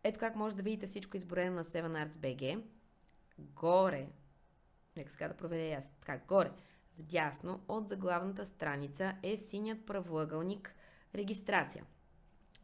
Ето 0.04 0.20
как 0.20 0.36
може 0.36 0.56
да 0.56 0.64
видите 0.64 0.88
всичко 0.88 1.18
изборено 1.18 1.56
на 1.56 1.64
7 1.64 2.08
Arts 2.08 2.14
BG. 2.14 2.64
Горе, 3.40 4.08
нека 4.98 5.12
сега 5.12 5.28
да 5.28 5.34
проверя 5.34 5.78
аз, 5.78 5.90
така, 6.00 6.18
горе, 6.28 6.52
вдясно 6.98 7.60
от 7.68 7.90
заглавната 7.90 8.46
страница 8.46 9.16
е 9.24 9.38
синият 9.38 9.86
правоъгълник 9.86 10.76
регистрация– 11.16 11.86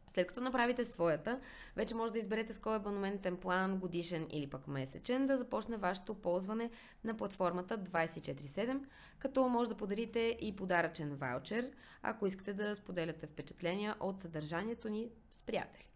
след 0.08 0.26
като 0.26 0.40
направите 0.40 0.84
своята, 0.84 1.40
вече 1.76 1.94
може 1.94 2.12
да 2.12 2.18
изберете 2.18 2.52
с 2.52 2.58
кой 2.58 2.76
абонаментен 2.76 3.36
план, 3.36 3.78
годишен 3.78 4.26
или 4.30 4.46
пък 4.46 4.68
месечен, 4.68 5.26
да 5.26 5.36
започне 5.36 5.76
вашето 5.76 6.14
ползване 6.14 6.70
на 7.04 7.14
платформата 7.16 7.78
24-7, 7.78 8.80
като 9.18 9.48
може 9.48 9.70
да 9.70 9.76
подарите 9.76 10.36
и 10.40 10.56
подаръчен 10.56 11.16
ваучер, 11.16 11.70
ако 12.02 12.26
искате 12.26 12.52
да 12.52 12.76
споделяте 12.76 13.26
впечатления 13.26 13.94
от 14.00 14.20
съдържанието 14.20 14.88
ни 14.88 15.10
с 15.30 15.42
приятели. 15.42 15.88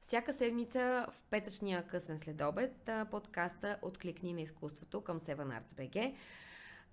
Всяка 0.00 0.32
седмица 0.32 1.06
в 1.10 1.22
петъчния 1.30 1.86
късен 1.86 2.18
следобед 2.18 2.90
подкаста 3.10 3.78
Откликни 3.82 4.32
на 4.32 4.40
изкуството 4.40 5.00
към 5.00 5.20
Seven 5.20 5.60
Arts 5.60 5.72
BG 5.72 6.14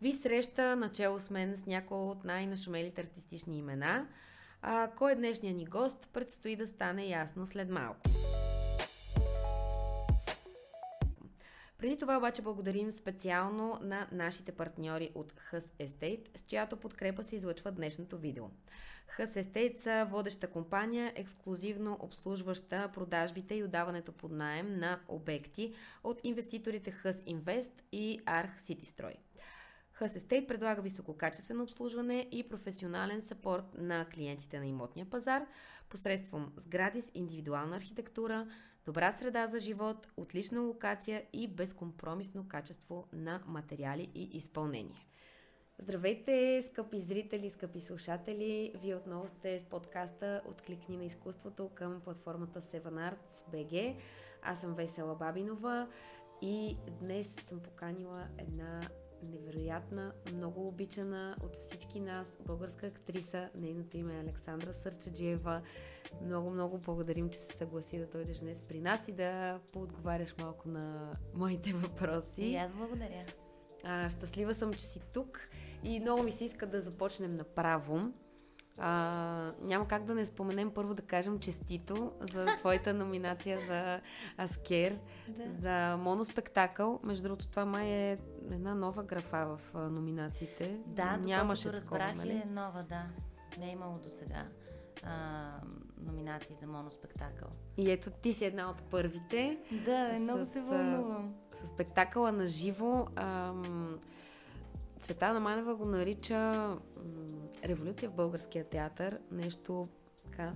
ви 0.02 0.12
среща 0.12 0.76
начало 0.76 1.20
с 1.20 1.30
мен 1.30 1.56
с 1.56 1.66
някои 1.66 1.98
от 1.98 2.24
най-нашумелите 2.24 3.02
артистични 3.02 3.58
имена– 3.58 4.08
а, 4.62 4.92
кой 4.98 5.12
е 5.12 5.16
днешният 5.16 5.58
ни 5.58 5.66
гост, 5.66 6.10
предстои 6.14 6.56
да 6.56 6.68
стане 6.68 7.06
ясно 7.06 7.46
след 7.46 7.70
малко. 7.70 8.00
Преди 11.78 11.98
това 11.98 12.18
обаче 12.18 12.42
благодарим 12.42 12.92
специално 12.92 13.80
на 13.82 14.08
нашите 14.12 14.52
партньори 14.52 15.12
от 15.16 15.34
Hus 15.34 15.86
Estate, 15.88 16.38
с 16.38 16.42
чиято 16.42 16.78
подкрепа 16.78 17.24
се 17.24 17.36
излъчва 17.36 17.72
днешното 17.72 18.18
видео. 18.18 18.46
Hus 19.18 19.42
Estate 19.42 19.80
са 19.80 20.08
водеща 20.10 20.48
компания, 20.48 21.14
ексклюзивно 21.16 21.98
обслужваща 22.00 22.90
продажбите 22.94 23.56
и 23.56 23.64
отдаването 23.64 24.12
под 24.12 24.32
найем 24.32 24.80
на 24.80 25.00
обекти 25.08 25.74
от 26.04 26.22
инвеститорите 26.24 26.92
Hus 26.92 27.36
Invest 27.36 27.72
и 27.92 28.20
Arch 28.26 28.58
City 28.58 28.86
Строй. 28.86 29.14
Hus 30.00 30.20
Estate 30.20 30.48
предлага 30.48 30.82
висококачествено 30.82 31.64
обслужване 31.64 32.28
и 32.32 32.50
професионален 32.50 33.22
сапорт 33.22 33.66
на 33.78 34.06
клиентите 34.06 34.60
на 34.60 34.68
имотния 34.68 35.06
пазар 35.06 35.46
посредством 35.90 36.54
сгради 36.58 37.02
с 37.02 37.12
индивидуална 37.14 37.76
архитектура, 37.76 38.48
добра 38.86 39.12
среда 39.12 39.48
за 39.48 39.60
живот, 39.60 40.08
отлична 40.18 40.62
локация 40.62 41.24
и 41.34 41.48
безкомпромисно 41.48 42.48
качество 42.48 43.08
на 43.14 43.42
материали 43.48 44.12
и 44.16 44.24
изпълнение. 44.38 45.06
Здравейте, 45.80 46.64
скъпи 46.72 47.00
зрители, 47.00 47.50
скъпи 47.50 47.82
слушатели! 47.82 48.74
Вие 48.82 48.96
отново 48.96 49.28
сте 49.28 49.60
с 49.60 49.64
подкаста 49.64 50.42
Откликни 50.46 50.98
на 50.98 51.06
изкуството 51.06 51.70
към 51.76 52.02
платформата 52.02 52.62
Seven 52.62 53.14
Arts 53.14 53.54
BG. 53.54 53.96
Аз 54.42 54.62
съм 54.62 54.76
Весела 54.76 55.16
Бабинова 55.16 55.88
и 56.42 56.78
днес 57.02 57.36
съм 57.50 57.60
поканила 57.60 58.28
една 58.38 58.82
невероятна, 59.28 60.14
много 60.34 60.68
обичана 60.68 61.36
от 61.44 61.56
всички 61.56 62.00
нас 62.00 62.28
българска 62.46 62.88
актриса. 62.88 63.50
Нейното 63.56 63.98
име 63.98 64.16
е 64.16 64.20
Александра 64.20 64.74
Сърчаджиева. 64.74 65.62
Много, 66.22 66.50
много 66.50 66.78
благодарим, 66.78 67.30
че 67.30 67.40
се 67.40 67.58
съгласи 67.58 68.00
да 68.00 68.08
дойдеш 68.08 68.38
днес 68.38 68.62
при 68.68 68.80
нас 68.80 69.08
и 69.08 69.12
да 69.12 69.60
поотговаряш 69.74 70.36
малко 70.38 70.70
на 70.70 71.14
моите 71.34 71.74
въпроси. 71.74 72.42
И 72.42 72.56
аз 72.56 72.74
благодаря. 72.74 73.26
А, 73.84 74.10
щастлива 74.10 74.54
съм, 74.56 74.74
че 74.74 74.84
си 74.84 75.02
тук 75.14 75.50
и 75.84 76.00
много 76.00 76.24
ми 76.24 76.32
се 76.32 76.46
иска 76.46 76.68
да 76.68 76.82
започнем 76.82 77.36
направо. 77.36 78.12
А, 78.80 79.52
няма 79.62 79.88
как 79.88 80.04
да 80.04 80.16
не 80.16 80.26
споменем 80.26 80.72
първо 80.74 80.94
да 80.94 81.02
кажем 81.02 81.40
честито 81.40 82.12
за 82.20 82.46
твоята 82.58 82.94
номинация 82.94 83.60
за 83.68 84.02
Аскер, 84.44 84.98
да. 85.28 85.52
за 85.52 85.98
моноспектакъл. 85.98 87.00
Между 87.04 87.24
другото, 87.24 87.48
това 87.48 87.66
май 87.66 87.88
е 87.88 88.18
една 88.52 88.76
нова 88.76 89.04
графа 89.04 89.46
в 89.46 89.62
а, 89.74 89.80
номинациите. 89.80 90.78
Да, 90.86 91.18
Нямаше 91.18 91.74
разбрах 91.74 92.16
нали? 92.16 92.32
е 92.32 92.50
нова, 92.50 92.86
да. 92.90 93.06
Не 93.60 93.70
е 93.70 93.72
имало 93.72 93.98
до 93.98 94.10
сега 94.10 94.46
номинации 96.06 96.56
за 96.56 96.68
моноспектакъл. 96.68 97.50
И 97.78 97.92
ето 97.92 98.10
ти 98.10 98.34
си 98.34 98.46
една 98.46 98.70
от 98.70 98.84
първите. 98.84 99.58
Да, 99.86 100.16
с, 100.16 100.20
много 100.20 100.46
се 100.46 100.62
вълнувам. 100.62 101.34
С, 101.56 101.68
с 101.68 101.70
спектакъла 101.70 102.32
на 102.32 102.48
живо. 102.48 103.08
Ам, 103.16 104.00
Цветана 105.00 105.40
Манева 105.40 105.76
го 105.76 105.86
нарича 105.86 106.38
м, 106.38 106.80
революция 107.66 108.10
в 108.10 108.16
българския 108.16 108.64
театър. 108.64 109.20
Нещо 109.32 109.88
така 110.24 110.54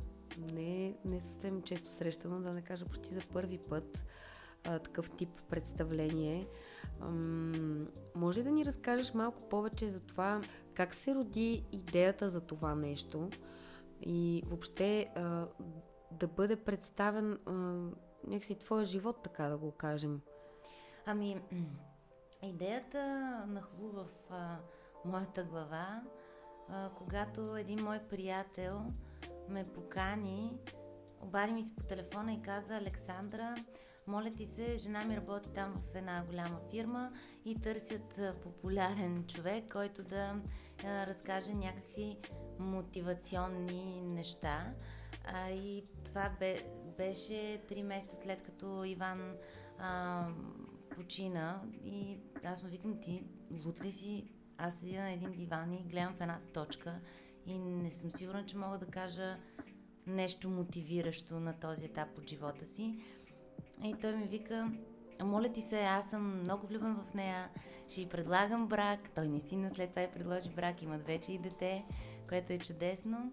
не, 0.54 0.96
не 1.06 1.22
съвсем 1.22 1.62
често 1.62 1.92
срещано, 1.92 2.42
да 2.42 2.54
не 2.54 2.62
кажа 2.62 2.86
почти 2.86 3.14
за 3.14 3.22
първи 3.34 3.58
път 3.70 4.04
а, 4.64 4.80
такъв 4.80 5.12
тип 5.12 5.30
представление. 5.50 6.48
Ам, 7.02 7.88
може 8.16 8.44
да 8.44 8.52
ни 8.52 8.66
разкажеш 8.66 9.14
малко 9.14 9.50
повече 9.50 9.90
за 9.90 10.00
това 10.00 10.42
как 10.74 10.96
се 10.96 11.16
роди 11.16 11.66
идеята 11.72 12.30
за 12.30 12.42
това 12.42 12.76
нещо 12.76 13.30
и 14.02 14.44
въобще 14.46 15.12
а, 15.16 15.48
да 16.12 16.28
бъде 16.28 16.56
представен 16.56 17.40
а, 17.46 17.52
някакси 18.28 18.56
твоя 18.56 18.86
живот, 18.86 19.24
така 19.24 19.44
да 19.44 19.58
го 19.58 19.72
кажем. 19.72 20.22
Ами, 21.06 21.42
Идеята 22.44 23.04
нахлу 23.48 23.88
в 23.92 24.06
а, 24.30 24.58
моята 25.06 25.44
глава, 25.44 26.02
а, 26.70 26.90
когато 26.98 27.58
един 27.58 27.80
мой 27.84 28.00
приятел 28.00 28.86
ме 29.50 29.64
покани, 29.64 30.58
обади 31.22 31.54
ми 31.54 31.64
се 31.64 31.76
по 31.76 31.84
телефона 31.84 32.34
и 32.34 32.42
каза 32.42 32.78
Александра, 32.78 33.56
моля 34.08 34.30
ти 34.30 34.48
се, 34.48 34.78
жена 34.78 35.06
ми 35.06 35.18
работи 35.18 35.50
там 35.50 35.76
в 35.78 35.96
една 35.96 36.24
голяма 36.26 36.60
фирма 36.72 37.12
и 37.46 37.62
търсят 37.62 38.20
популярен 38.44 39.26
човек, 39.28 39.72
който 39.72 40.04
да 40.04 40.36
а, 40.84 41.08
разкаже 41.08 41.54
някакви 41.54 42.18
мотивационни 42.60 44.02
неща. 44.02 44.74
А, 45.26 45.50
и 45.50 45.84
това 46.06 46.32
бе, 46.40 46.58
беше 46.98 47.62
три 47.68 47.84
месеца 47.84 48.16
след 48.16 48.44
като 48.44 48.84
Иван 48.84 49.36
а, 49.80 50.28
почина 50.96 51.62
и 51.84 52.20
аз 52.46 52.64
му 52.64 52.70
викам, 52.70 53.00
ти 53.00 53.24
лут 53.66 53.84
ли 53.86 53.92
си? 53.92 54.32
Аз 54.58 54.76
седя 54.76 55.00
на 55.00 55.12
един 55.12 55.32
диван 55.32 55.74
и 55.74 55.84
гледам 55.84 56.14
в 56.14 56.22
една 56.22 56.40
точка 56.54 57.00
и 57.46 57.60
не 57.60 57.92
съм 57.92 58.12
сигурна, 58.12 58.46
че 58.46 58.58
мога 58.58 58.78
да 58.78 58.86
кажа 58.86 59.38
нещо 60.08 60.50
мотивиращо 60.50 61.40
на 61.40 61.54
този 61.54 61.86
етап 61.86 62.18
от 62.18 62.30
живота 62.30 62.66
си. 62.66 63.00
И 63.84 63.96
той 64.02 64.16
ми 64.16 64.26
вика, 64.26 64.72
моля 65.24 65.54
ти 65.54 65.62
се, 65.62 65.84
аз 65.84 66.10
съм 66.10 66.40
много 66.40 66.68
влюбен 66.68 66.96
в 66.96 67.14
нея, 67.14 67.50
ще 67.90 68.02
й 68.02 68.10
предлагам 68.10 68.68
брак. 68.68 69.10
Той 69.16 69.28
наистина 69.28 69.70
след 69.70 69.90
това 69.90 70.02
и 70.02 70.12
предложи 70.12 70.50
брак, 70.50 70.82
имат 70.82 71.06
вече 71.06 71.32
и 71.32 71.38
дете, 71.38 71.86
което 72.30 72.54
е 72.54 72.58
чудесно. 72.60 73.32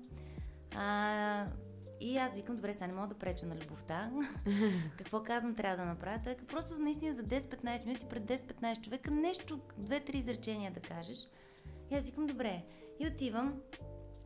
А, 0.74 1.46
и 2.00 2.16
аз 2.16 2.36
викам, 2.36 2.56
добре, 2.56 2.72
сега 2.72 2.86
не 2.86 2.94
мога 2.94 3.08
да 3.08 3.14
преча 3.14 3.46
на 3.46 3.56
любовта. 3.56 4.10
Какво 4.98 5.22
казвам, 5.22 5.54
трябва 5.54 5.76
да 5.76 5.84
направя? 5.84 6.20
Той 6.24 6.36
просто 6.36 6.80
наистина 6.80 7.14
за 7.14 7.22
10-15 7.22 7.86
минути 7.86 8.06
пред 8.10 8.22
10-15 8.22 8.80
човека 8.80 9.10
нещо, 9.10 9.60
две-три 9.78 10.18
изречения 10.18 10.72
да 10.72 10.80
кажеш. 10.80 11.18
И 11.90 11.94
аз 11.94 12.06
викам, 12.06 12.26
добре. 12.26 12.64
И 13.00 13.06
отивам 13.06 13.60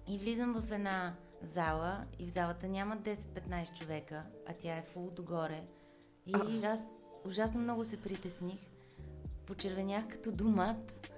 и 0.08 0.18
влизам 0.18 0.62
в 0.62 0.72
една 0.72 1.14
зала 1.42 2.04
и 2.18 2.26
в 2.26 2.30
залата 2.30 2.68
няма 2.68 2.96
10-15 2.96 3.78
човека, 3.78 4.22
а 4.46 4.52
тя 4.52 4.76
е 4.76 4.82
фул 4.82 5.10
догоре. 5.10 5.64
И 6.26 6.64
аз 6.64 6.86
ужасно 7.26 7.60
много 7.60 7.84
се 7.84 8.02
притесних. 8.02 8.60
Почервенях 9.46 10.08
като 10.08 10.32
домат 10.32 11.10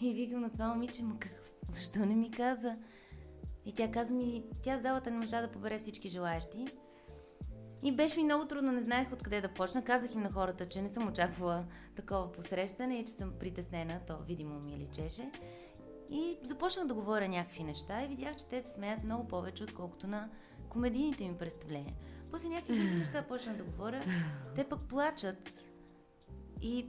и 0.00 0.14
викам 0.14 0.40
на 0.40 0.50
това 0.50 0.68
момиче, 0.68 1.02
ма 1.02 1.18
как, 1.18 1.32
защо 1.70 2.06
не 2.06 2.14
ми 2.14 2.30
каза? 2.30 2.76
И 3.66 3.72
тя 3.72 3.90
каза 3.90 4.14
ми, 4.14 4.44
тя 4.62 4.78
залата 4.78 5.10
не 5.10 5.18
можа 5.18 5.40
да 5.40 5.48
побере 5.48 5.78
всички 5.78 6.08
желаящи. 6.08 6.66
И 7.84 7.92
беше 7.92 8.16
ми 8.16 8.24
много 8.24 8.46
трудно, 8.46 8.72
не 8.72 8.82
знаех 8.82 9.12
откъде 9.12 9.40
да 9.40 9.48
почна. 9.48 9.84
Казах 9.84 10.14
им 10.14 10.22
на 10.22 10.32
хората, 10.32 10.68
че 10.68 10.82
не 10.82 10.90
съм 10.90 11.08
очаквала 11.08 11.64
такова 11.96 12.32
посрещане 12.32 12.98
и 12.98 13.04
че 13.04 13.12
съм 13.12 13.32
притеснена, 13.40 14.00
то 14.06 14.18
видимо 14.26 14.60
ми 14.60 14.78
личеше. 14.78 15.30
И 16.10 16.38
започнах 16.42 16.86
да 16.86 16.94
говоря 16.94 17.28
някакви 17.28 17.64
неща 17.64 18.04
и 18.04 18.08
видях, 18.08 18.36
че 18.36 18.46
те 18.46 18.62
се 18.62 18.72
смеят 18.72 19.04
много 19.04 19.28
повече, 19.28 19.64
отколкото 19.64 20.06
на 20.06 20.30
комедийните 20.68 21.28
ми 21.28 21.38
представления. 21.38 21.94
После 22.30 22.48
някакви 22.48 22.78
други 22.78 22.94
неща 22.98 23.24
почнах 23.28 23.56
да 23.56 23.64
говоря, 23.64 24.04
те 24.54 24.64
пък 24.64 24.88
плачат. 24.88 25.64
И, 26.62 26.88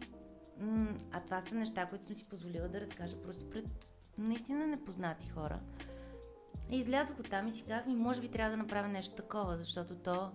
м- 0.59 0.97
а 1.11 1.19
това 1.19 1.41
са 1.41 1.55
неща, 1.55 1.85
които 1.85 2.05
съм 2.05 2.15
си 2.15 2.29
позволила 2.29 2.67
да 2.67 2.81
разкажа 2.81 3.21
просто 3.21 3.49
пред 3.49 3.65
наистина 4.17 4.67
непознати 4.67 5.29
хора. 5.29 5.59
И 6.69 6.77
излязох 6.77 7.19
от 7.19 7.29
там 7.29 7.47
и 7.47 7.51
си 7.51 7.63
казах, 7.63 7.85
ми 7.85 7.95
може 7.95 8.21
би 8.21 8.31
трябва 8.31 8.51
да 8.51 8.57
направя 8.57 8.87
нещо 8.87 9.15
такова, 9.15 9.57
защото 9.57 9.95
то 9.95 10.31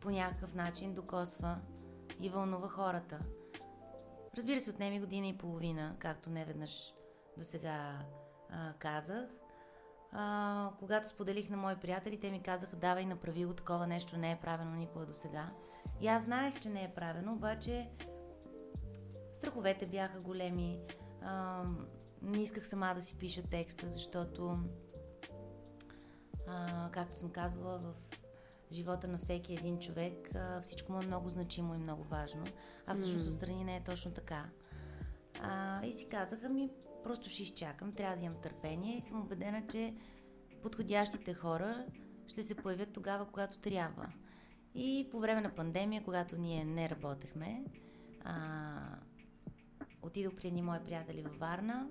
по 0.00 0.10
някакъв 0.10 0.54
начин 0.54 0.94
докосва 0.94 1.58
и 2.20 2.28
вълнува 2.28 2.68
хората. 2.68 3.20
Разбира 4.36 4.60
се, 4.60 4.70
отнеми 4.70 5.00
година 5.00 5.26
и 5.26 5.38
половина, 5.38 5.96
както 5.98 6.30
не 6.30 6.44
веднъж 6.44 6.94
до 7.38 7.44
сега 7.44 7.98
казах. 8.78 9.30
А, 10.12 10.70
когато 10.78 11.08
споделих 11.08 11.50
на 11.50 11.56
мои 11.56 11.76
приятели, 11.76 12.20
те 12.20 12.30
ми 12.30 12.42
казаха, 12.42 12.76
давай 12.76 13.06
направи 13.06 13.44
го 13.44 13.54
такова 13.54 13.86
нещо, 13.86 14.16
не 14.16 14.32
е 14.32 14.40
правено 14.40 14.74
никога 14.74 15.06
до 15.06 15.14
сега. 15.14 15.50
И 16.00 16.08
аз 16.08 16.22
знаех, 16.22 16.60
че 16.60 16.68
не 16.68 16.84
е 16.84 16.94
правено, 16.94 17.32
обаче 17.32 17.90
страховете 19.32 19.86
бяха 19.86 20.20
големи. 20.20 20.80
А, 21.22 21.64
не 22.22 22.42
исках 22.42 22.68
сама 22.68 22.94
да 22.94 23.02
си 23.02 23.18
пиша 23.18 23.42
текста, 23.42 23.90
защото, 23.90 24.58
а, 26.52 26.90
както 26.90 27.16
съм 27.16 27.30
казвала, 27.30 27.78
в 27.78 27.94
живота 28.72 29.08
на 29.08 29.18
всеки 29.18 29.54
един 29.54 29.78
човек 29.78 30.34
а, 30.34 30.60
всичко 30.60 30.92
му 30.92 31.02
е 31.02 31.06
много 31.06 31.28
значимо 31.28 31.74
и 31.74 31.78
много 31.78 32.04
важно. 32.04 32.44
А 32.86 32.94
всъщност 32.94 33.26
mm. 33.26 33.28
отстрани 33.28 33.64
не 33.64 33.76
е 33.76 33.84
точно 33.84 34.10
така. 34.10 34.44
А, 35.40 35.84
и 35.86 35.92
си 35.92 36.08
казаха 36.08 36.48
ми, 36.48 36.70
просто 37.04 37.30
ще 37.30 37.42
изчакам, 37.42 37.92
трябва 37.92 38.16
да 38.16 38.24
имам 38.24 38.40
търпение 38.40 38.96
и 38.96 39.02
съм 39.02 39.20
убедена, 39.20 39.66
че 39.70 39.94
подходящите 40.62 41.34
хора 41.34 41.86
ще 42.26 42.42
се 42.42 42.54
появят 42.54 42.92
тогава, 42.92 43.26
когато 43.26 43.58
трябва. 43.58 44.12
И 44.74 45.08
по 45.10 45.20
време 45.20 45.40
на 45.40 45.54
пандемия, 45.54 46.04
когато 46.04 46.36
ние 46.36 46.64
не 46.64 46.90
работехме, 46.90 47.64
а, 48.24 48.98
отидох 50.02 50.34
при 50.34 50.48
едни 50.48 50.62
мои 50.62 50.78
приятели 50.84 51.22
във 51.22 51.38
Варна, 51.38 51.88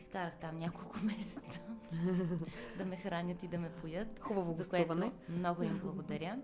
изкарах 0.00 0.38
там 0.40 0.58
няколко 0.58 0.96
месеца 1.04 1.60
да 2.78 2.84
ме 2.86 2.96
хранят 2.96 3.42
и 3.42 3.48
да 3.48 3.58
ме 3.58 3.72
поят. 3.72 4.20
Хубаво 4.20 4.52
за 4.52 4.68
което 4.68 5.12
много 5.28 5.62
им 5.62 5.78
благодаря. 5.84 6.38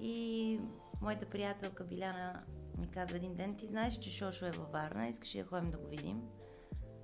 И 0.00 0.60
моята 1.00 1.26
приятелка 1.26 1.84
Биляна 1.84 2.42
ми 2.78 2.90
казва 2.90 3.16
един 3.16 3.34
ден, 3.34 3.56
ти 3.56 3.66
знаеш, 3.66 3.98
че 3.98 4.10
Шошо 4.10 4.46
е 4.46 4.50
във 4.50 4.72
Варна, 4.72 5.08
искаш 5.08 5.32
да 5.32 5.44
ходим 5.44 5.70
да 5.70 5.78
го 5.78 5.88
видим? 5.88 6.22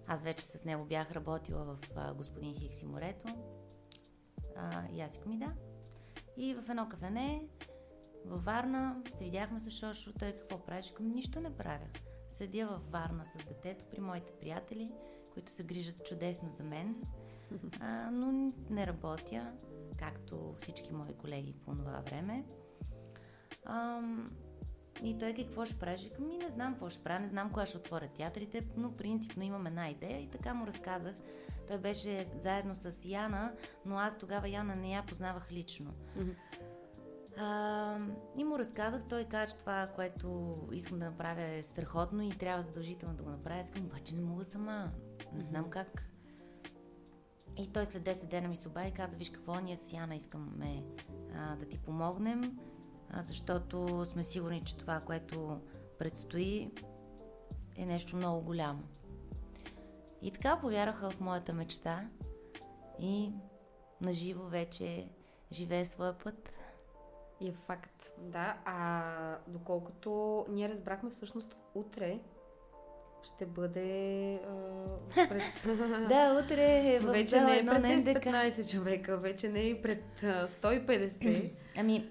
Аз 0.07 0.23
вече 0.23 0.45
с 0.45 0.65
него 0.65 0.85
бях 0.85 1.13
работила 1.13 1.65
в 1.65 1.79
а, 1.97 2.15
господин 2.15 2.55
Хикси 2.55 2.87
морето. 2.87 3.29
А, 4.57 4.89
и 4.93 5.01
аз 5.01 5.21
ми 5.27 5.39
да. 5.39 5.55
И 6.37 6.55
в 6.55 6.71
едно 6.71 6.89
кафене 6.89 7.49
във 8.25 8.45
Варна 8.45 9.03
се 9.19 9.25
видяхме 9.25 9.61
с 9.61 9.71
Шошо, 9.71 10.13
той 10.19 10.33
какво 10.33 10.59
правиш? 10.59 10.93
Към 10.97 11.09
нищо 11.09 11.41
не 11.41 11.57
правя. 11.57 11.87
Седя 12.39 12.67
във 12.67 12.91
Варна 12.91 13.25
с 13.25 13.45
детето 13.45 13.85
при 13.91 14.01
моите 14.01 14.33
приятели, 14.41 14.93
които 15.33 15.53
се 15.53 15.65
грижат 15.65 16.05
чудесно 16.05 16.51
за 16.53 16.65
мен, 16.65 17.03
а, 17.81 18.11
но 18.11 18.53
не 18.71 18.87
работя, 18.87 19.53
както 19.99 20.55
всички 20.59 20.93
мои 20.93 21.15
колеги 21.15 21.55
по 21.65 21.75
това 21.75 22.01
време. 22.01 22.45
Ам, 23.65 24.31
и 25.03 25.19
той 25.19 25.35
какво 25.35 25.65
ще 25.65 25.79
правиш? 25.79 26.03
Викам, 26.03 26.29
ми 26.29 26.39
не 26.39 26.51
знам 26.51 26.73
какво 26.73 26.91
ще 26.91 27.03
правя, 27.03 27.21
не 27.21 27.29
знам 27.29 27.49
кога 27.49 27.67
ще 27.67 27.77
отворя 27.77 28.09
театрите, 28.09 28.61
но 28.77 28.97
принципно 28.97 29.43
имам 29.43 29.67
една 29.67 29.91
идея 29.91 30.21
и 30.23 30.31
така 30.31 30.55
му 30.55 30.67
разказах. 30.67 31.15
Той 31.69 31.79
беше 31.79 32.25
заедно 32.25 32.77
с 32.77 33.05
Яна, 33.05 33.53
но 33.87 33.97
аз 33.97 34.19
тогава 34.19 34.49
Яна 34.49 34.77
не 34.77 34.93
я 34.93 35.07
познавах 35.07 35.53
лично. 35.53 35.95
А, 37.39 37.99
и 38.37 38.45
му 38.45 38.59
разказах, 38.59 39.05
той 39.09 39.25
каза, 39.25 39.53
че 39.53 39.57
това, 39.59 39.89
което 39.95 40.57
искам 40.73 40.99
да 40.99 41.05
направя 41.05 41.43
е 41.43 41.63
страхотно 41.63 42.23
и 42.23 42.31
трябва 42.31 42.63
задължително 42.63 43.15
да 43.15 43.23
го 43.23 43.31
направя. 43.31 43.61
Искам, 43.61 43.85
обаче 43.85 44.15
не 44.15 44.21
мога 44.21 44.45
сама. 44.45 44.91
Не 45.33 45.43
знам 45.43 45.71
как. 45.71 46.05
И 47.59 47.73
той 47.73 47.87
след 47.87 48.03
10 48.03 48.27
дена 48.27 48.49
ми 48.49 48.57
се 48.57 48.69
оба 48.69 48.87
и 48.87 48.93
каза, 48.93 49.17
виж 49.17 49.31
какво, 49.31 49.61
ние 49.61 49.77
с 49.77 49.93
Яна 49.93 50.17
искаме 50.17 50.85
а, 51.35 51.57
да 51.57 51.67
ти 51.67 51.79
помогнем 51.79 52.59
защото 53.15 54.07
сме 54.07 54.25
сигурни, 54.25 54.65
че 54.65 54.77
това, 54.77 55.01
което 55.01 55.61
предстои, 55.99 56.71
е 57.77 57.87
нещо 57.87 58.17
много 58.17 58.41
голямо. 58.41 58.83
И 60.23 60.31
така 60.31 60.61
повярваха 60.61 61.11
в 61.11 61.21
моята 61.21 61.53
мечта 61.53 62.11
и 63.01 63.33
наживо 64.01 64.49
вече 64.49 65.09
живее 65.53 65.87
своя 65.87 66.19
път. 66.19 66.53
И 67.41 67.49
е 67.49 67.53
факт, 67.67 68.11
да. 68.19 68.57
А 68.65 69.39
доколкото 69.49 70.45
ние 70.49 70.69
разбрахме 70.69 71.11
всъщност 71.11 71.57
утре 71.75 72.19
ще 73.23 73.47
бъде 73.47 74.35
а, 74.35 75.29
пред... 75.29 75.43
да, 76.09 76.43
утре 76.45 76.95
е 76.95 77.01
в 77.01 77.13
Вече 77.13 77.41
не 77.41 77.59
е 77.59 77.67
пред 77.67 77.83
15 77.83 78.71
човека, 78.71 79.19
вече 79.19 79.49
не 79.49 79.69
е 79.69 79.83
пред 79.83 80.05
150. 80.23 81.53
ами, 81.79 82.09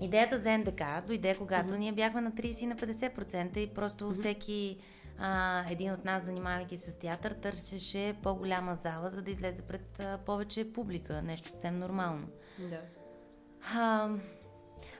Идеята 0.00 0.38
за 0.38 0.58
НДК 0.58 0.82
дойде, 1.06 1.36
когато 1.36 1.74
mm-hmm. 1.74 1.78
ние 1.78 1.92
бяхме 1.92 2.20
на 2.20 2.32
30 2.32 2.62
и 2.62 2.66
на 2.66 2.76
50% 2.76 3.58
и 3.58 3.74
просто 3.74 4.04
mm-hmm. 4.04 4.14
всеки 4.14 4.78
а, 5.18 5.64
един 5.70 5.92
от 5.92 6.04
нас, 6.04 6.24
занимавайки 6.24 6.76
с 6.76 6.98
театър, 6.98 7.32
търсеше 7.32 8.14
по-голяма 8.22 8.76
зала, 8.76 9.10
за 9.10 9.22
да 9.22 9.30
излезе 9.30 9.62
пред 9.62 10.00
а, 10.00 10.18
повече 10.18 10.72
публика. 10.72 11.22
Нещо 11.22 11.52
съвсем 11.52 11.78
нормално. 11.78 12.28
Да. 12.58 12.80
А, 13.74 14.10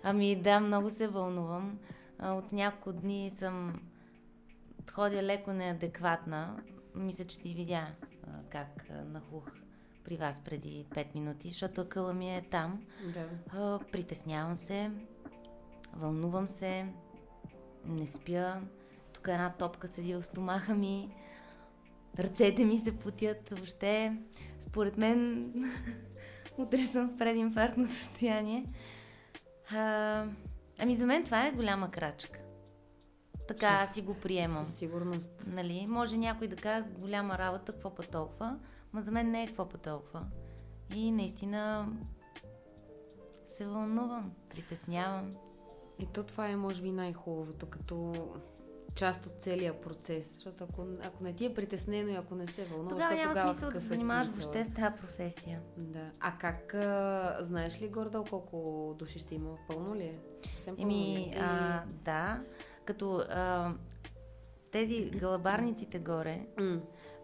ами 0.02 0.36
да, 0.36 0.60
много 0.60 0.90
се 0.90 1.08
вълнувам. 1.08 1.78
От 2.22 2.52
няколко 2.52 2.92
дни 2.92 3.30
съм 3.30 3.80
ходя 4.92 5.22
леко 5.22 5.52
неадекватна. 5.52 6.62
Мисля, 6.94 7.24
че 7.24 7.38
ти 7.38 7.54
видя 7.54 7.86
как 8.50 8.90
нахлух 9.06 9.44
при 10.04 10.16
вас 10.16 10.40
преди 10.44 10.86
5 10.90 11.14
минути, 11.14 11.48
защото 11.48 11.80
акъла 11.80 12.14
ми 12.14 12.36
е 12.36 12.44
там. 12.50 12.82
Да. 13.14 13.80
Притеснявам 13.92 14.56
се, 14.56 14.90
вълнувам 15.92 16.48
се, 16.48 16.86
не 17.84 18.06
спя. 18.06 18.60
Тук 19.12 19.28
една 19.28 19.52
топка 19.52 19.88
седи 19.88 20.14
в 20.14 20.22
стомаха 20.22 20.74
ми, 20.74 21.14
ръцете 22.18 22.64
ми 22.64 22.78
се 22.78 22.98
путят. 22.98 23.48
Въобще, 23.48 24.16
според 24.60 24.96
мен, 24.96 25.52
утре 26.58 26.84
съм 26.84 27.08
в 27.08 27.16
прединфарктно 27.16 27.86
състояние. 27.86 28.66
А, 29.74 30.24
ами 30.78 30.94
за 30.94 31.06
мен 31.06 31.24
това 31.24 31.46
е 31.46 31.52
голяма 31.52 31.90
крачка. 31.90 32.40
Така 33.48 33.66
аз 33.66 33.94
си 33.94 34.02
го 34.02 34.14
приемам. 34.14 34.64
Със 34.64 34.74
сигурност. 34.74 35.32
Нали? 35.46 35.86
Може 35.88 36.16
някой 36.16 36.48
да 36.48 36.56
каже 36.56 36.84
голяма 37.00 37.38
работа, 37.38 37.72
какво 37.72 37.94
па 37.94 38.02
толкова. 38.02 38.58
Ма 38.92 39.02
за 39.02 39.10
мен 39.10 39.30
не 39.30 39.42
е 39.42 39.46
какво 39.46 39.68
по 39.68 39.78
толкова. 39.78 40.26
И 40.94 41.10
наистина 41.10 41.88
се 43.46 43.66
вълнувам, 43.66 44.32
притеснявам. 44.48 45.30
И 45.98 46.06
то 46.06 46.22
това 46.22 46.48
е, 46.48 46.56
може 46.56 46.82
би, 46.82 46.92
най-хубавото, 46.92 47.66
като 47.66 48.14
част 48.98 49.26
от 49.26 49.32
целия 49.40 49.80
процес. 49.80 50.30
Защото 50.34 50.64
ако, 50.64 50.86
ако 51.02 51.24
не 51.24 51.32
ти 51.32 51.46
е 51.46 51.54
притеснено 51.54 52.08
и 52.08 52.14
ако 52.14 52.34
не 52.34 52.46
се 52.46 52.64
вълнуваш, 52.64 52.92
тогава 52.92 53.14
няма 53.14 53.28
тогава 53.28 53.54
смисъл 53.54 53.70
да 53.70 53.80
се 53.80 53.86
занимаваш 53.86 54.28
въобще 54.28 54.64
с 54.64 54.74
тази 54.74 54.96
професия. 55.00 55.60
Да. 55.76 56.10
А 56.20 56.38
как, 56.38 56.74
а, 56.74 57.38
знаеш 57.40 57.82
ли 57.82 57.88
гордо 57.88 58.24
колко 58.30 58.94
души 58.98 59.18
ще 59.18 59.34
има? 59.34 59.56
Пълно 59.68 59.94
ли 59.94 60.04
е? 60.04 60.18
Съвсем 60.42 60.76
пълно 60.76 60.92
Еми, 60.92 61.16
ли? 61.18 61.36
Е? 61.36 61.40
А, 61.40 61.82
да. 62.04 62.42
Като 62.84 63.24
а, 63.28 63.72
тези 64.70 65.10
галабарниците 65.10 65.98
горе, 65.98 66.46
mm 66.56 66.80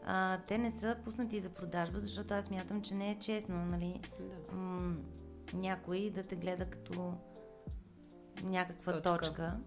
а, 0.06 0.38
те 0.38 0.58
не 0.58 0.70
са 0.70 0.96
пуснати 1.04 1.40
за 1.40 1.50
продажба, 1.50 2.00
защото 2.00 2.34
аз 2.34 2.50
мятам, 2.50 2.82
че 2.82 2.94
не 2.94 3.10
е 3.10 3.18
честно, 3.18 3.66
нали? 3.66 4.00
Да. 4.20 4.56
М- 4.56 4.96
някой 5.54 6.10
да 6.14 6.22
те 6.22 6.36
гледа 6.36 6.64
като 6.64 7.14
някаква 8.42 8.92
точка. 8.92 9.18
точка. 9.18 9.60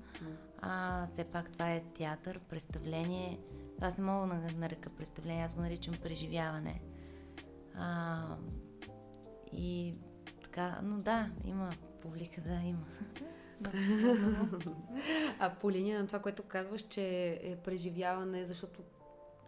А 0.61 1.05
все 1.05 1.23
пак 1.23 1.51
това 1.51 1.71
е 1.71 1.83
театър, 1.83 2.39
представление. 2.39 3.39
Аз 3.81 3.97
не 3.97 4.03
мога 4.03 4.27
да 4.27 4.57
нарека 4.57 4.89
представление, 4.89 5.43
аз 5.43 5.55
го 5.55 5.61
наричам 5.61 5.95
преживяване. 6.03 6.81
А, 7.75 8.23
и 9.53 9.99
така, 10.43 10.79
но 10.83 10.97
да, 10.97 11.29
има 11.45 11.69
публика, 12.01 12.41
да, 12.41 12.61
има. 12.65 12.85
а 15.39 15.55
по 15.55 15.71
линия 15.71 15.99
на 15.99 16.07
това, 16.07 16.19
което 16.19 16.43
казваш, 16.43 16.81
че 16.81 17.29
е 17.43 17.55
преживяване, 17.55 18.45
защото 18.45 18.81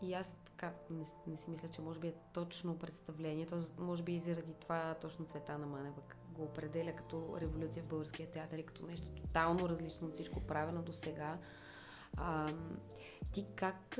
и 0.01 0.13
аз 0.13 0.35
така, 0.45 0.73
не, 0.89 1.05
не 1.27 1.37
си 1.37 1.49
мисля, 1.49 1.67
че 1.71 1.81
може 1.81 1.99
би 1.99 2.07
е 2.07 2.13
точно 2.33 2.79
представлението, 2.79 3.63
може 3.79 4.03
би 4.03 4.15
и 4.15 4.19
заради 4.19 4.53
това 4.53 4.95
точно 5.01 5.25
Цвета 5.25 5.57
на 5.57 5.65
Манева 5.65 6.01
го 6.39 6.45
определя 6.45 6.95
като 6.95 7.37
революция 7.41 7.83
в 7.83 7.87
българския 7.87 8.31
театър 8.31 8.57
и 8.57 8.65
като 8.65 8.85
нещо 8.85 9.07
тотално 9.11 9.69
различно 9.69 10.07
от 10.07 10.13
всичко 10.13 10.39
правено 10.39 10.81
до 10.81 10.93
сега. 10.93 11.37
Ти 13.33 13.45
как 13.55 13.99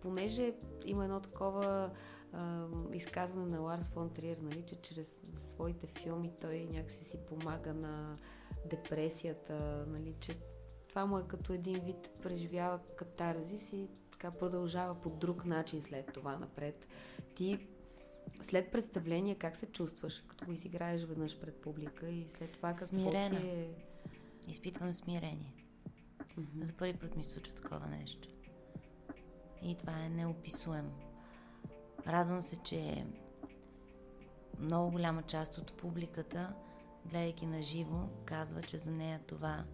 понеже 0.00 0.54
има 0.84 1.04
едно 1.04 1.20
такова 1.20 1.90
изказване 2.92 3.46
на 3.46 3.60
Ларс 3.60 3.88
фон 3.88 4.10
Триер, 4.10 4.36
нали, 4.36 4.62
че 4.62 4.80
чрез 4.80 5.22
своите 5.34 5.86
филми 5.86 6.32
той 6.40 6.68
някакси 6.72 7.04
си 7.04 7.18
помага 7.28 7.74
на 7.74 8.16
депресията, 8.70 9.84
нали, 9.88 10.14
че 10.20 10.38
това 10.88 11.06
му 11.06 11.18
е 11.18 11.28
като 11.28 11.52
един 11.52 11.80
вид 11.80 12.10
преживява 12.22 12.78
катарзис 12.96 13.72
и 13.72 13.88
така 14.12 14.30
продължава 14.30 14.94
по 14.94 15.10
друг 15.10 15.44
начин 15.44 15.82
след 15.82 16.12
това 16.12 16.36
напред. 16.36 16.86
Ти 17.34 17.68
след 18.42 18.72
представление 18.72 19.34
как 19.34 19.56
се 19.56 19.66
чувстваш, 19.66 20.24
като 20.28 20.44
го 20.44 20.52
изиграеш 20.52 21.04
веднъж 21.04 21.40
пред 21.40 21.60
публика 21.60 22.08
и 22.08 22.28
след 22.28 22.52
това 22.52 22.68
какво 22.68 22.86
Смирена. 22.86 23.40
ти 23.40 23.46
е... 23.46 23.68
Изпитвам 24.48 24.94
смирение. 24.94 25.54
Мгм. 26.36 26.64
За 26.64 26.72
първи 26.72 26.94
път 26.94 27.16
ми 27.16 27.24
случва 27.24 27.54
такова 27.54 27.86
нещо. 27.86 28.28
И 29.62 29.76
това 29.76 30.04
е 30.04 30.08
неописуемо. 30.08 30.92
Радвам 32.06 32.42
се, 32.42 32.56
че 32.56 33.06
много 34.58 34.90
голяма 34.90 35.22
част 35.22 35.58
от 35.58 35.72
публиката, 35.72 36.54
гледайки 37.06 37.46
на 37.46 37.62
живо, 37.62 38.08
казва, 38.24 38.62
че 38.62 38.78
за 38.78 38.90
нея 38.90 39.20
това 39.26 39.64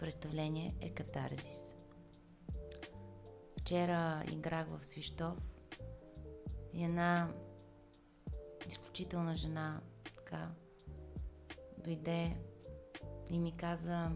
представление 0.00 0.74
е 0.80 0.90
катарзис. 0.90 1.74
Вчера 3.60 4.22
играх 4.32 4.66
в 4.68 4.84
Свищов 4.84 5.38
и 6.72 6.84
една 6.84 7.28
изключителна 8.68 9.34
жена 9.34 9.80
така 10.16 10.48
дойде 11.84 12.36
и 13.30 13.40
ми 13.40 13.56
каза 13.56 14.10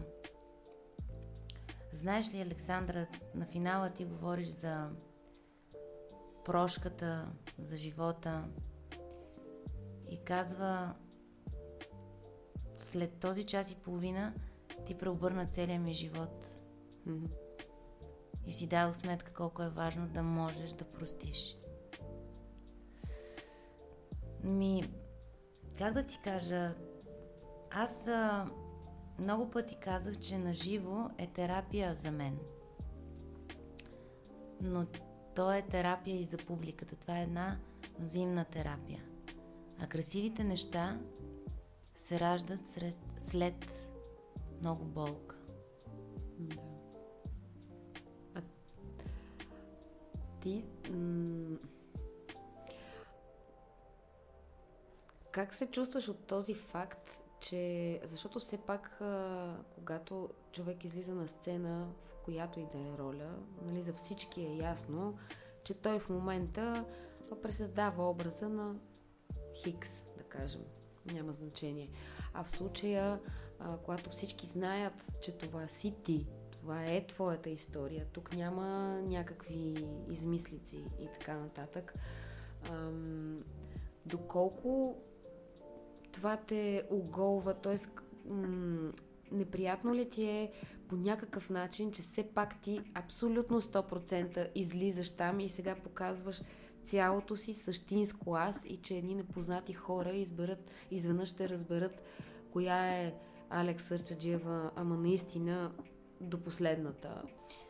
Знаеш 1.93 2.33
ли, 2.33 2.41
Александра, 2.41 3.07
на 3.35 3.45
финала 3.45 3.89
ти 3.89 4.05
говориш 4.05 4.47
за 4.47 4.89
прошката, 6.45 7.31
за 7.59 7.77
живота? 7.77 8.47
И 10.09 10.17
казва 10.17 10.95
след 12.77 13.19
този 13.19 13.43
час 13.43 13.71
и 13.71 13.75
половина 13.75 14.33
ти 14.85 14.97
преобърна 14.97 15.45
целия 15.45 15.79
ми 15.79 15.93
живот 15.93 16.55
и 18.47 18.53
си 18.53 18.67
дал 18.67 18.93
сметка 18.93 19.33
колко 19.33 19.63
е 19.63 19.69
важно 19.69 20.07
да 20.07 20.23
можеш 20.23 20.71
да 20.71 20.89
простиш. 20.89 21.57
Ми, 24.43 24.93
как 25.77 25.93
да 25.93 26.03
ти 26.03 26.19
кажа, 26.23 26.75
аз 27.71 28.07
а, 28.07 28.47
много 29.19 29.51
пъти 29.51 29.75
казах, 29.75 30.19
че 30.19 30.37
на 30.37 30.53
живо 30.53 31.09
е 31.17 31.27
терапия 31.27 31.95
за 31.95 32.11
мен. 32.11 32.39
Но 34.61 34.85
то 35.35 35.53
е 35.53 35.61
терапия 35.61 36.21
и 36.21 36.25
за 36.25 36.37
публиката. 36.37 36.95
Това 36.95 37.19
е 37.19 37.23
една 37.23 37.57
взаимна 37.99 38.45
терапия. 38.45 39.03
А 39.79 39.87
красивите 39.87 40.43
неща 40.43 40.99
се 41.95 42.19
раждат 42.19 42.67
сред, 42.67 42.97
след 43.17 43.87
много 44.61 44.85
болка. 44.85 45.35
Да. 46.39 46.61
А 48.35 48.41
ти 50.41 50.63
м- 50.91 51.57
как 55.31 55.55
се 55.55 55.65
чувстваш 55.65 56.09
от 56.09 56.27
този 56.27 56.53
факт, 56.53 57.21
че 57.39 57.99
защото 58.03 58.39
все 58.39 58.57
пак, 58.57 59.01
когато 59.75 60.29
човек 60.51 60.83
излиза 60.83 61.15
на 61.15 61.27
сцена, 61.27 61.87
в 62.05 62.23
която 62.23 62.59
и 62.59 62.65
да 62.71 62.77
е 62.77 62.97
роля, 62.97 63.35
нали, 63.65 63.81
за 63.81 63.93
всички 63.93 64.41
е 64.41 64.55
ясно, 64.55 65.17
че 65.63 65.73
той 65.73 65.99
в 65.99 66.09
момента 66.09 66.85
пресъздава 67.41 68.09
образа 68.09 68.49
на 68.49 68.75
Хикс, 69.55 70.05
да 70.17 70.23
кажем. 70.23 70.61
Няма 71.05 71.33
значение. 71.33 71.89
А 72.33 72.43
в 72.43 72.51
случая, 72.51 73.19
а, 73.59 73.77
когато 73.77 74.09
всички 74.09 74.47
знаят, 74.47 75.05
че 75.21 75.37
това 75.37 75.67
си 75.67 75.95
ти, 76.03 76.27
това 76.51 76.85
е 76.85 77.07
твоята 77.07 77.49
история, 77.49 78.05
тук 78.13 78.35
няма 78.35 78.99
някакви 79.01 79.87
измислици 80.09 80.85
и 80.99 81.07
така 81.13 81.37
нататък. 81.37 81.93
Ам, 82.69 83.37
доколко 84.05 84.97
това 86.11 86.37
те 86.37 86.83
оголва, 86.89 87.53
т.е. 87.53 87.77
м- 88.29 88.91
неприятно 89.31 89.95
ли 89.95 90.09
ти 90.09 90.23
е 90.25 90.51
по 90.87 90.95
някакъв 90.95 91.49
начин, 91.49 91.91
че 91.91 92.01
все 92.01 92.23
пак 92.23 92.61
ти 92.61 92.81
абсолютно 92.93 93.61
100% 93.61 94.49
излизаш 94.55 95.11
там 95.11 95.39
и 95.39 95.49
сега 95.49 95.75
показваш 95.75 96.41
цялото 96.83 97.35
си 97.35 97.53
същинско 97.53 98.35
аз 98.35 98.65
и 98.65 98.77
че 98.77 98.95
едни 98.95 99.15
непознати 99.15 99.73
хора 99.73 100.13
изберат, 100.13 100.71
изведнъж 100.91 101.29
ще 101.29 101.49
разберат 101.49 102.01
коя 102.51 102.85
е 102.85 103.13
Алекс 103.49 103.83
Сърчаджиева, 103.83 104.71
ама 104.75 104.97
наистина 104.97 105.71
до 106.21 106.43
последната 106.43 107.21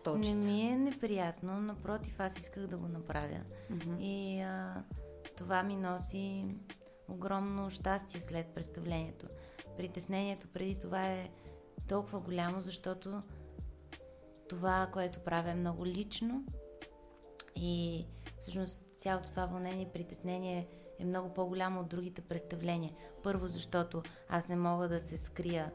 точка. 0.04 0.36
Не 0.36 0.52
ми 0.52 0.62
е 0.62 0.78
неприятно, 0.78 1.62
напротив, 1.62 2.16
аз 2.20 2.38
исках 2.38 2.68
да 2.68 2.78
го 2.78 2.88
направя. 2.88 3.40
Мгм. 3.70 3.96
И 4.00 4.42
а, 4.42 4.84
това 5.38 5.64
ми 5.64 5.76
носи 5.76 6.56
огромно 7.12 7.70
щастие 7.70 8.22
след 8.22 8.48
представлението. 8.48 9.28
Притеснението 9.78 10.48
преди 10.48 10.80
това 10.80 11.08
е 11.08 11.30
толкова 11.88 12.20
голямо, 12.20 12.62
защото 12.62 13.22
това, 14.50 14.90
което 14.94 15.20
правя 15.20 15.52
е 15.52 15.56
много 15.56 15.86
лично 15.86 16.46
и 17.56 18.06
всъщност 18.40 18.82
цялото 19.00 19.30
това 19.30 19.46
вълнение 19.46 19.82
и 19.82 19.92
притеснение 19.94 20.68
е 21.00 21.06
много 21.06 21.34
по-голямо 21.34 21.80
от 21.80 21.90
другите 21.90 22.22
представления. 22.22 22.94
Първо, 23.24 23.48
защото 23.48 24.04
аз 24.30 24.48
не 24.48 24.56
мога 24.56 24.88
да 24.88 25.00
се 25.00 25.18
скрия 25.18 25.72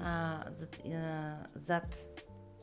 а, 0.00 0.44
зад, 0.50 0.86
а, 0.86 1.36
зад 1.54 2.06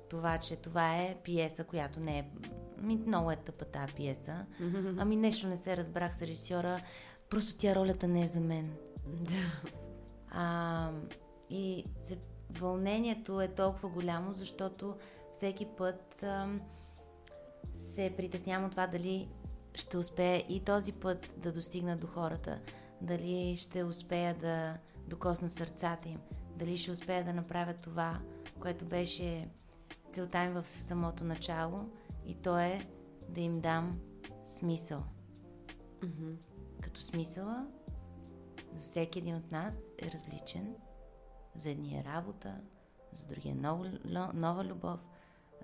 това, 0.09 0.37
че 0.37 0.55
това 0.55 0.97
е 0.97 1.17
пиеса, 1.23 1.63
която 1.63 1.99
не 1.99 2.19
е... 2.19 2.29
Ми, 2.77 2.97
много 3.07 3.31
е 3.31 3.35
тъпа 3.35 3.65
тази 3.65 3.93
пиеса. 3.93 4.45
Ами 4.97 5.15
нещо 5.15 5.47
не 5.47 5.57
се 5.57 5.77
разбрах 5.77 6.15
с 6.15 6.21
режисьора. 6.21 6.81
Просто 7.29 7.57
тя 7.57 7.75
ролята 7.75 8.07
не 8.07 8.23
е 8.23 8.27
за 8.27 8.39
мен. 8.39 8.73
Да. 9.05 9.69
А, 10.29 10.91
и 11.49 11.83
се, 12.01 12.17
вълнението 12.49 13.41
е 13.41 13.47
толкова 13.47 13.89
голямо, 13.89 14.33
защото 14.33 14.95
всеки 15.33 15.67
път 15.77 16.23
ам, 16.23 16.61
се 17.73 18.13
притеснявам 18.17 18.65
от 18.65 18.71
това 18.71 18.87
дали 18.87 19.29
ще 19.73 19.97
успея 19.97 20.45
и 20.49 20.59
този 20.59 20.91
път 20.91 21.35
да 21.37 21.51
достигна 21.51 21.97
до 21.97 22.07
хората, 22.07 22.59
дали 23.01 23.57
ще 23.57 23.83
успея 23.83 24.35
да 24.35 24.77
докосна 25.07 25.49
сърцата 25.49 26.09
им, 26.09 26.19
дали 26.55 26.77
ще 26.77 26.91
успея 26.91 27.23
да 27.23 27.33
направя 27.33 27.73
това, 27.73 28.19
което 28.59 28.85
беше 28.85 29.49
целта 30.11 30.43
им 30.43 30.53
в 30.53 30.65
самото 30.67 31.23
начало 31.23 31.89
и 32.25 32.35
то 32.35 32.59
е 32.59 32.87
да 33.29 33.41
им 33.41 33.61
дам 33.61 33.99
смисъл. 34.45 35.03
Мгм. 36.03 36.31
Като 36.87 37.01
смисъла 37.01 37.67
за 38.73 38.83
всеки 38.83 39.19
един 39.19 39.35
от 39.35 39.51
нас 39.51 39.75
е 39.97 40.11
различен. 40.11 40.75
За 41.55 41.69
едни 41.69 41.97
е 41.97 42.03
работа, 42.03 42.61
за 43.11 43.27
другия 43.27 43.51
е 43.51 43.55
нова, 43.55 43.91
нова 44.33 44.65
любов, 44.65 44.99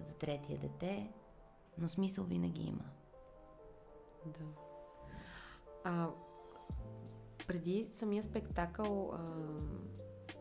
за 0.02 0.14
третия 0.14 0.60
дете, 0.60 1.12
но 1.78 1.90
смисъл 1.90 2.26
винаги 2.26 2.62
има. 2.62 2.86
Да. 4.26 4.46
А, 5.84 6.10
преди 7.48 7.88
самия 7.92 8.24
спектакъл, 8.24 9.12
а, 9.14 9.26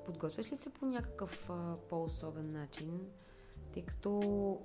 подготвяш 0.05 0.53
ли 0.53 0.57
се 0.57 0.73
по 0.73 0.87
някакъв 0.87 1.51
а, 1.51 1.77
по-особен 1.89 2.53
начин? 2.53 3.01
Тъй 3.73 3.85
като 3.85 4.61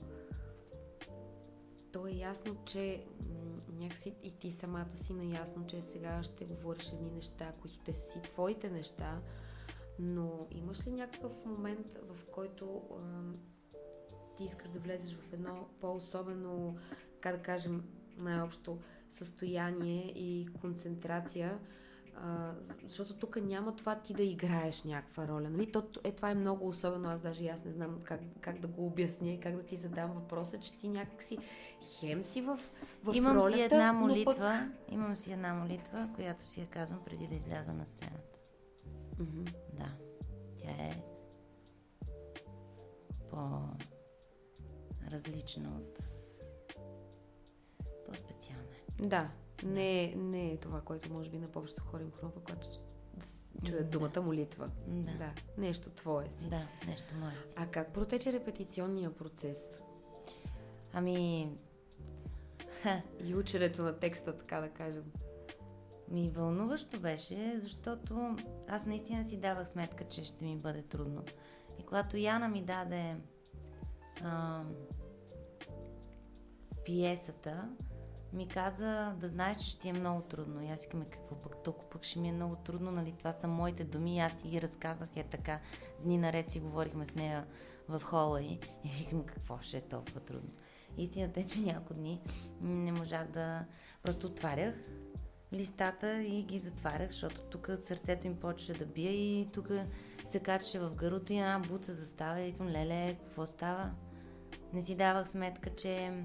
то 1.98 2.08
е 2.08 2.12
ясно, 2.12 2.56
че 2.66 3.04
някакси 3.74 4.16
и 4.24 4.40
ти 4.40 4.52
самата 4.52 4.98
си 4.98 5.14
наясно, 5.14 5.68
че 5.68 5.82
сега 5.82 6.24
ще 6.24 6.46
говориш 6.46 6.92
едни 6.94 7.12
неща, 7.12 7.52
които 7.62 7.80
те 7.80 7.94
си 7.94 8.22
твоите 8.22 8.70
неща, 8.70 9.22
но 10.00 10.48
имаш 10.52 10.88
ли 10.88 10.92
някакъв 10.92 11.32
момент, 11.46 11.98
в 12.10 12.32
който 12.32 12.82
а, 12.92 13.22
ти 14.36 14.44
искаш 14.44 14.70
да 14.70 14.80
влезеш 14.80 15.16
в 15.16 15.34
едно 15.34 15.68
по-особено, 15.82 16.78
така 17.14 17.32
да 17.32 17.44
кажем, 17.44 17.84
най-общо 18.18 18.80
състояние 19.10 20.06
и 20.16 20.48
концентрация, 20.62 21.60
а, 22.24 22.54
защото 22.84 23.14
тук 23.14 23.36
няма 23.36 23.76
това 23.76 23.96
ти 23.96 24.14
да 24.14 24.24
играеш 24.24 24.84
някаква 24.84 25.28
роля. 25.28 25.50
Нали? 25.50 25.72
То, 25.72 25.84
е, 26.04 26.12
това 26.12 26.32
е 26.32 26.36
много 26.36 26.68
особено, 26.68 27.10
аз 27.10 27.22
даже 27.22 27.48
аз 27.48 27.64
не 27.66 27.72
знам 27.72 28.00
как, 28.04 28.22
как 28.42 28.60
да 28.60 28.68
го 28.68 28.88
обясня 28.88 29.30
и 29.30 29.40
как 29.40 29.56
да 29.56 29.64
ти 29.64 29.76
задам 29.76 30.12
въпроса, 30.12 30.60
че 30.60 30.78
ти 30.78 30.88
някакси 30.88 31.38
хем 32.00 32.24
си 32.24 32.42
в, 32.42 32.60
в 33.04 33.16
имам 33.16 33.38
ролята, 33.38 33.56
си 33.56 33.62
една 33.62 33.94
молитва, 33.94 34.34
пък... 34.36 34.94
имам 34.94 35.16
си 35.16 35.32
една 35.32 35.54
молитва, 35.54 36.10
която 36.16 36.48
си 36.48 36.60
я 36.60 36.68
казвам 36.68 37.00
преди 37.06 37.28
да 37.28 37.36
изляза 37.36 37.74
на 37.74 37.86
сцената. 37.86 38.38
Мгм. 39.20 39.44
Да, 39.74 39.92
тя 40.58 40.72
е 40.72 41.04
по-различна 45.02 45.70
от 45.70 46.00
Да, 49.00 49.30
не, 49.64 50.04
е- 50.04 50.16
не 50.16 50.52
е 50.52 50.58
това, 50.58 50.82
което 50.82 51.14
може 51.14 51.30
би 51.30 51.38
на 51.38 51.48
повечето 51.48 51.84
хора 51.84 52.04
им 52.04 52.12
хрумва, 52.12 52.36
когато 52.36 52.68
чуят 53.66 53.84
Да. 53.84 54.00
думата 54.00 54.22
молитва. 54.22 54.68
Да. 54.88 55.12
Да, 55.12 55.32
нещо 55.58 55.90
твое 55.90 56.32
си. 56.32 56.50
Да, 56.50 56.62
нещо 56.88 57.16
мое 57.16 57.32
си. 57.32 57.54
А 57.56 57.68
как 57.68 57.94
протече 57.94 58.34
репетиционния 58.34 59.16
процес? 59.16 59.82
Ами, 60.94 61.50
ха, 62.82 63.02
И 63.20 63.36
ученето 63.36 63.84
на 63.84 64.00
текста, 64.00 64.38
така 64.38 64.62
да 64.62 64.70
кажем. 64.70 65.04
ми 66.10 66.30
вълнуващо 66.30 67.00
беше, 67.00 67.60
защото 67.60 68.36
аз 68.68 68.86
наистина 68.86 69.24
си 69.26 69.38
давах 69.38 69.70
сметка, 69.70 70.04
че 70.06 70.26
ще 70.26 70.46
ми 70.46 70.58
бъде 70.58 70.82
трудно. 70.82 71.24
И 71.80 71.84
когато 71.84 72.18
Яна 72.18 72.48
ми 72.48 72.64
даде 72.64 73.16
а, 74.24 74.64
пиесата, 76.86 77.70
ми 78.34 78.48
каза 78.48 79.14
да 79.20 79.28
знаеш, 79.28 79.58
че 79.58 79.72
ще 79.72 79.90
е 79.90 79.94
много 79.94 80.22
трудно. 80.22 80.64
И 80.64 80.70
аз 80.70 80.82
си 80.82 80.88
казвам, 80.88 81.10
какво 81.10 81.36
пък 81.40 81.64
толкова 81.64 81.90
пък 81.90 82.04
ще 82.04 82.20
ми 82.20 82.30
е 82.30 82.34
много 82.34 82.56
трудно, 82.56 82.92
нали? 82.92 83.16
Това 83.20 83.32
са 83.32 83.48
моите 83.48 83.84
думи 83.84 84.20
аз 84.20 84.38
ти 84.38 84.48
ги 84.48 84.62
разказах 84.62 85.10
е 85.16 85.24
така. 85.24 85.60
Дни 86.04 86.18
наред 86.18 86.52
си 86.52 86.60
говорихме 86.60 87.06
с 87.06 87.16
нея 87.16 87.48
в 87.90 88.02
хола 88.04 88.42
и, 88.42 88.60
и 88.84 88.90
викам, 88.90 89.24
какво 89.24 89.60
ще 89.62 89.78
е 89.78 89.82
толкова 89.82 90.20
трудно. 90.20 90.50
Истината 90.98 91.40
е, 91.40 91.44
че 91.44 91.62
няколко 91.62 91.94
дни 91.94 92.22
не 92.62 92.92
можах 92.92 93.28
да... 93.28 93.66
Просто 94.04 94.28
отварях 94.28 94.76
листата 95.54 96.24
и 96.24 96.44
ги 96.44 96.58
затварях, 96.58 97.12
защото 97.12 97.42
тук 97.42 97.70
сърцето 97.86 98.28
им 98.28 98.36
почваше 98.36 98.74
да 98.74 98.86
бие 98.86 99.12
и 99.12 99.48
тук 99.54 99.70
се 100.26 100.40
качеше 100.40 100.80
в 100.80 100.96
гърлото 100.96 101.34
и 101.34 101.38
една 101.38 101.60
буца 101.60 101.94
застава 101.94 102.42
и 102.42 102.52
викам, 102.52 102.68
леле, 102.68 103.18
какво 103.20 103.46
става? 103.46 103.92
Не 104.74 104.82
си 104.82 104.96
давах 104.96 105.30
сметка, 105.30 105.76
че 105.76 106.24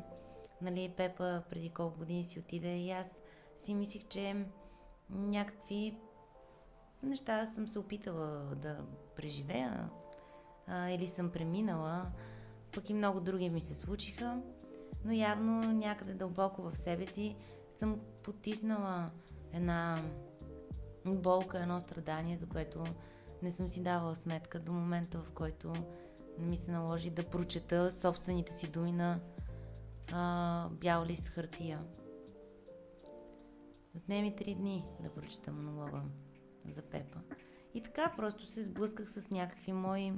нали, 0.62 0.94
Пепа 0.96 1.42
преди 1.50 1.70
колко 1.70 1.98
години 1.98 2.24
си 2.24 2.38
отиде 2.38 2.76
и 2.76 2.90
аз 2.90 3.22
си 3.56 3.74
мислих, 3.74 4.08
че 4.08 4.46
някакви 5.10 5.96
неща 7.02 7.46
съм 7.46 7.68
се 7.68 7.78
опитала 7.78 8.54
да 8.54 8.78
преживея 9.16 9.90
а, 10.66 10.90
или 10.90 11.06
съм 11.06 11.30
преминала, 11.30 12.12
пък 12.74 12.90
и 12.90 12.94
много 12.94 13.20
други 13.20 13.50
ми 13.50 13.60
се 13.60 13.74
случиха, 13.74 14.42
но 15.04 15.12
явно 15.12 15.72
някъде 15.72 16.14
дълбоко 16.14 16.62
в 16.62 16.76
себе 16.76 17.06
си 17.06 17.36
съм 17.72 18.00
потиснала 18.22 19.10
една 19.52 20.02
болка, 21.06 21.58
едно 21.58 21.80
страдание, 21.80 22.36
за 22.36 22.46
което 22.46 22.84
не 23.42 23.52
съм 23.52 23.68
си 23.68 23.82
давала 23.82 24.16
сметка 24.16 24.58
до 24.58 24.72
момента, 24.72 25.18
в 25.18 25.30
който 25.30 25.72
ми 26.38 26.56
се 26.56 26.70
наложи 26.70 27.10
да 27.10 27.22
прочета 27.22 27.92
собствените 27.92 28.52
си 28.52 28.68
думи 28.68 28.92
на 28.92 29.20
а, 30.12 30.68
бял 30.68 31.04
лист 31.04 31.28
хартия. 31.28 31.80
Отнеми 33.96 34.36
три 34.36 34.54
дни 34.54 34.84
да 35.00 35.14
прочета 35.14 35.52
монолога 35.52 36.02
за 36.68 36.82
Пепа. 36.82 37.18
И 37.74 37.82
така 37.82 38.12
просто 38.16 38.46
се 38.46 38.64
сблъсках 38.64 39.10
с 39.10 39.30
някакви 39.30 39.72
мои 39.72 40.12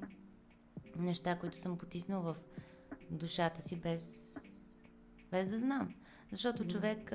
неща, 0.97 1.39
които 1.39 1.59
съм 1.59 1.79
потиснал 1.79 2.23
в 2.23 2.37
душата 3.11 3.63
си 3.63 3.77
без, 3.77 4.35
без 5.31 5.51
да 5.51 5.59
знам. 5.59 5.95
Защото 6.31 6.67
човек 6.67 7.13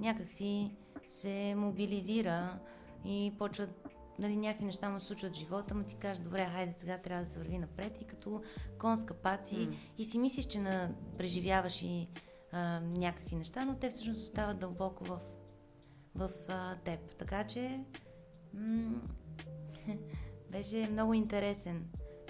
някакси 0.00 0.76
се 1.08 1.54
мобилизира 1.54 2.58
и 3.04 3.34
почва 3.38 3.68
нали, 4.20 4.36
някакви 4.36 4.66
неща 4.66 4.90
му 4.90 5.00
случват 5.00 5.34
живота, 5.34 5.74
му 5.74 5.84
ти 5.84 5.94
каже, 5.94 6.20
добре, 6.20 6.50
хайде 6.52 6.72
сега 6.72 6.98
трябва 6.98 7.24
да 7.24 7.30
се 7.30 7.38
върви 7.38 7.58
напред 7.58 7.98
и 8.00 8.04
като 8.04 8.42
кон 8.78 8.98
с 8.98 9.04
капаци 9.04 9.56
М. 9.56 9.76
и 9.98 10.04
си 10.04 10.18
мислиш, 10.18 10.46
че 10.46 10.60
на, 10.60 10.90
преживяваш 11.18 11.82
и 11.82 12.08
а, 12.52 12.80
някакви 12.80 13.36
неща, 13.36 13.64
но 13.64 13.76
те 13.76 13.90
всъщност 13.90 14.22
остават 14.22 14.58
дълбоко 14.58 15.04
в, 15.04 15.20
в 16.14 16.30
а, 16.48 16.76
теб. 16.76 17.16
Така 17.16 17.46
че 17.46 17.80
м- 18.54 19.00
беше 20.50 20.88
много 20.90 21.14
интересен 21.14 21.84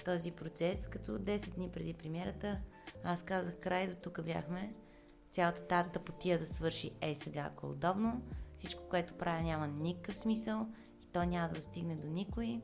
този 0.05 0.31
процес, 0.31 0.89
като 0.89 1.13
10 1.13 1.55
дни 1.55 1.71
преди 1.71 1.95
премиерата 1.95 2.61
аз 3.05 3.23
казах 3.23 3.59
край, 3.61 3.89
до 3.89 3.95
тук 3.95 4.23
бяхме. 4.23 4.73
Цялата 5.31 5.67
тази 5.67 5.91
тъпотия 5.91 6.39
да 6.39 6.47
свърши 6.47 6.91
ей 7.01 7.17
сега, 7.17 7.41
ако 7.41 7.67
е 7.67 7.71
удобно. 7.71 8.23
Всичко, 8.57 8.83
което 8.91 9.15
правя 9.15 9.43
няма 9.43 9.69
никакъв 9.69 10.19
смисъл 10.19 10.67
то 11.13 11.25
няма 11.25 11.49
да 11.49 11.55
достигне 11.55 11.95
до 11.95 12.09
никой. 12.09 12.61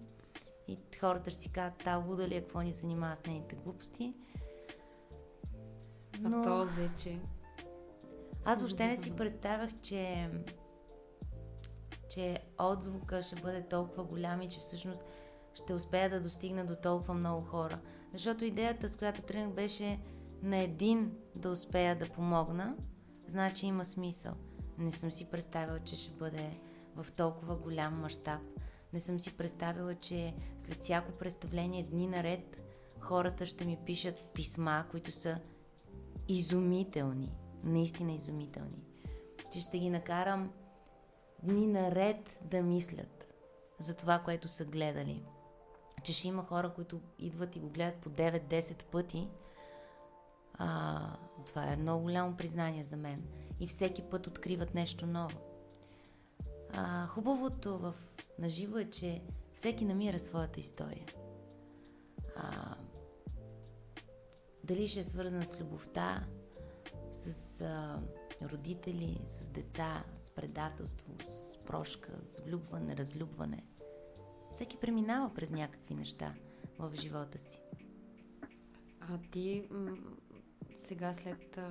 И 0.68 0.78
хората 1.00 1.30
ще 1.30 1.40
си 1.40 1.52
кажат, 1.52 1.78
та 1.84 1.96
луда 1.96 2.28
ли 2.28 2.34
е, 2.34 2.40
какво 2.40 2.60
ни 2.60 2.72
занимава 2.72 3.16
с 3.16 3.26
нейните 3.26 3.56
глупости. 3.56 4.14
А 6.24 6.42
то 6.42 6.64
вече... 6.64 7.18
Аз 8.44 8.60
въобще 8.60 8.86
не 8.86 8.96
си 8.96 9.16
представях, 9.16 9.70
че, 9.82 10.30
че 12.10 12.38
отзвука 12.58 13.22
ще 13.22 13.40
бъде 13.40 13.68
толкова 13.68 14.04
голям 14.04 14.42
и 14.42 14.48
че 14.48 14.60
всъщност 14.60 15.02
ще 15.54 15.74
успея 15.74 16.10
да 16.10 16.20
достигна 16.20 16.66
до 16.66 16.76
толкова 16.76 17.14
много 17.14 17.40
хора. 17.40 17.78
Защото 18.12 18.44
идеята, 18.44 18.88
с 18.88 18.96
която 18.96 19.22
тръгнах, 19.22 19.50
беше 19.54 20.00
на 20.42 20.56
един 20.56 21.12
да 21.36 21.50
успея 21.50 21.96
да 21.98 22.06
помогна, 22.06 22.76
значи 23.26 23.66
има 23.66 23.84
смисъл. 23.84 24.34
Не 24.78 24.92
съм 24.92 25.12
си 25.12 25.30
представила, 25.30 25.80
че 25.80 25.96
ще 25.96 26.14
бъде 26.14 26.60
в 26.96 27.12
толкова 27.12 27.56
голям 27.56 28.00
мащаб. 28.00 28.40
Не 28.92 29.00
съм 29.00 29.20
си 29.20 29.36
представила, 29.36 29.94
че 29.94 30.34
след 30.60 30.80
всяко 30.80 31.12
представление 31.12 31.82
дни 31.82 32.06
наред 32.06 32.62
хората 33.00 33.46
ще 33.46 33.64
ми 33.64 33.78
пишат 33.86 34.24
писма, 34.34 34.84
които 34.90 35.12
са 35.12 35.38
изумителни. 36.28 37.32
Наистина 37.64 38.12
изумителни. 38.12 38.78
Че 39.52 39.60
ще 39.60 39.78
ги 39.78 39.90
накарам 39.90 40.52
дни 41.42 41.66
наред 41.66 42.38
да 42.42 42.62
мислят 42.62 43.34
за 43.78 43.96
това, 43.96 44.18
което 44.18 44.48
са 44.48 44.64
гледали. 44.64 45.22
Че 46.04 46.12
ще 46.12 46.28
има 46.28 46.42
хора, 46.42 46.72
които 46.74 47.00
идват 47.18 47.56
и 47.56 47.60
го 47.60 47.68
гледат 47.68 48.00
по 48.00 48.10
9-10 48.10 48.84
пъти. 48.84 49.28
А, 50.54 51.00
това 51.46 51.72
е 51.72 51.76
много 51.76 52.02
голямо 52.02 52.36
признание 52.36 52.84
за 52.84 52.96
мен. 52.96 53.24
И 53.60 53.66
всеки 53.66 54.02
път 54.02 54.26
откриват 54.26 54.74
нещо 54.74 55.06
ново. 55.06 55.45
А, 56.78 57.06
хубавото 57.06 57.78
в 57.78 57.94
наживо 58.38 58.78
е, 58.78 58.90
че 58.90 59.22
всеки 59.54 59.84
намира 59.84 60.18
своята 60.18 60.60
история. 60.60 61.06
А, 62.36 62.76
дали 64.64 64.88
ще 64.88 65.00
е 65.00 65.04
свързана 65.04 65.44
с 65.44 65.60
любовта, 65.60 66.26
с 67.12 67.60
а, 67.60 68.02
родители, 68.42 69.20
с 69.26 69.48
деца, 69.50 70.04
с 70.18 70.30
предателство, 70.30 71.14
с 71.26 71.58
прошка, 71.66 72.12
с 72.24 72.38
влюбване, 72.38 72.96
разлюбване. 72.96 73.64
Всеки 74.50 74.76
преминава 74.76 75.34
през 75.34 75.50
някакви 75.50 75.94
неща 75.94 76.34
в 76.78 76.92
живота 76.94 77.38
си. 77.38 77.60
А 79.00 79.18
ти 79.30 79.68
м- 79.70 79.96
сега 80.78 81.14
след 81.14 81.58
а, 81.58 81.70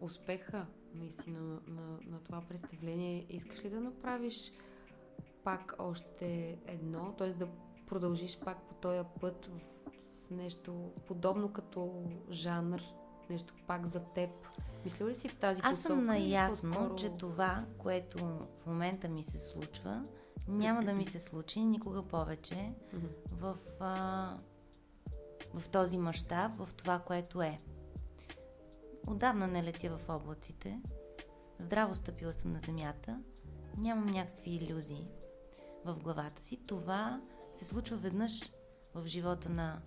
успеха 0.00 0.66
наистина 0.94 1.40
на, 1.40 1.60
на, 1.68 1.98
на 2.06 2.18
това 2.24 2.40
представление, 2.40 3.26
искаш 3.28 3.64
ли 3.64 3.70
да 3.70 3.80
направиш 3.80 4.52
пак 5.44 5.74
още 5.78 6.58
едно, 6.66 7.12
т.е. 7.12 7.28
да 7.28 7.48
продължиш 7.86 8.38
пак 8.38 8.62
по 8.68 8.74
този 8.74 9.00
път 9.20 9.46
в, 9.46 9.60
с 10.04 10.30
нещо 10.30 10.92
подобно 11.06 11.52
като 11.52 12.02
жанр, 12.30 12.80
нещо 13.30 13.54
пак 13.66 13.86
за 13.86 14.04
теб? 14.04 14.30
Мислил 14.84 15.08
ли 15.08 15.14
си 15.14 15.28
в 15.28 15.36
тази 15.36 15.60
Аз 15.64 15.80
съм 15.80 15.98
посока 15.98 16.16
или 16.16 16.22
наясно, 16.24 16.72
по-скоро- 16.74 16.96
че 16.96 17.10
това, 17.10 17.64
което 17.78 18.18
в 18.56 18.66
момента 18.66 19.08
ми 19.08 19.24
се 19.24 19.38
случва, 19.38 20.04
няма 20.48 20.82
да 20.82 20.94
ми 20.94 21.06
се 21.06 21.18
случи 21.18 21.60
никога 21.60 22.02
повече 22.02 22.72
Мгм. 22.92 23.06
в, 23.32 23.56
а, 23.80 24.36
в 25.54 25.68
този 25.68 25.98
мащаб, 25.98 26.56
в 26.56 26.74
това, 26.74 26.98
което 26.98 27.42
е. 27.42 27.58
Отдавна 29.08 29.46
не 29.46 29.62
летя 29.62 29.98
в 29.98 30.08
облаците, 30.08 30.80
здраво 31.58 31.96
стъпила 31.96 32.32
съм 32.32 32.52
на 32.52 32.60
земята, 32.60 33.20
нямам 33.76 34.06
някакви 34.06 34.50
иллюзии 34.50 35.08
в 35.84 35.98
главата 35.98 36.42
си. 36.42 36.60
Това 36.66 37.22
се 37.54 37.64
случва 37.64 37.96
веднъж 37.96 38.52
в 38.94 39.06
живота 39.06 39.48
на 39.48 39.82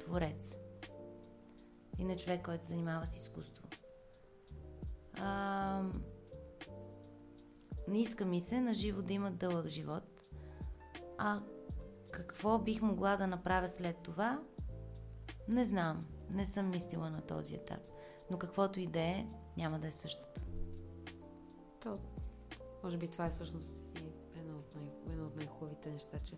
творец 0.00 0.54
и 1.98 2.04
на 2.04 2.16
човек, 2.16 2.44
който 2.44 2.64
се 2.64 2.68
занимава 2.68 3.06
с 3.06 3.16
изкуство. 3.16 3.64
А, 5.18 5.82
не 7.88 8.02
иска 8.02 8.24
ми 8.24 8.40
се 8.40 8.60
на 8.60 8.74
живо 8.74 9.02
да 9.02 9.12
има 9.12 9.30
дълъг 9.30 9.68
живот. 9.68 10.28
А 11.18 11.40
какво 12.12 12.58
бих 12.58 12.82
могла 12.82 13.16
да 13.16 13.26
направя 13.26 13.68
след 13.68 13.96
това? 14.02 14.42
Не 15.48 15.64
знам. 15.64 16.00
Не 16.30 16.46
съм 16.46 16.70
мислила 16.70 17.10
на 17.10 17.20
този 17.20 17.54
етап. 17.54 17.95
Но 18.30 18.38
каквото 18.38 18.80
и 18.80 18.86
да 18.86 19.00
е, 19.00 19.26
няма 19.56 19.78
да 19.78 19.86
е 19.86 19.92
същото. 19.92 20.40
То, 21.82 21.98
може 22.84 22.98
би 22.98 23.08
това 23.08 23.26
е 23.26 23.30
всъщност 23.30 23.82
и 24.02 24.38
едно 24.38 24.58
от, 24.58 24.74
най- 24.74 25.12
едно 25.12 25.26
от 25.26 25.36
най-хубавите 25.36 25.90
неща, 25.90 26.18
че 26.18 26.36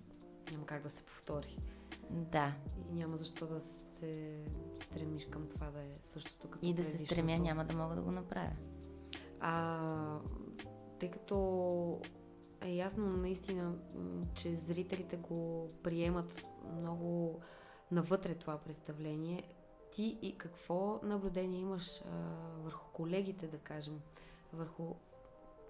няма 0.51 0.67
как 0.67 0.83
да 0.83 0.91
се 0.91 1.03
повтори. 1.03 1.59
Да. 2.11 2.55
И 2.91 2.95
няма 2.95 3.17
защо 3.17 3.47
да 3.47 3.61
се 3.61 4.45
стремиш 4.85 5.27
към 5.27 5.49
това 5.49 5.71
да 5.71 5.81
е 5.81 5.95
същото 6.07 6.49
като 6.49 6.67
И 6.67 6.75
да 6.75 6.85
се 6.85 6.99
стремя 6.99 7.39
няма 7.39 7.65
да 7.65 7.77
мога 7.77 7.95
да 7.95 8.03
го 8.03 8.11
направя. 8.11 8.53
А, 9.41 10.19
тъй 10.99 11.11
като 11.11 12.01
е 12.61 12.71
ясно 12.71 13.07
наистина, 13.07 13.75
че 14.35 14.55
зрителите 14.55 15.17
го 15.17 15.69
приемат 15.83 16.49
много 16.77 17.41
навътре 17.91 18.35
това 18.35 18.59
представление, 18.59 19.43
ти 19.91 20.19
и 20.23 20.39
какво 20.39 21.01
наблюдение 21.03 21.61
имаш 21.61 22.01
а, 22.01 22.05
върху 22.63 22.93
колегите, 22.93 23.47
да 23.47 23.59
кажем, 23.59 24.01
върху 24.53 24.95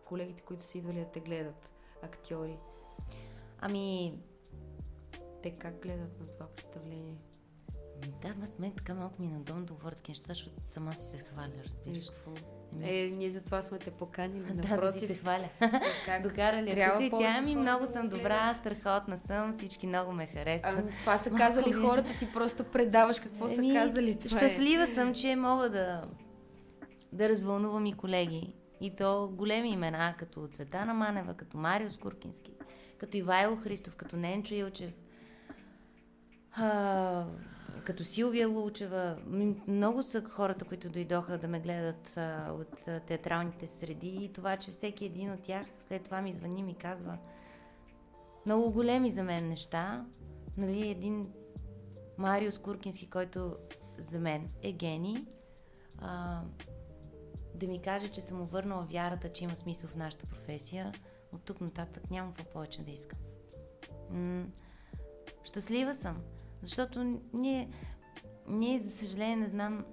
колегите, 0.04 0.42
които 0.42 0.64
са 0.64 0.78
идвали 0.78 1.00
да 1.00 1.10
те 1.10 1.20
гледат, 1.20 1.70
актьори? 2.02 2.58
Ами... 3.60 4.18
Те 5.42 5.50
как 5.50 5.82
гледат 5.82 6.20
на 6.20 6.26
това 6.26 6.46
представление? 6.46 7.16
Да, 8.22 8.46
с 8.46 8.58
мен 8.58 8.72
така 8.72 8.94
малко 8.94 9.22
ми 9.22 9.28
е 9.28 9.30
надолу 9.30 9.60
такива 9.66 9.94
неща, 10.08 10.24
защото 10.28 10.56
сама 10.64 10.94
си 10.94 11.16
се 11.16 11.24
хваля, 11.24 11.52
разбираш. 11.64 12.10
Какво? 12.10 12.32
Е, 12.82 13.12
ние 13.16 13.30
затова 13.30 13.62
сме 13.62 13.78
те 13.78 13.90
поканили. 13.90 14.44
Да, 14.54 14.76
да 14.76 14.92
си 14.92 15.06
се 15.06 15.14
хваля. 15.14 15.48
Как? 16.04 16.22
Докарали 16.28 16.70
тук 16.70 17.02
и 17.02 17.10
тя 17.10 17.40
ми 17.42 17.56
много 17.56 17.86
съм 17.86 18.08
добра, 18.08 18.54
страхотна 18.54 19.18
съм, 19.18 19.52
всички 19.52 19.86
много 19.86 20.12
ме 20.12 20.26
харесват. 20.26 20.74
Ами, 20.78 20.90
това 20.90 21.18
са 21.18 21.30
казали 21.30 21.72
хората, 21.72 22.10
ти 22.18 22.32
просто 22.32 22.64
предаваш 22.64 23.20
какво 23.20 23.48
Еми, 23.48 23.68
са 23.68 23.74
казали. 23.74 24.18
Това 24.18 24.36
е. 24.36 24.48
щастлива 24.48 24.82
е. 24.82 24.86
съм, 24.86 25.14
че 25.14 25.36
мога 25.36 25.70
да, 25.70 26.04
да 27.12 27.28
развълнувам 27.28 27.86
и 27.86 27.92
колеги. 27.92 28.54
И 28.80 28.96
то 28.96 29.28
големи 29.32 29.70
имена, 29.70 30.14
като 30.18 30.48
Цветана 30.48 30.94
Манева, 30.94 31.34
като 31.34 31.56
Марио 31.56 31.90
Скуркински, 31.90 32.52
като 32.98 33.16
Ивайло 33.16 33.56
Христов, 33.56 33.96
като 33.96 34.16
Ненчо 34.16 34.54
Илчев. 34.54 34.92
А, 36.52 37.26
като 37.84 38.04
Силвия 38.04 38.48
Лучева. 38.48 39.18
Много 39.66 40.02
са 40.02 40.22
хората, 40.28 40.64
които 40.64 40.90
дойдоха 40.90 41.38
да 41.38 41.48
ме 41.48 41.60
гледат 41.60 42.16
а, 42.16 42.52
от 42.52 42.88
а, 42.88 43.00
театралните 43.00 43.66
среди 43.66 44.08
и 44.08 44.32
това, 44.32 44.56
че 44.56 44.70
всеки 44.70 45.04
един 45.04 45.32
от 45.32 45.42
тях 45.42 45.66
след 45.80 46.04
това 46.04 46.22
ми 46.22 46.32
звъни 46.32 46.62
ми 46.62 46.74
казва 46.74 47.18
много 48.46 48.72
големи 48.72 49.10
за 49.10 49.22
мен 49.22 49.48
неща. 49.48 50.06
Нали, 50.56 50.88
един 50.88 51.32
Мариус 52.18 52.58
Куркински, 52.58 53.10
който 53.10 53.56
за 53.98 54.18
мен 54.20 54.48
е 54.62 54.72
гений, 54.72 55.26
а, 55.98 56.42
да 57.54 57.66
ми 57.66 57.82
каже, 57.82 58.08
че 58.08 58.20
съм 58.20 58.44
върнала 58.44 58.86
вярата, 58.90 59.28
че 59.32 59.44
има 59.44 59.56
смисъл 59.56 59.90
в 59.90 59.96
нашата 59.96 60.26
професия, 60.26 60.92
от 61.32 61.42
тук 61.44 61.60
нататък 61.60 62.10
нямам 62.10 62.34
какво 62.34 62.52
повече 62.52 62.84
да 62.84 62.90
искам. 62.90 63.18
М- 64.10 64.46
щастлива 65.44 65.94
съм. 65.94 66.22
Защото 66.62 67.20
ние, 67.32 67.70
ние 68.48 68.80
за 68.80 68.90
съжаление, 68.90 69.36
не 69.36 69.48
знам, 69.48 69.84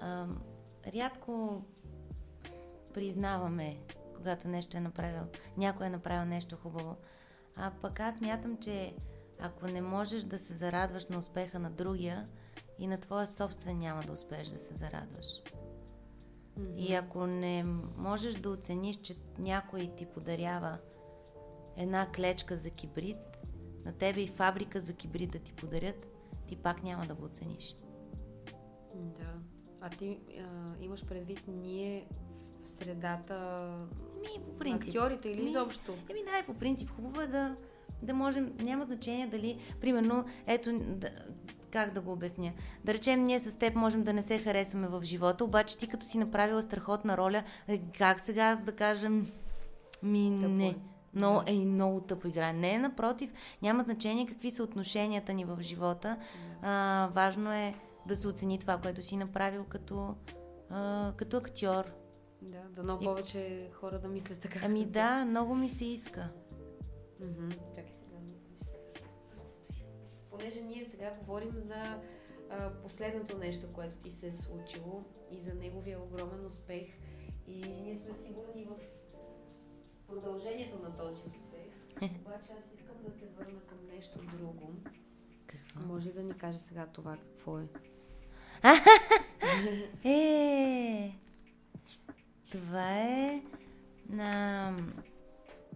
а, 0.00 0.26
рядко 0.94 1.62
признаваме, 2.94 3.78
когато 4.16 4.48
нещо 4.48 4.76
е 4.76 4.80
направил, 4.80 5.22
някой 5.56 5.86
е 5.86 5.90
направил 5.90 6.24
нещо 6.24 6.56
хубаво. 6.56 6.96
А 7.56 7.72
пък 7.82 8.00
аз 8.00 8.20
мятам, 8.20 8.56
че 8.56 8.94
ако 9.40 9.66
не 9.66 9.82
можеш 9.82 10.22
да 10.22 10.38
се 10.38 10.54
зарадваш 10.54 11.06
на 11.06 11.18
успеха 11.18 11.58
на 11.58 11.70
другия, 11.70 12.26
и 12.78 12.86
на 12.86 12.98
твоя 12.98 13.26
собствен 13.26 13.78
няма 13.78 14.02
да 14.02 14.12
успееш 14.12 14.48
да 14.48 14.58
се 14.58 14.74
зарадваш. 14.74 15.26
Mm-hmm. 16.58 16.76
И 16.76 16.94
ако 16.94 17.26
не 17.26 17.64
можеш 17.96 18.34
да 18.34 18.50
оцениш, 18.50 18.96
че 18.96 19.16
някой 19.38 19.92
ти 19.96 20.06
подарява 20.06 20.78
една 21.76 22.12
клечка 22.12 22.56
за 22.56 22.70
кибрид, 22.70 23.18
на 23.88 23.94
тебе 23.94 24.20
и 24.20 24.26
фабрика 24.26 24.80
за 24.80 24.92
кибрид 24.92 25.30
да 25.30 25.38
ти 25.38 25.52
подарят, 25.52 26.06
ти 26.46 26.56
пак 26.56 26.82
няма 26.82 27.06
да 27.06 27.14
го 27.14 27.24
оцениш. 27.24 27.76
Да. 28.94 29.32
А 29.80 29.90
ти 29.90 30.18
а, 30.38 30.42
имаш 30.80 31.04
предвид 31.04 31.44
ние 31.48 32.06
в 32.64 32.68
средата 32.68 33.68
ми, 34.20 34.44
по 34.44 34.58
принцип. 34.58 34.94
актьорите 34.94 35.28
или 35.28 35.42
ми, 35.42 35.48
изобщо? 35.48 35.94
Еми 36.10 36.20
да, 36.24 36.46
по 36.46 36.54
принцип. 36.54 36.90
Хубаво 36.90 37.20
е 37.20 37.26
да, 37.26 37.56
да 38.02 38.14
можем, 38.14 38.52
няма 38.60 38.84
значение 38.84 39.26
дали, 39.26 39.58
примерно, 39.80 40.24
ето, 40.46 40.78
да, 40.78 41.10
как 41.70 41.92
да 41.92 42.00
го 42.00 42.12
обясня. 42.12 42.52
Да 42.84 42.94
речем, 42.94 43.24
ние 43.24 43.40
с 43.40 43.58
теб 43.58 43.74
можем 43.74 44.02
да 44.02 44.12
не 44.12 44.22
се 44.22 44.38
харесваме 44.38 44.88
в 44.88 45.02
живота, 45.04 45.44
обаче 45.44 45.78
ти 45.78 45.86
като 45.86 46.06
си 46.06 46.18
направила 46.18 46.62
страхотна 46.62 47.16
роля, 47.16 47.42
е, 47.68 47.78
как 47.98 48.20
сега 48.20 48.42
аз 48.44 48.64
да 48.64 48.72
кажем, 48.72 49.26
ми 50.02 50.38
Тъпо. 50.40 50.52
не. 50.52 50.76
Много, 51.18 51.42
е 51.46 51.52
много 51.52 52.00
тъпо 52.00 52.28
играе. 52.28 52.52
Не, 52.52 52.78
напротив, 52.78 53.32
няма 53.62 53.82
значение 53.82 54.26
какви 54.26 54.50
са 54.50 54.62
отношенията 54.62 55.32
ни 55.32 55.44
в 55.44 55.58
живота. 55.60 56.18
А, 56.62 57.08
важно 57.12 57.52
е 57.52 57.74
да 58.06 58.16
се 58.16 58.28
оцени 58.28 58.58
това, 58.58 58.78
което 58.78 59.02
си 59.02 59.16
направил 59.16 59.64
като, 59.64 60.14
а, 60.70 61.12
като 61.16 61.36
актьор. 61.36 61.84
Да, 62.42 62.62
да 62.70 62.82
много 62.82 63.04
повече 63.04 63.38
и... 63.38 63.72
хора 63.72 63.98
да 63.98 64.08
мислят 64.08 64.40
така. 64.40 64.60
Ами 64.64 64.84
да, 64.84 65.24
много 65.24 65.54
ми 65.54 65.68
се 65.68 65.84
иска. 65.84 66.28
Чакай 67.74 67.92
сега. 67.92 68.18
Понеже 70.30 70.60
ние 70.60 70.86
сега 70.90 71.12
говорим 71.20 71.52
за 71.56 72.00
а, 72.50 72.70
последното 72.82 73.38
нещо, 73.38 73.66
което 73.74 73.96
ти 73.96 74.10
се 74.10 74.28
е 74.28 74.32
случило 74.32 75.04
и 75.30 75.40
за 75.40 75.54
неговия 75.54 76.00
огромен 76.00 76.46
успех. 76.46 76.86
И 77.46 77.68
ние 77.82 77.96
сме 77.96 78.14
сигурни 78.14 78.64
в 78.64 78.97
продължението 80.08 80.78
на 80.78 80.94
този 80.94 81.22
успех. 81.26 82.10
Обаче 82.26 82.52
аз 82.58 82.72
искам 82.74 82.96
да 83.04 83.10
те 83.10 83.26
върна 83.26 83.60
към 83.60 83.78
нещо 83.94 84.18
друго. 84.18 84.74
Какво? 85.46 85.80
Може 85.80 86.12
да 86.12 86.22
ни 86.22 86.34
каже 86.34 86.58
сега 86.58 86.86
това 86.86 87.16
какво 87.16 87.58
е? 87.58 87.68
е, 90.08 91.14
това 92.50 92.98
е 92.98 93.42
на 94.08 94.72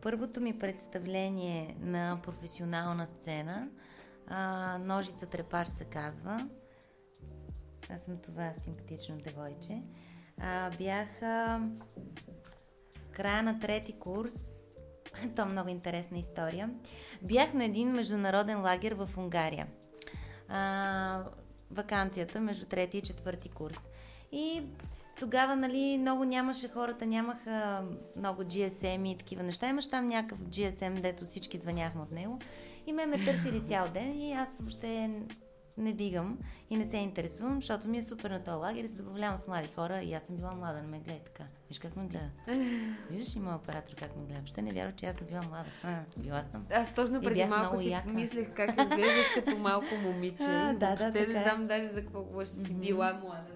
първото 0.02 0.40
ми 0.40 0.58
представление 0.58 1.76
на 1.80 2.20
професионална 2.22 3.06
сцена. 3.06 3.68
А, 4.26 4.78
Ножица 4.78 5.26
трепаш 5.26 5.68
се 5.68 5.84
казва. 5.84 6.48
Аз 7.90 8.04
съм 8.04 8.18
това 8.18 8.52
симпатично 8.54 9.18
девойче. 9.18 9.82
А, 10.38 10.70
бях 10.78 11.22
а, 11.22 11.60
края 13.12 13.42
на 13.42 13.60
трети 13.60 13.92
курс, 13.92 14.34
то 15.36 15.42
е 15.42 15.44
много 15.44 15.68
интересна 15.68 16.18
история, 16.18 16.70
бях 17.22 17.54
на 17.54 17.64
един 17.64 17.88
международен 17.88 18.60
лагер 18.60 18.92
в 18.92 19.10
Унгария. 19.16 19.66
А, 20.48 21.24
вакансията 21.70 22.40
между 22.40 22.66
трети 22.66 22.98
и 22.98 23.02
четвърти 23.02 23.48
курс. 23.48 23.78
И 24.32 24.62
тогава, 25.20 25.56
нали, 25.56 25.98
много 25.98 26.24
нямаше 26.24 26.68
хората, 26.68 27.06
нямаха 27.06 27.84
много 28.16 28.42
GSM 28.42 29.08
и 29.08 29.18
такива 29.18 29.42
неща. 29.42 29.68
Имаш 29.68 29.88
там 29.88 30.08
някакъв 30.08 30.38
GSM, 30.38 31.00
дето 31.00 31.24
всички 31.24 31.58
звъняхме 31.58 32.02
от 32.02 32.12
него. 32.12 32.38
И 32.86 32.92
ме 32.92 33.06
ме 33.06 33.24
търсили 33.24 33.64
цял 33.64 33.88
ден 33.88 34.20
и 34.20 34.32
аз 34.32 34.48
въобще 34.60 35.10
не 35.78 35.92
дигам 35.92 36.38
и 36.70 36.76
не 36.76 36.84
се 36.84 36.96
интересувам, 36.96 37.54
защото 37.54 37.88
ми 37.88 37.98
е 37.98 38.02
супер 38.02 38.30
на 38.30 38.44
този 38.44 38.56
лагер 38.56 38.84
и 38.84 38.88
се 38.88 38.94
забавлявам 38.94 39.38
с 39.38 39.48
млади 39.48 39.68
хора 39.68 40.00
и 40.02 40.14
аз 40.14 40.22
съм 40.22 40.36
била 40.36 40.52
млада, 40.52 40.82
не 40.82 40.88
ме 40.88 40.98
гледай 40.98 41.20
така. 41.24 41.44
Виж 41.68 41.78
как 41.78 41.96
ме 41.96 42.06
гледа. 42.06 42.30
Виждаш 43.10 43.36
ли 43.36 43.40
моят 43.40 43.60
оператор 43.60 43.94
как 43.94 44.16
ме 44.16 44.22
гледа? 44.22 44.38
Въобще 44.38 44.62
не 44.62 44.72
вярва, 44.72 44.92
че 44.92 45.06
аз 45.06 45.16
съм 45.16 45.26
била 45.26 45.42
млада. 45.42 45.70
А, 45.82 46.00
била 46.16 46.44
съм. 46.44 46.66
Аз 46.70 46.94
точно 46.94 47.20
преди 47.20 47.44
малко 47.44 47.78
си 47.78 47.90
яка. 47.90 48.08
мислех 48.08 48.54
как 48.54 48.70
изглеждаш 48.70 49.26
като 49.34 49.56
малко 49.56 49.94
момиче. 50.02 50.44
А, 50.52 50.72
да, 50.72 50.96
да, 50.96 51.10
да, 51.10 51.26
не 51.26 51.40
е. 51.40 51.42
знам 51.42 51.66
даже 51.66 51.86
за 51.86 52.00
какво 52.00 52.22
говориш, 52.22 52.50
си 52.50 52.74
била 52.74 53.20
млада. 53.24 53.46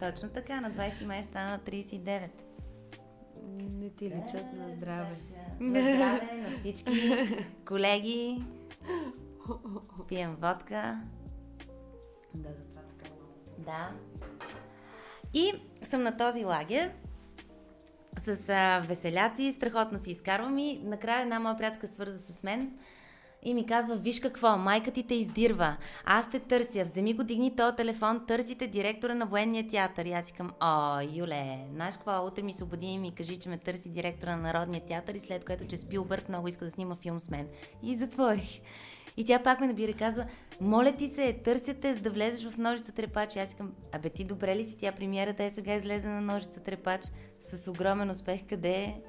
Точно 0.00 0.28
така, 0.28 0.60
на 0.60 0.70
20 0.70 1.04
май 1.04 1.24
стана 1.24 1.58
39. 1.58 2.28
Не 3.58 3.90
ти 3.90 4.04
личат 4.04 4.52
на 4.52 4.70
здраве. 4.76 5.16
На 5.60 5.80
здраве 5.80 6.48
на 6.50 6.58
всички 6.58 6.90
колеги. 7.64 8.44
Пием 10.08 10.34
водка. 10.34 11.00
Да, 12.36 12.48
затова 12.48 12.82
така 12.82 13.10
Да. 13.58 13.90
И 15.34 15.52
съм 15.82 16.02
на 16.02 16.16
този 16.16 16.44
лагер 16.44 16.90
с 18.24 18.48
а, 18.48 18.80
веселяци, 18.88 19.52
страхотно 19.52 19.98
си 19.98 20.10
изкарвам 20.10 20.58
и 20.58 20.80
накрая 20.84 21.22
една 21.22 21.40
моя 21.40 21.56
приятелка 21.56 21.88
свърза 21.88 22.18
с 22.18 22.42
мен 22.42 22.78
и 23.46 23.54
ми 23.54 23.66
казва, 23.66 23.96
виж 23.96 24.20
какво, 24.20 24.56
майка 24.56 24.90
ти 24.90 25.02
те 25.02 25.14
издирва, 25.14 25.76
аз 26.04 26.30
те 26.30 26.38
търся, 26.38 26.84
вземи 26.84 27.14
го, 27.14 27.24
дигни 27.24 27.56
този 27.56 27.76
телефон, 27.76 28.26
търсите 28.26 28.66
директора 28.66 29.14
на 29.14 29.26
военния 29.26 29.68
театър. 29.68 30.04
И 30.04 30.12
аз 30.12 30.26
си 30.26 30.32
към, 30.32 30.50
о, 30.60 31.00
Юле, 31.14 31.58
знаеш 31.72 31.96
какво, 31.96 32.26
утре 32.26 32.42
ми 32.42 32.52
се 32.52 32.64
обади 32.64 32.86
и 32.86 32.98
ми 32.98 33.14
кажи, 33.14 33.36
че 33.36 33.48
ме 33.48 33.58
търси 33.58 33.88
директора 33.88 34.36
на 34.36 34.42
Народния 34.42 34.86
театър 34.86 35.14
и 35.14 35.20
след 35.20 35.44
което, 35.44 35.66
че 35.66 35.76
Спилбърг 35.76 36.28
много 36.28 36.48
иска 36.48 36.64
да 36.64 36.70
снима 36.70 36.94
филм 36.94 37.20
с 37.20 37.30
мен. 37.30 37.48
И 37.82 37.96
затворих. 37.96 38.60
И 39.16 39.24
тя 39.24 39.42
пак 39.42 39.60
ме 39.60 39.66
набира 39.66 39.90
и 39.90 39.94
казва, 39.94 40.26
моля 40.60 40.92
ти 40.92 41.08
се, 41.08 41.32
търсяте, 41.32 41.94
за 41.94 42.00
да 42.00 42.10
влезеш 42.10 42.50
в 42.50 42.58
ножица 42.58 42.92
трепач. 42.92 43.36
И 43.36 43.38
аз 43.38 43.48
искам, 43.48 43.72
абе 43.92 44.10
ти 44.10 44.24
добре 44.24 44.56
ли 44.56 44.64
си? 44.64 44.78
Тя 44.78 44.92
премиерата 44.92 45.44
е 45.44 45.50
сега 45.50 45.74
излезе 45.74 46.08
на 46.08 46.20
ножица 46.20 46.60
трепач 46.60 47.00
с 47.40 47.70
огромен 47.70 48.10
успех. 48.10 48.46
Къде 48.48 48.74
е? 48.74 49.00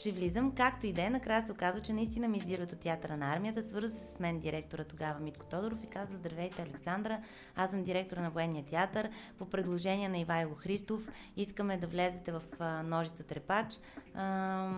ще 0.00 0.12
влизам, 0.12 0.54
както 0.54 0.86
и 0.86 0.92
да 0.92 1.02
е. 1.02 1.10
Накрая 1.10 1.42
се 1.42 1.52
оказва, 1.52 1.80
че 1.80 1.92
наистина 1.92 2.28
ми 2.28 2.38
издирват 2.38 2.72
от 2.72 2.80
театъра 2.80 3.16
на 3.16 3.32
армията. 3.32 3.62
Свърза 3.62 3.96
се 3.96 4.14
с 4.14 4.20
мен 4.20 4.38
директора 4.38 4.84
тогава 4.84 5.20
Митко 5.20 5.46
Тодоров 5.46 5.78
и 5.84 5.86
казва, 5.86 6.16
здравейте, 6.16 6.62
Александра, 6.62 7.20
аз 7.56 7.70
съм 7.70 7.82
директора 7.82 8.20
на 8.20 8.30
военния 8.30 8.64
театър. 8.64 9.10
По 9.38 9.46
предложение 9.46 10.08
на 10.08 10.18
Ивайло 10.18 10.54
Христов 10.54 11.08
искаме 11.36 11.76
да 11.76 11.86
влезете 11.86 12.32
в 12.32 12.42
ножица 12.84 13.24
трепач. 13.24 13.74
А, 14.14 14.70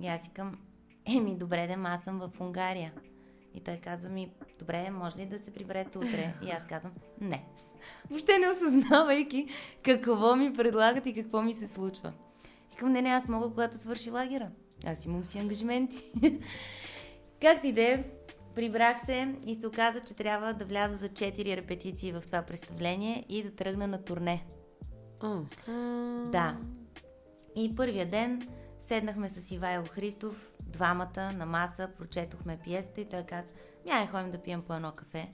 и 0.00 0.08
аз 0.08 0.24
викам, 0.24 0.58
еми, 1.16 1.36
добре, 1.36 1.66
да, 1.66 1.88
аз 1.88 2.04
съм 2.04 2.18
в 2.18 2.40
Унгария. 2.40 2.92
И 3.54 3.60
той 3.60 3.76
казва 3.76 4.10
ми, 4.10 4.30
добре, 4.58 4.90
може 4.90 5.16
ли 5.16 5.26
да 5.26 5.38
се 5.38 5.50
приберете 5.50 5.98
утре? 5.98 6.34
И 6.46 6.50
аз 6.50 6.66
казвам, 6.66 6.92
не. 7.20 7.44
Въобще 8.10 8.38
не 8.38 8.48
осъзнавайки 8.48 9.48
какво 9.82 10.36
ми 10.36 10.52
предлагат 10.52 11.06
и 11.06 11.14
какво 11.14 11.42
ми 11.42 11.52
се 11.52 11.68
случва. 11.68 12.12
Викам, 12.70 12.92
не, 12.92 13.02
не, 13.02 13.08
аз 13.08 13.28
мога, 13.28 13.48
когато 13.48 13.78
свърши 13.78 14.10
лагера. 14.10 14.50
Аз 14.86 15.04
имам 15.04 15.24
си 15.24 15.38
ангажименти. 15.38 16.04
как 17.40 17.64
и 17.64 17.72
да 17.72 17.82
е, 17.82 18.04
прибрах 18.54 19.06
се 19.06 19.34
и 19.46 19.54
се 19.54 19.66
оказа, 19.66 20.00
че 20.00 20.14
трябва 20.14 20.54
да 20.54 20.64
вляза 20.64 20.96
за 20.96 21.08
4 21.08 21.56
репетиции 21.56 22.12
в 22.12 22.22
това 22.26 22.42
представление 22.42 23.24
и 23.28 23.42
да 23.42 23.50
тръгна 23.50 23.86
на 23.86 24.02
турне. 24.04 24.44
Mm. 25.20 26.28
Да. 26.28 26.56
И 27.56 27.76
първия 27.76 28.06
ден 28.06 28.48
седнахме 28.80 29.28
с 29.28 29.50
Ивайло 29.50 29.84
Христов, 29.90 30.50
двамата 30.74 31.32
на 31.32 31.46
маса, 31.46 31.90
прочетохме 31.98 32.58
пиесата 32.64 33.00
и 33.00 33.08
той 33.08 33.22
каза, 33.22 33.48
няма 33.86 34.06
ходим 34.06 34.30
да 34.30 34.42
пием 34.42 34.62
по 34.62 34.74
едно 34.74 34.92
кафе. 34.92 35.30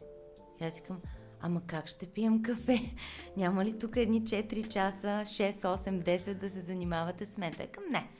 И 0.60 0.64
аз 0.64 0.76
викам, 0.76 1.00
ама 1.40 1.60
как 1.66 1.86
ще 1.86 2.06
пием 2.06 2.42
кафе? 2.42 2.94
Няма 3.36 3.64
ли 3.64 3.78
тук 3.78 3.96
едни 3.96 4.22
4 4.22 4.68
часа, 4.68 5.06
6, 5.06 5.52
8, 5.52 6.18
10 6.18 6.34
да 6.34 6.50
се 6.50 6.60
занимавате 6.60 7.26
с 7.26 7.38
мен? 7.38 7.54
Той 7.54 7.66
към 7.66 7.84
не. 7.90 8.10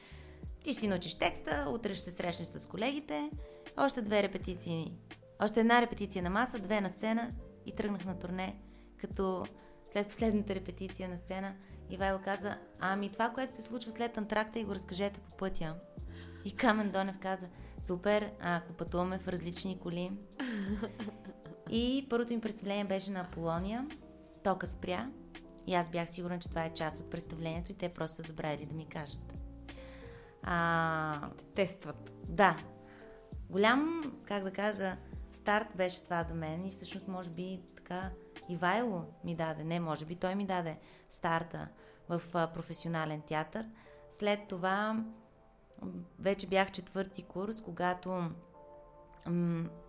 Ти 0.64 0.72
ще 0.72 0.80
си 0.80 0.88
научиш 0.88 1.14
текста, 1.14 1.66
утре 1.74 1.94
ще 1.94 2.04
се 2.04 2.12
срещнеш 2.12 2.48
с 2.48 2.68
колегите, 2.68 3.30
още 3.76 4.02
две 4.02 4.22
репетиции, 4.22 4.92
още 5.42 5.60
една 5.60 5.82
репетиция 5.82 6.22
на 6.22 6.30
маса, 6.30 6.58
две 6.58 6.80
на 6.80 6.88
сцена 6.88 7.30
и 7.66 7.74
тръгнах 7.74 8.04
на 8.04 8.18
турне, 8.18 8.56
като 8.96 9.46
след 9.92 10.08
последната 10.08 10.54
репетиция 10.54 11.08
на 11.08 11.18
сцена 11.18 11.54
Ивайло 11.90 12.18
каза, 12.24 12.58
ами 12.80 13.10
това, 13.10 13.30
което 13.30 13.52
се 13.52 13.62
случва 13.62 13.90
след 13.90 14.18
антракта 14.18 14.58
и 14.58 14.64
го 14.64 14.74
разкажете 14.74 15.20
по 15.20 15.36
пътя. 15.36 15.74
И 16.44 16.56
Камен 16.56 16.90
Донев 16.90 17.18
каза, 17.18 17.48
супер, 17.82 18.32
ако 18.40 18.72
пътуваме 18.72 19.18
в 19.18 19.28
различни 19.28 19.78
коли. 19.78 20.12
И 21.70 22.06
първото 22.10 22.34
ми 22.34 22.40
представление 22.40 22.84
беше 22.84 23.10
на 23.10 23.20
Аполония. 23.20 23.86
Тока 24.44 24.66
спря. 24.66 25.10
И 25.66 25.74
аз 25.74 25.90
бях 25.90 26.10
сигурна, 26.10 26.38
че 26.38 26.48
това 26.48 26.64
е 26.64 26.74
част 26.74 27.00
от 27.00 27.10
представлението 27.10 27.72
и 27.72 27.74
те 27.74 27.88
просто 27.88 28.16
са 28.16 28.22
забравили 28.22 28.66
да 28.66 28.74
ми 28.74 28.86
кажат. 28.86 29.34
А, 30.42 31.30
Тестват. 31.54 32.12
да. 32.28 32.56
Голям, 33.50 34.12
как 34.24 34.44
да 34.44 34.52
кажа, 34.52 34.96
старт 35.32 35.66
беше 35.76 36.04
това 36.04 36.24
за 36.24 36.34
мен 36.34 36.66
и 36.66 36.70
всъщност 36.70 37.08
може 37.08 37.30
би 37.30 37.60
така 37.76 38.10
Ивайло 38.48 39.04
ми 39.24 39.34
даде, 39.34 39.64
не 39.64 39.80
може 39.80 40.04
би 40.06 40.14
той 40.14 40.34
ми 40.34 40.46
даде 40.46 40.78
старта 41.10 41.68
в 42.08 42.20
професионален 42.54 43.20
театър. 43.20 43.66
След 44.10 44.48
това 44.48 45.04
вече 46.18 46.46
бях 46.46 46.72
четвърти 46.72 47.22
курс, 47.22 47.60
когато 47.60 48.30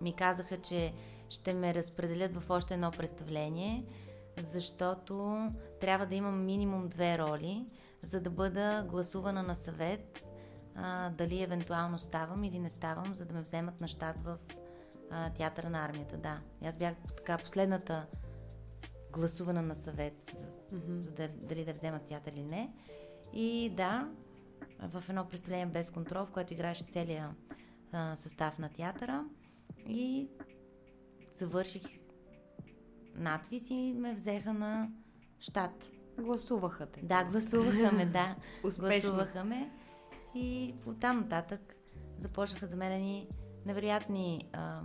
ми 0.01 0.13
казаха, 0.17 0.57
че 0.57 0.93
ще 1.29 1.53
ме 1.53 1.73
разпределят 1.73 2.37
в 2.37 2.49
още 2.49 2.73
едно 2.73 2.91
представление, 2.91 3.85
защото 4.37 5.47
трябва 5.81 6.05
да 6.05 6.15
имам 6.15 6.45
минимум 6.45 6.87
две 6.89 7.17
роли, 7.17 7.65
за 8.01 8.21
да 8.21 8.29
бъда 8.29 8.85
гласувана 8.89 9.43
на 9.43 9.55
съвет 9.55 10.25
а, 10.75 11.09
дали 11.09 11.43
евентуално 11.43 11.99
ставам 11.99 12.43
или 12.43 12.59
не 12.59 12.69
ставам, 12.69 13.15
за 13.15 13.25
да 13.25 13.33
ме 13.33 13.41
вземат 13.41 13.81
на 13.81 13.87
щат 13.87 14.15
в 14.23 14.37
а, 15.11 15.29
театъра 15.29 15.69
на 15.69 15.85
армията. 15.85 16.17
Да, 16.17 16.39
И 16.61 16.67
аз 16.67 16.77
бях 16.77 16.95
така 17.17 17.37
последната 17.37 18.05
гласувана 19.11 19.61
на 19.61 19.75
съвет, 19.75 20.31
за, 20.33 20.47
Мгм. 20.77 21.01
за 21.01 21.11
да, 21.11 21.27
дали 21.27 21.65
да 21.65 21.73
взема 21.73 21.99
театър 21.99 22.31
или 22.31 22.43
не. 22.43 22.73
И 23.33 23.73
да, 23.77 24.09
в 24.81 25.03
едно 25.09 25.27
представление 25.27 25.65
без 25.65 25.89
контрол, 25.89 26.25
в 26.25 26.31
което 26.31 26.53
играеше 26.53 26.83
целият 26.83 27.31
а, 27.91 28.15
състав 28.15 28.59
на 28.59 28.69
театъра 28.69 29.25
и 29.87 30.29
завърших 31.33 31.83
надвис 33.15 33.69
и 33.69 33.93
ме 33.97 34.13
взеха 34.13 34.53
на 34.53 34.89
щат. 35.39 35.91
Гласуваха 36.19 36.85
те. 36.85 37.01
Да, 37.03 37.23
гласуваха 37.23 37.91
ме, 37.91 38.05
да. 38.05 38.35
Успешно. 38.63 39.11
Гласуваха 39.11 39.43
ме 39.43 39.71
и 40.35 40.75
оттам 40.85 41.19
нататък 41.19 41.75
започнаха 42.17 42.67
за 42.67 42.75
мен 42.75 42.91
едни 42.91 43.29
невероятни 43.65 44.49
а, 44.53 44.81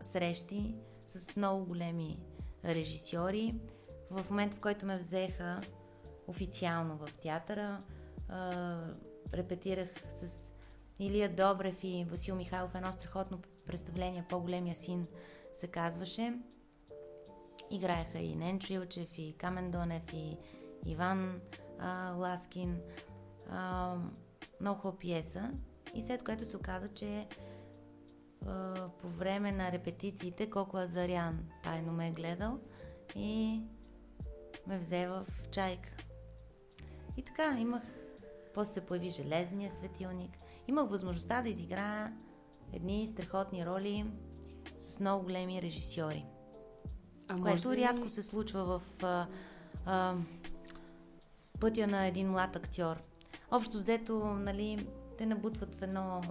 срещи 0.00 0.74
с 1.06 1.36
много 1.36 1.66
големи 1.66 2.18
режисьори. 2.64 3.60
В 4.10 4.30
момента, 4.30 4.56
в 4.56 4.60
който 4.60 4.86
ме 4.86 4.98
взеха 4.98 5.60
официално 6.26 6.96
в 6.96 7.08
театъра, 7.22 7.78
а, 8.28 8.78
репетирах 9.34 9.88
с 10.08 10.52
Илия 10.98 11.28
Добрев 11.28 11.84
и 11.84 12.06
Васил 12.10 12.34
Михайлов 12.36 12.74
едно 12.74 12.92
страхотно 12.92 13.38
представление 13.66 14.26
По-големия 14.28 14.74
син 14.74 15.06
се 15.54 15.66
казваше. 15.66 16.34
Играеха 17.70 18.18
и 18.18 18.36
Ненчо 18.36 18.72
Илчев, 18.72 19.18
и 19.18 19.34
Камен 19.38 19.70
Донев, 19.70 20.12
и 20.12 20.36
Иван 20.86 21.40
а, 21.78 22.12
Ласкин. 22.12 22.80
А, 23.50 23.96
много 24.60 24.80
хубава 24.80 24.98
пиеса. 24.98 25.50
И 25.94 26.02
след 26.02 26.24
което 26.24 26.46
се 26.46 26.56
оказа, 26.56 26.88
че 26.88 27.28
а, 28.46 28.88
по 29.00 29.08
време 29.08 29.52
на 29.52 29.72
репетициите 29.72 30.50
Коко 30.50 30.76
Азарян 30.76 31.48
тайно 31.62 31.92
ме 31.92 32.08
е 32.08 32.12
гледал 32.12 32.58
и 33.16 33.60
ме 34.66 34.78
взе 34.78 35.06
в 35.06 35.26
чайка. 35.50 35.90
И 37.16 37.22
така, 37.22 37.56
имах... 37.58 37.99
После 38.54 38.72
се 38.72 38.80
появи 38.80 39.08
Железния 39.08 39.72
светилник. 39.72 40.30
Имах 40.68 40.88
възможността 40.88 41.42
да 41.42 41.48
изиграя 41.48 42.16
едни 42.72 43.06
страхотни 43.06 43.66
роли 43.66 44.06
с 44.78 45.00
много 45.00 45.24
големи 45.24 45.62
режисьори. 45.62 46.26
А 47.28 47.36
Което 47.36 47.72
ли- 47.72 47.76
рядко 47.78 48.10
се 48.10 48.22
случва 48.22 48.64
в 48.64 49.02
а, 49.02 49.26
а, 49.86 50.14
пътя 51.60 51.86
на 51.86 52.06
един 52.06 52.30
млад 52.30 52.56
актьор. 52.56 52.96
Общо 53.50 53.78
взето, 53.78 54.18
нали, 54.24 54.86
те 55.18 55.26
набутват 55.26 55.74
в 55.74 55.82
едно 55.82 56.22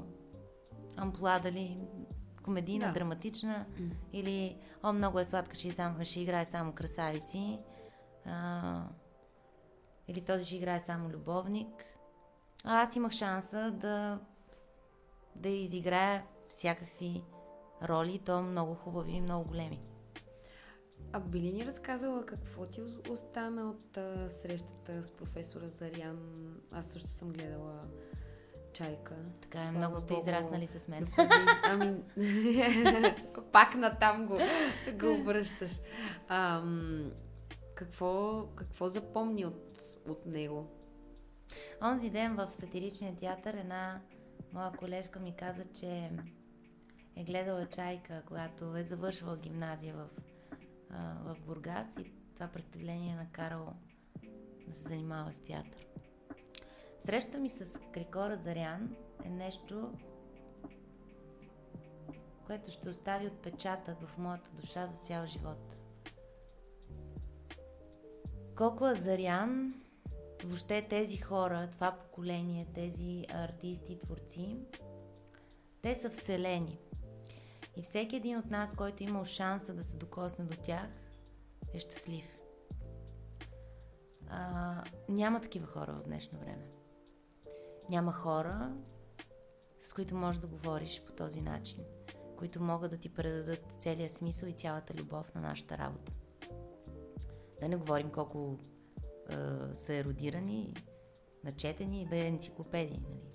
ампла, 0.97 1.39
дали 1.43 1.77
комедийна, 2.43 2.87
Да. 2.87 2.93
драматична 2.93 3.65
М. 3.79 3.89
или 4.13 4.57
о, 4.83 4.93
много 4.93 5.19
е 5.19 5.25
сладка, 5.25 5.55
ще, 5.55 5.67
изам- 5.67 6.03
ще 6.03 6.19
играе 6.19 6.45
само 6.45 6.73
красавици. 6.73 7.59
А, 8.25 8.83
или 10.07 10.21
този 10.21 10.45
ще 10.45 10.55
играе 10.55 10.79
само 10.79 11.09
любовник. 11.09 11.85
Аз 12.63 12.95
имах 12.95 13.11
шанса 13.11 13.71
да, 13.71 14.19
да 15.35 15.49
изиграя 15.49 16.23
всякакви 16.49 17.23
роли, 17.83 18.19
то 18.19 18.41
много 18.41 18.75
хубави 18.75 19.11
и 19.11 19.21
много 19.21 19.45
големи. 19.45 19.79
А 21.11 21.19
би 21.19 21.39
ли 21.39 21.51
ни 21.51 21.65
разказала 21.65 22.25
какво 22.25 22.65
ти 22.65 22.81
ос- 22.81 23.09
остана 23.09 23.69
от 23.69 23.97
а, 23.97 24.29
срещата 24.31 25.03
с 25.03 25.11
професора 25.11 25.67
Зарян? 25.67 26.19
Аз 26.71 26.85
също 26.87 27.09
съм 27.09 27.29
гледала 27.29 27.81
Чайка. 28.73 29.15
Така 29.41 29.59
е, 29.59 29.71
много 29.71 29.99
сте 29.99 30.13
Богу. 30.13 30.21
израснали 30.21 30.67
с 30.67 30.87
мен. 30.87 31.07
Ами, 31.63 31.95
пак 33.51 33.75
натам 33.75 34.27
го, 34.27 34.37
го 34.93 35.23
връщаш. 35.23 35.71
Ам, 36.27 37.11
какво, 37.75 38.43
какво 38.55 38.89
запомни 38.89 39.45
от, 39.45 39.81
от 40.09 40.25
него? 40.25 40.67
Онзи 41.83 42.09
ден 42.09 42.35
в 42.35 42.51
сатиричния 42.51 43.15
театър 43.15 43.53
една 43.53 44.01
моя 44.53 44.71
колежка 44.71 45.19
ми 45.19 45.35
каза, 45.35 45.63
че 45.73 46.09
е 47.15 47.23
гледала 47.23 47.65
Чайка, 47.65 48.23
когато 48.27 48.75
е 48.77 48.83
завършвала 48.83 49.37
гимназия 49.37 49.95
в, 49.95 50.07
а, 50.89 51.13
в 51.23 51.35
Бургас 51.45 51.97
и 51.97 52.11
това 52.33 52.47
представление 52.47 53.11
е 53.11 53.15
накарало 53.15 53.73
да 54.67 54.75
се 54.75 54.87
занимава 54.87 55.33
с 55.33 55.41
театър. 55.41 55.87
Среща 56.99 57.39
ми 57.39 57.49
с 57.49 57.79
Крикора 57.93 58.37
Зарян 58.37 58.95
е 59.25 59.29
нещо, 59.29 59.93
което 62.45 62.71
ще 62.71 62.89
остави 62.89 63.27
отпечатък 63.27 63.97
в 64.01 64.17
моята 64.17 64.51
душа 64.51 64.87
за 64.87 64.99
цял 64.99 65.25
живот. 65.25 65.81
Колко 68.55 68.85
Азарян, 68.85 69.73
въобще 70.43 70.87
тези 70.89 71.17
хора, 71.17 71.69
това 71.71 71.91
поколение, 71.91 72.67
тези 72.73 73.25
артисти 73.29 73.99
творци, 73.99 74.59
те 75.81 75.95
са 75.95 76.09
вселени. 76.09 76.79
И 77.75 77.81
всеки 77.81 78.15
един 78.15 78.37
от 78.37 78.45
нас, 78.45 78.75
който 78.75 79.03
е 79.03 79.07
имал 79.07 79.25
шанса 79.25 79.73
да 79.73 79.83
се 79.83 79.97
докосне 79.97 80.45
до 80.45 80.57
тях, 80.57 80.89
е 81.73 81.79
щастлив. 81.79 82.39
А, 84.29 84.83
няма 85.09 85.41
такива 85.41 85.67
хора 85.67 85.93
в 85.93 86.03
днешно 86.03 86.39
време. 86.39 86.69
Няма 87.89 88.11
хора, 88.11 88.73
с 89.79 89.93
които 89.93 90.15
можеш 90.15 90.41
да 90.41 90.47
говориш 90.47 91.03
по 91.05 91.11
този 91.11 91.41
начин, 91.41 91.79
които 92.37 92.61
могат 92.61 92.91
да 92.91 92.97
ти 92.97 93.13
предадат 93.13 93.65
целият 93.79 94.11
смисъл 94.11 94.47
и 94.47 94.53
цялата 94.53 94.93
любов 94.93 95.35
на 95.35 95.41
нашата 95.41 95.77
работа. 95.77 96.11
Да 97.59 97.69
не 97.69 97.75
говорим 97.75 98.11
колко 98.11 98.59
е, 99.29 99.75
са 99.75 99.93
еродирани, 99.93 100.73
начетени 101.43 102.01
и 102.01 102.05
бе 102.05 102.27
енциклопедии. 102.27 103.01
Нали? 103.09 103.29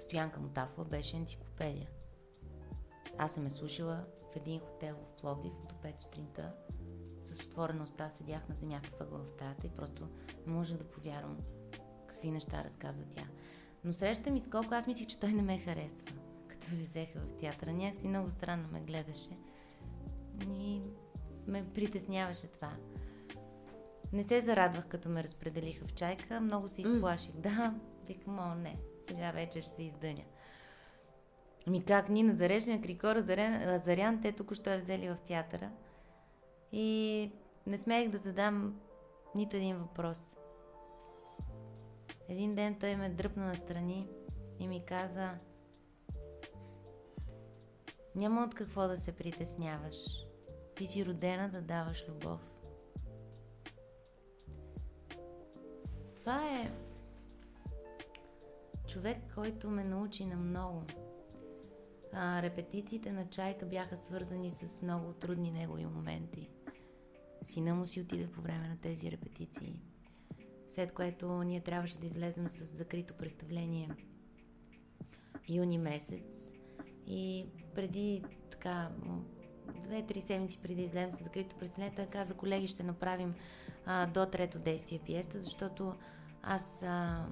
Стоянка 0.00 0.40
Мотафова 0.40 0.84
беше 0.84 1.16
енциклопедия. 1.16 1.88
Аз 3.18 3.34
съм 3.34 3.46
е 3.46 3.50
слушала 3.50 4.04
в 4.32 4.36
един 4.36 4.60
хотел 4.60 4.96
в 4.96 5.20
Пловдив 5.20 5.52
до 5.52 5.74
5 5.74 6.00
сутринта. 6.00 6.52
С 7.22 7.40
отворена 7.44 7.84
уста 7.84 8.10
седях 8.10 8.48
на 8.48 8.54
земята 8.54 8.90
въгъл 9.00 9.24
в 9.24 9.30
стаята 9.30 9.66
и 9.66 9.70
просто 9.70 10.08
не 10.46 10.52
можех 10.52 10.76
да 10.76 10.84
повярвам 10.84 11.38
какви 12.06 12.30
неща 12.30 12.64
разказва 12.64 13.04
тя. 13.10 13.26
Но 13.84 13.92
среща 13.92 14.30
ми 14.30 14.40
с 14.40 14.50
колко 14.50 14.74
аз 14.74 14.86
мислих, 14.86 15.08
че 15.08 15.18
той 15.18 15.32
не 15.32 15.42
ме 15.42 15.58
харесва. 15.58 16.06
Като 16.48 16.74
ме 16.74 16.82
взеха 16.82 17.20
в 17.20 17.36
театъра, 17.36 17.72
някакси 17.72 18.08
много 18.08 18.30
странно 18.30 18.68
ме 18.72 18.80
гледаше. 18.80 19.30
И 20.48 20.82
ме 21.46 21.72
притесняваше 21.74 22.46
това. 22.46 22.76
Не 24.16 24.24
се 24.24 24.40
зарадвах, 24.40 24.86
като 24.86 25.08
ме 25.08 25.22
разпределиха 25.22 25.86
в 25.86 25.94
чайка. 25.94 26.40
Много 26.40 26.68
се 26.68 26.80
изплаших. 26.80 27.32
Mm. 27.32 27.40
Да, 27.40 27.74
викам, 28.06 28.38
о, 28.38 28.54
не, 28.54 28.76
сега 29.08 29.30
вече 29.30 29.62
ще 29.62 29.70
се 29.70 29.82
издъня. 29.82 30.24
Ми 31.66 31.84
как 31.84 32.08
Нина 32.08 32.34
Заречня, 32.34 32.82
Крикора, 32.82 33.22
Зарян, 33.22 33.78
Зарян, 33.78 34.20
те 34.22 34.32
тук 34.32 34.54
що 34.54 34.70
е 34.70 34.78
взели 34.78 35.08
в 35.08 35.16
театъра. 35.26 35.70
И 36.72 37.30
не 37.66 37.78
смеех 37.78 38.10
да 38.10 38.18
задам 38.18 38.80
нито 39.34 39.56
един 39.56 39.76
въпрос. 39.76 40.34
Един 42.28 42.54
ден 42.54 42.76
той 42.80 42.96
ме 42.96 43.08
дръпна 43.08 43.46
настрани 43.46 44.08
и 44.58 44.68
ми 44.68 44.84
каза 44.86 45.30
Няма 48.14 48.44
от 48.44 48.54
какво 48.54 48.88
да 48.88 48.98
се 48.98 49.12
притесняваш. 49.12 49.96
Ти 50.76 50.86
си 50.86 51.06
родена 51.06 51.48
да 51.48 51.60
даваш 51.60 52.08
любов. 52.08 52.55
Това 56.26 56.58
е 56.60 56.70
човек, 58.88 59.16
който 59.34 59.70
ме 59.70 59.84
научи 59.84 60.26
на 60.26 60.36
много. 60.36 60.82
А, 62.12 62.42
репетициите 62.42 63.12
на 63.12 63.28
Чайка 63.28 63.66
бяха 63.66 63.96
свързани 63.96 64.50
с 64.50 64.82
много 64.82 65.12
трудни 65.12 65.50
негови 65.50 65.86
моменти. 65.86 66.50
Сина 67.42 67.74
му 67.74 67.86
си 67.86 68.00
отиде 68.00 68.30
по 68.30 68.40
време 68.40 68.68
на 68.68 68.76
тези 68.80 69.10
репетиции. 69.10 69.80
След 70.68 70.92
което 70.92 71.42
ние 71.42 71.60
трябваше 71.60 71.98
да 71.98 72.06
излезем 72.06 72.48
с 72.48 72.64
закрито 72.64 73.14
представление 73.14 73.90
юни 75.48 75.78
месец. 75.78 76.52
И 77.06 77.46
преди 77.74 78.24
така 78.50 78.90
две-три 79.74 80.20
седмици 80.20 80.58
преди 80.62 80.74
да 80.74 80.82
излезем 80.82 81.12
с 81.12 81.24
закрито 81.24 81.56
представление, 81.56 81.94
той 81.96 82.06
каза, 82.06 82.34
колеги, 82.34 82.68
ще 82.68 82.82
направим 82.82 83.34
а, 83.86 84.06
до 84.06 84.26
трето 84.26 84.58
действие 84.58 84.98
пиеста, 84.98 85.40
защото 85.40 85.94
аз 86.42 86.82
а, 86.82 87.26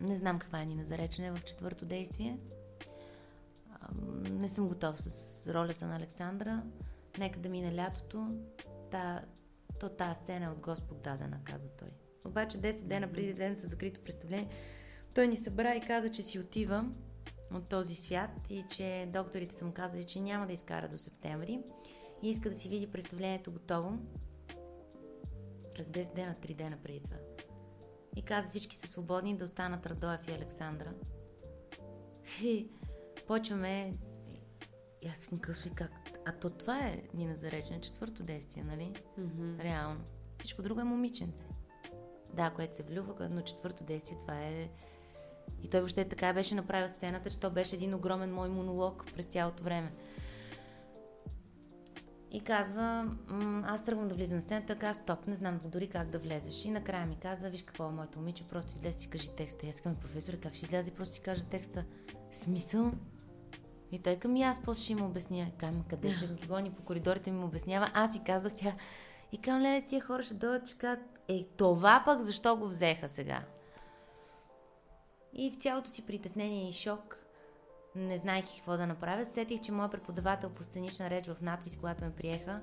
не 0.00 0.16
знам 0.16 0.38
каква 0.38 0.60
е 0.60 0.66
Нина 0.66 0.84
Заречене 0.84 1.30
в 1.30 1.44
четвърто 1.44 1.84
действие. 1.84 2.38
А, 3.70 3.88
не 4.30 4.48
съм 4.48 4.68
готов 4.68 5.00
с 5.00 5.46
ролята 5.54 5.86
на 5.86 5.96
Александра. 5.96 6.62
Нека 7.18 7.40
да 7.40 7.48
мине 7.48 7.76
лятото. 7.76 8.28
Та, 8.90 9.22
то 9.80 9.88
тази 9.88 10.20
сцена 10.20 10.46
е 10.46 10.48
от 10.48 10.58
Господ 10.58 11.02
дадена, 11.02 11.40
каза 11.44 11.68
той. 11.68 11.88
Обаче 12.26 12.58
10 12.58 12.82
дена 12.82 13.12
преди 13.12 13.26
да 13.26 13.30
излезем 13.32 13.56
с 13.56 13.68
закрито 13.68 14.00
представление, 14.00 14.48
той 15.14 15.28
ни 15.28 15.36
събра 15.36 15.74
и 15.74 15.80
каза, 15.80 16.10
че 16.10 16.22
си 16.22 16.38
отива 16.38 16.84
от 17.54 17.68
този 17.68 17.94
свят 17.94 18.30
и 18.50 18.64
че 18.70 19.08
докторите 19.12 19.54
са 19.54 19.64
му 19.64 19.72
казали, 19.72 20.06
че 20.06 20.20
няма 20.20 20.46
да 20.46 20.52
изкара 20.52 20.88
до 20.88 20.98
септември 20.98 21.62
и 22.22 22.30
иска 22.30 22.50
да 22.50 22.56
си 22.56 22.68
види 22.68 22.86
представлението 22.86 23.52
готово. 23.52 23.98
Как 25.76 25.86
10 25.86 26.14
дена, 26.14 26.34
3 26.42 26.54
дена 26.54 26.78
преди 26.82 27.00
това. 27.00 27.16
И 28.16 28.22
каза 28.22 28.48
всички 28.48 28.76
са 28.76 28.88
свободни 28.88 29.36
да 29.36 29.44
останат 29.44 29.86
Радоев 29.86 30.28
и 30.28 30.32
Александра. 30.32 30.92
И 32.42 32.68
почваме... 33.26 33.92
И 35.02 35.08
аз 35.08 35.18
си 35.18 35.28
казвам, 35.40 35.74
как? 35.74 35.92
А 36.26 36.32
то 36.32 36.50
това 36.50 36.78
е 36.78 37.02
Нина 37.14 37.36
Заречен, 37.36 37.80
четвърто 37.80 38.22
действие, 38.22 38.64
нали? 38.64 38.92
Mm-hmm. 39.18 39.62
Реално. 39.62 40.00
Всичко 40.38 40.62
друго 40.62 40.80
е 40.80 40.84
момиченце. 40.84 41.44
Да, 42.34 42.50
което 42.50 42.76
се 42.76 42.82
влюбва, 42.82 43.28
но 43.28 43.42
четвърто 43.42 43.84
действие 43.84 44.18
това 44.18 44.42
е... 44.42 44.70
И 45.62 45.68
той 45.68 45.80
въобще 45.80 46.04
така 46.04 46.32
беше 46.32 46.54
направил 46.54 46.88
сцената, 46.88 47.30
че 47.30 47.40
то 47.40 47.50
беше 47.50 47.76
един 47.76 47.94
огромен 47.94 48.34
мой 48.34 48.48
монолог 48.48 49.04
през 49.14 49.26
цялото 49.26 49.62
време. 49.62 49.92
И 52.32 52.40
казва, 52.40 53.10
аз 53.64 53.84
тръгвам 53.84 54.08
да 54.08 54.14
влизам 54.14 54.36
на 54.36 54.42
сцената, 54.42 54.66
така 54.66 54.94
стоп, 54.94 55.26
не 55.26 55.34
знам 55.34 55.60
дори 55.64 55.88
как 55.88 56.10
да 56.10 56.18
влезеш. 56.18 56.64
И 56.64 56.70
накрая 56.70 57.06
ми 57.06 57.16
каза, 57.16 57.50
виж 57.50 57.62
какво 57.62 57.88
е 57.88 57.90
моето 57.92 58.18
момиче, 58.18 58.46
просто 58.46 58.74
излез 58.74 58.96
си 58.96 59.08
кажи 59.08 59.28
текста. 59.36 59.66
И 59.66 59.68
аз 59.68 59.80
казвам, 59.80 60.02
професор, 60.02 60.40
как 60.40 60.54
ще 60.54 60.66
излезе, 60.66 60.90
просто 60.90 61.14
си 61.14 61.20
кажа 61.20 61.44
текста. 61.44 61.84
Смисъл? 62.32 62.92
И 63.92 63.98
той 63.98 64.16
към 64.16 64.36
и 64.36 64.42
аз 64.42 64.62
после 64.62 64.82
ще 64.82 64.92
им 64.92 65.02
обясня. 65.02 65.46
Кам, 65.58 65.84
къде 65.88 66.12
ще 66.12 66.26
ги 66.26 66.46
гони 66.46 66.70
по 66.70 66.82
коридорите 66.82 67.30
ми 67.30 67.44
обяснява. 67.44 67.90
Аз 67.94 68.12
си 68.12 68.20
казах 68.26 68.52
тя. 68.56 68.74
И 69.32 69.38
към 69.38 69.60
леде, 69.60 69.86
тия 69.86 70.00
хора 70.00 70.22
ще 70.22 70.34
дойдат, 70.34 70.66
че 70.68 70.78
кажат, 70.78 71.04
е, 71.28 71.46
това 71.56 72.02
пък 72.04 72.20
защо 72.20 72.56
го 72.56 72.68
взеха 72.68 73.08
сега? 73.08 73.44
И 75.32 75.50
в 75.50 75.56
цялото 75.56 75.90
си 75.90 76.06
притеснение 76.06 76.68
и 76.68 76.72
шок 76.72 77.16
не 77.94 78.18
знаех 78.18 78.44
какво 78.56 78.76
да 78.76 78.86
направя. 78.86 79.26
Сетих, 79.26 79.60
че 79.60 79.72
моят 79.72 79.92
преподавател 79.92 80.50
по 80.50 80.64
сценична 80.64 81.10
реч 81.10 81.26
в 81.26 81.36
надвис, 81.42 81.76
когато 81.76 82.04
ме 82.04 82.14
приеха, 82.14 82.60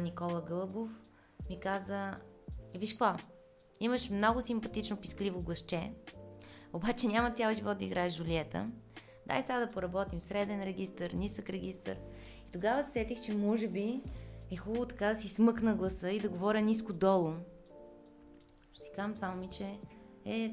Никола 0.00 0.40
Гълъбов, 0.40 0.90
ми 1.50 1.60
каза, 1.60 2.16
виж 2.74 2.92
какво, 2.92 3.24
имаш 3.80 4.10
много 4.10 4.42
симпатично 4.42 4.96
пискливо 4.96 5.40
гласче, 5.40 5.92
обаче 6.72 7.06
няма 7.06 7.30
цял 7.30 7.54
живот 7.54 7.78
да 7.78 7.84
играеш 7.84 8.12
Жулиета. 8.12 8.66
Дай 9.26 9.42
сега 9.42 9.58
да 9.58 9.68
поработим 9.68 10.20
среден 10.20 10.62
регистър, 10.62 11.10
нисък 11.10 11.50
регистър. 11.50 11.98
И 12.48 12.52
тогава 12.52 12.84
сетих, 12.84 13.22
че 13.22 13.34
може 13.34 13.68
би 13.68 14.00
е 14.50 14.56
хубаво 14.56 14.86
така 14.86 15.06
да 15.14 15.20
си 15.20 15.28
смъкна 15.28 15.74
гласа 15.74 16.10
и 16.10 16.20
да 16.20 16.28
говоря 16.28 16.60
ниско-долу. 16.60 17.32
Ще 18.72 18.82
си 18.82 18.90
казвам, 18.94 19.14
това 19.14 19.30
момиче 19.30 19.78
е 20.24 20.52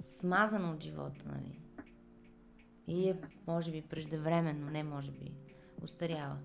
смазано 0.00 0.72
от 0.72 0.82
живота, 0.82 1.24
нали? 1.26 1.60
И 2.86 3.08
е, 3.08 3.16
може 3.46 3.72
би, 3.72 3.82
преждевременно, 3.82 4.70
не 4.70 4.82
може 4.82 5.10
би, 5.10 5.32
устарява. 5.82 6.38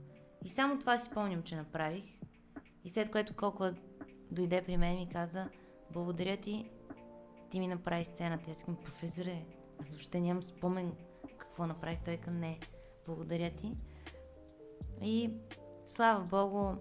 И 0.45 0.49
само 0.49 0.79
това 0.79 0.97
си 0.97 1.05
спомням, 1.05 1.43
че 1.43 1.55
направих. 1.55 2.03
И 2.83 2.89
след 2.89 3.11
което 3.11 3.35
колко 3.35 3.65
дойде 4.31 4.61
при 4.61 4.77
мен 4.77 4.99
и 4.99 5.09
каза, 5.09 5.49
благодаря 5.91 6.37
ти, 6.37 6.69
ти 7.51 7.59
ми 7.59 7.67
направи 7.67 8.05
сцената. 8.05 8.51
Аз 8.51 8.57
казвам, 8.57 8.75
професоре, 8.75 9.45
аз 9.79 9.89
въобще 9.89 10.19
нямам 10.19 10.43
спомен 10.43 10.93
какво 11.37 11.67
направих. 11.67 12.03
Той 12.03 12.17
към 12.17 12.39
не, 12.39 12.59
благодаря 13.05 13.49
ти. 13.49 13.73
И 15.01 15.31
слава 15.85 16.23
Богу, 16.23 16.79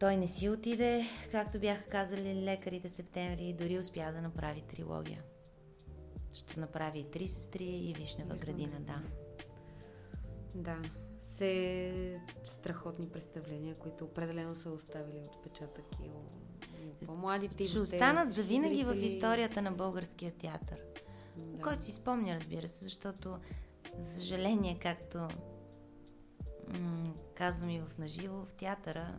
той 0.00 0.16
не 0.16 0.28
си 0.28 0.48
отиде, 0.48 1.06
както 1.30 1.60
бяха 1.60 1.84
казали 1.84 2.44
лекарите 2.44 2.90
септември, 2.90 3.44
и 3.44 3.52
дори 3.52 3.78
успя 3.78 4.12
да 4.12 4.22
направи 4.22 4.62
трилогия. 4.62 5.22
Ще 6.32 6.60
направи 6.60 6.98
и 6.98 7.10
три 7.10 7.28
сестри 7.28 7.64
и 7.64 7.94
Вишнева 7.94 8.36
градина, 8.36 8.80
да. 8.80 9.02
Да, 10.54 10.82
се 11.20 12.20
страхотни 12.46 13.08
представления, 13.08 13.74
които 13.74 14.04
определено 14.04 14.54
са 14.54 14.70
оставили 14.70 15.18
отпечатък 15.18 15.84
и 16.02 16.10
по-младите. 17.06 17.64
Ще 17.64 17.80
останат 17.80 18.32
завинаги 18.32 18.84
в 18.84 18.96
историята 18.96 19.62
на 19.62 19.72
българския 19.72 20.32
театър. 20.32 20.78
Да. 21.36 21.62
Който 21.62 21.84
си 21.84 21.92
спомня, 21.92 22.34
разбира 22.34 22.68
се, 22.68 22.84
защото, 22.84 23.38
за 23.98 24.20
съжаление, 24.20 24.78
както 24.82 25.18
м- 26.68 27.14
казвам 27.34 27.70
и 27.70 27.80
в 27.80 27.98
наживо, 27.98 28.46
в 28.46 28.54
театъра, 28.54 29.18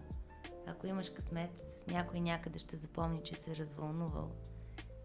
ако 0.66 0.88
имаш 0.88 1.10
късмет, 1.10 1.62
някой 1.88 2.20
някъде 2.20 2.60
ще 2.60 2.78
запомни, 2.78 3.24
че 3.24 3.36
се 3.36 3.52
е 3.52 3.56
развълнувал 3.56 4.32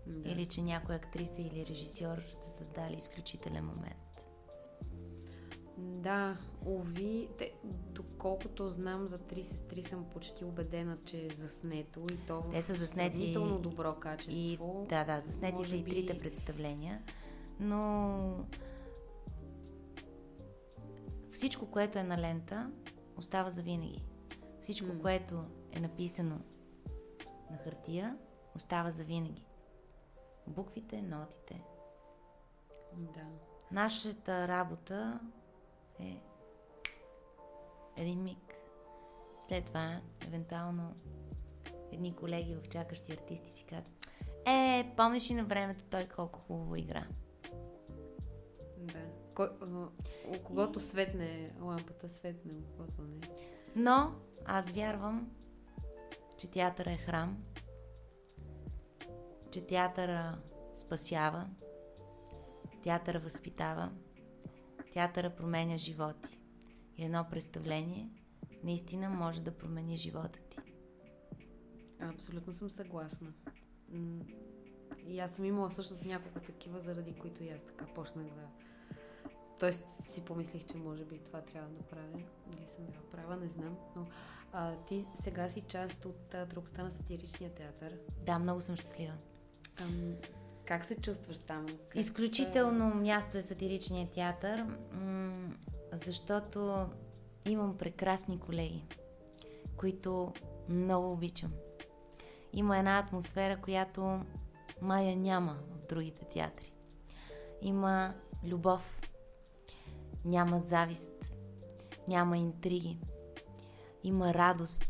да. 0.07 0.31
Или 0.31 0.47
че 0.47 0.63
някоя 0.63 0.97
актриса 0.97 1.43
или 1.43 1.67
режисьор 1.67 2.19
са 2.35 2.51
създали 2.51 2.97
изключителен 2.97 3.65
момент. 3.65 3.97
Да, 5.79 6.37
ови, 6.67 7.29
те, 7.39 7.53
доколкото 7.65 8.71
знам 8.71 9.07
за 9.07 9.19
три 9.19 9.43
сестри 9.43 9.83
съм 9.83 10.05
почти 10.05 10.45
убедена, 10.45 10.99
че 11.05 11.27
е 11.27 11.35
заснето 11.35 12.01
и 12.13 12.17
то 12.27 12.45
те 12.53 12.63
са 12.63 12.75
заснети 12.75 13.35
добро 13.61 13.95
качество. 13.95 14.37
И, 14.37 14.59
да, 14.89 15.05
да, 15.05 15.21
заснети 15.21 15.65
са 15.65 15.77
и 15.77 15.85
трите 15.85 16.19
представления, 16.19 17.03
но 17.61 18.47
всичко, 21.33 21.67
което 21.67 21.99
е 21.99 22.03
на 22.03 22.19
лента, 22.19 22.71
остава 23.17 23.51
за 23.51 23.63
винаги. 23.63 24.03
Всичко, 24.67 24.87
mm. 24.87 25.03
което 25.03 25.45
е 25.73 25.81
написано 25.81 26.39
на 27.51 27.57
хартия, 27.57 28.17
остава 28.55 28.91
за 28.91 29.05
винаги 29.05 29.45
буквите, 30.47 31.03
нотите, 31.03 31.63
Да. 32.93 33.27
Нашата 33.73 34.49
работа 34.49 35.21
е 36.01 36.23
един 37.97 38.25
миг. 38.25 38.55
След 39.49 39.65
това, 39.65 40.01
евентуално, 40.27 40.95
едни 41.93 42.17
колеги 42.17 42.57
в 42.57 42.69
чакащи 42.69 43.13
артисти 43.13 43.51
си 43.53 43.65
казват 43.65 44.07
Е, 44.47 44.93
помниш 44.97 45.31
и 45.31 45.35
на 45.35 45.45
времето 45.45 45.85
той 45.91 46.07
колко 46.07 46.39
хубаво 46.41 46.77
игра. 46.77 47.07
Да. 48.79 49.07
У 50.29 50.43
когото 50.45 50.81
светне 50.81 51.53
лампата, 51.61 52.11
светне, 52.11 52.53
когото 52.77 53.03
не. 53.03 53.29
Но 53.77 54.26
аз 54.49 54.71
вярвам, 54.71 55.31
че 56.39 56.51
театъра 56.51 56.93
е 56.93 56.97
храм, 56.97 57.45
че 59.53 59.67
театъра 59.67 60.39
спасява, 60.75 61.49
театъра 62.83 63.19
възпитава, 63.19 63.93
театъра 64.93 65.37
променя 65.37 65.77
животи. 65.77 66.39
И 66.97 67.05
едно 67.05 67.27
представление 67.31 68.11
наистина 68.65 69.11
може 69.11 69.41
да 69.41 69.59
промени 69.59 69.97
живота 69.97 70.39
ти. 70.51 70.59
Абсолютно 72.01 72.53
съм 72.53 72.71
съгласна. 72.71 73.33
И 75.07 75.21
аз 75.21 75.33
съм 75.33 75.45
имала 75.45 75.71
всъщност 75.71 76.05
няколко 76.05 76.41
такива, 76.41 76.81
заради 76.81 77.15
които 77.15 77.45
и 77.45 77.49
аз 77.49 77.63
така 77.63 77.87
почнах 77.87 78.27
да... 78.27 78.49
Тоест 79.59 79.85
си 80.09 80.21
помислих, 80.21 80.67
че 80.67 80.77
може 80.77 81.05
би 81.05 81.19
това 81.19 81.41
трябва 81.41 81.69
да 81.69 81.83
правя. 81.83 82.23
Или 82.53 82.67
съм 82.77 82.87
била 82.87 83.03
права, 83.13 83.37
не 83.37 83.49
знам. 83.49 83.77
Но 83.97 84.07
а, 84.53 84.77
ти 84.77 85.07
сега 85.21 85.49
си 85.49 85.61
част 85.61 86.05
от 86.05 86.35
а, 86.35 86.47
трупата 86.47 86.83
на 86.85 86.91
сатиричния 86.91 87.51
театър. 87.51 87.99
Да, 88.27 88.39
много 88.39 88.61
съм 88.61 88.77
щастлива. 88.77 89.15
Ам, 89.81 90.15
как 90.65 90.85
се 90.85 90.97
чувстваш 90.97 91.39
там? 91.39 91.67
Как 91.67 91.97
Изключително 91.97 92.95
място 92.95 93.39
е 93.39 93.43
сатиричният 93.43 94.11
театър, 94.11 94.67
м- 94.93 95.53
защото 95.93 96.89
имам 97.47 97.79
прекрасни 97.79 98.41
колеги, 98.41 98.85
които 99.77 100.33
много 100.69 101.13
обичам. 101.13 101.53
Има 102.53 102.79
една 102.79 102.99
атмосфера, 102.99 103.57
която 103.57 104.21
Майя 104.83 105.17
няма 105.17 105.59
в 105.71 105.87
другите 105.87 106.25
театри. 106.25 106.73
Има 107.63 108.15
любов, 108.45 109.01
няма 110.27 110.61
завист, 110.61 111.13
няма 112.09 112.39
интриги, 112.39 112.99
има 114.05 114.35
радост 114.35 114.85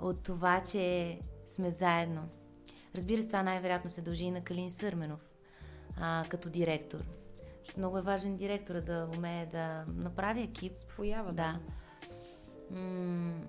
от 0.00 0.22
това, 0.22 0.62
че 0.62 1.18
сме 1.46 1.70
заедно. 1.70 2.28
Разбира 2.94 3.22
се, 3.22 3.26
това 3.26 3.42
най-вероятно 3.42 3.90
се 3.90 4.02
дължи 4.02 4.24
и 4.24 4.30
на 4.30 4.44
Калин 4.44 4.70
Сърменов 4.70 5.28
а, 5.96 6.24
като 6.28 6.50
директор. 6.50 6.98
Много 7.76 7.98
е 7.98 8.02
важен 8.02 8.36
директора 8.36 8.80
да 8.80 9.08
умее 9.16 9.46
да 9.46 9.84
направи 9.88 10.42
екип. 10.42 10.76
Споява, 10.76 11.32
Да. 11.32 11.60
М- 12.70 13.40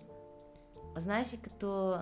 знаеш 0.97 1.33
ли, 1.33 1.37
като 1.37 1.97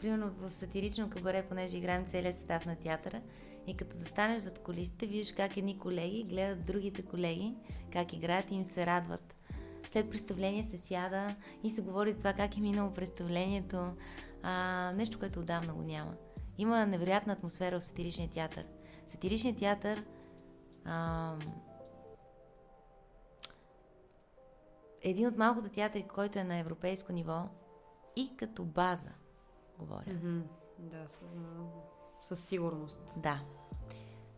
примерно 0.00 0.30
в 0.30 0.54
сатирично 0.54 1.10
кабаре, 1.10 1.46
понеже 1.48 1.78
играем 1.78 2.06
целият 2.06 2.34
състав 2.36 2.66
на 2.66 2.76
театъра, 2.76 3.22
и 3.66 3.76
като 3.76 3.96
застанеш 3.96 4.42
зад 4.42 4.58
колисите, 4.58 5.06
виждаш 5.06 5.32
как 5.32 5.56
едни 5.56 5.78
колеги 5.78 6.24
гледат 6.24 6.64
другите 6.64 7.02
колеги, 7.02 7.54
как 7.92 8.12
играят 8.12 8.50
и 8.50 8.54
им 8.54 8.64
се 8.64 8.86
радват. 8.86 9.36
След 9.88 10.10
представление 10.10 10.64
се 10.64 10.78
сяда 10.78 11.36
и 11.62 11.70
се 11.70 11.82
говори 11.82 12.12
за 12.12 12.18
това 12.18 12.32
как 12.32 12.56
е 12.56 12.60
минало 12.60 12.92
представлението. 12.92 13.96
А, 14.42 14.92
нещо, 14.96 15.18
което 15.18 15.40
отдавна 15.40 15.74
го 15.74 15.82
няма. 15.82 16.14
Има 16.58 16.86
невероятна 16.86 17.32
атмосфера 17.32 17.80
в 17.80 17.84
сатиричния 17.84 18.30
театър. 18.30 18.66
Сатиричният 19.06 19.58
театър 19.58 20.04
а, 20.84 21.36
е 25.02 25.10
един 25.10 25.26
от 25.26 25.36
малкото 25.36 25.68
театри, 25.68 26.02
който 26.02 26.38
е 26.38 26.44
на 26.44 26.56
европейско 26.56 27.12
ниво 27.12 27.48
и 28.16 28.36
като 28.36 28.64
база, 28.64 29.10
говоря. 29.78 30.12
Мгм. 30.12 30.40
Да, 30.78 31.08
със, 31.08 31.28
със 32.36 32.44
сигурност. 32.44 33.00
Да. 33.16 33.40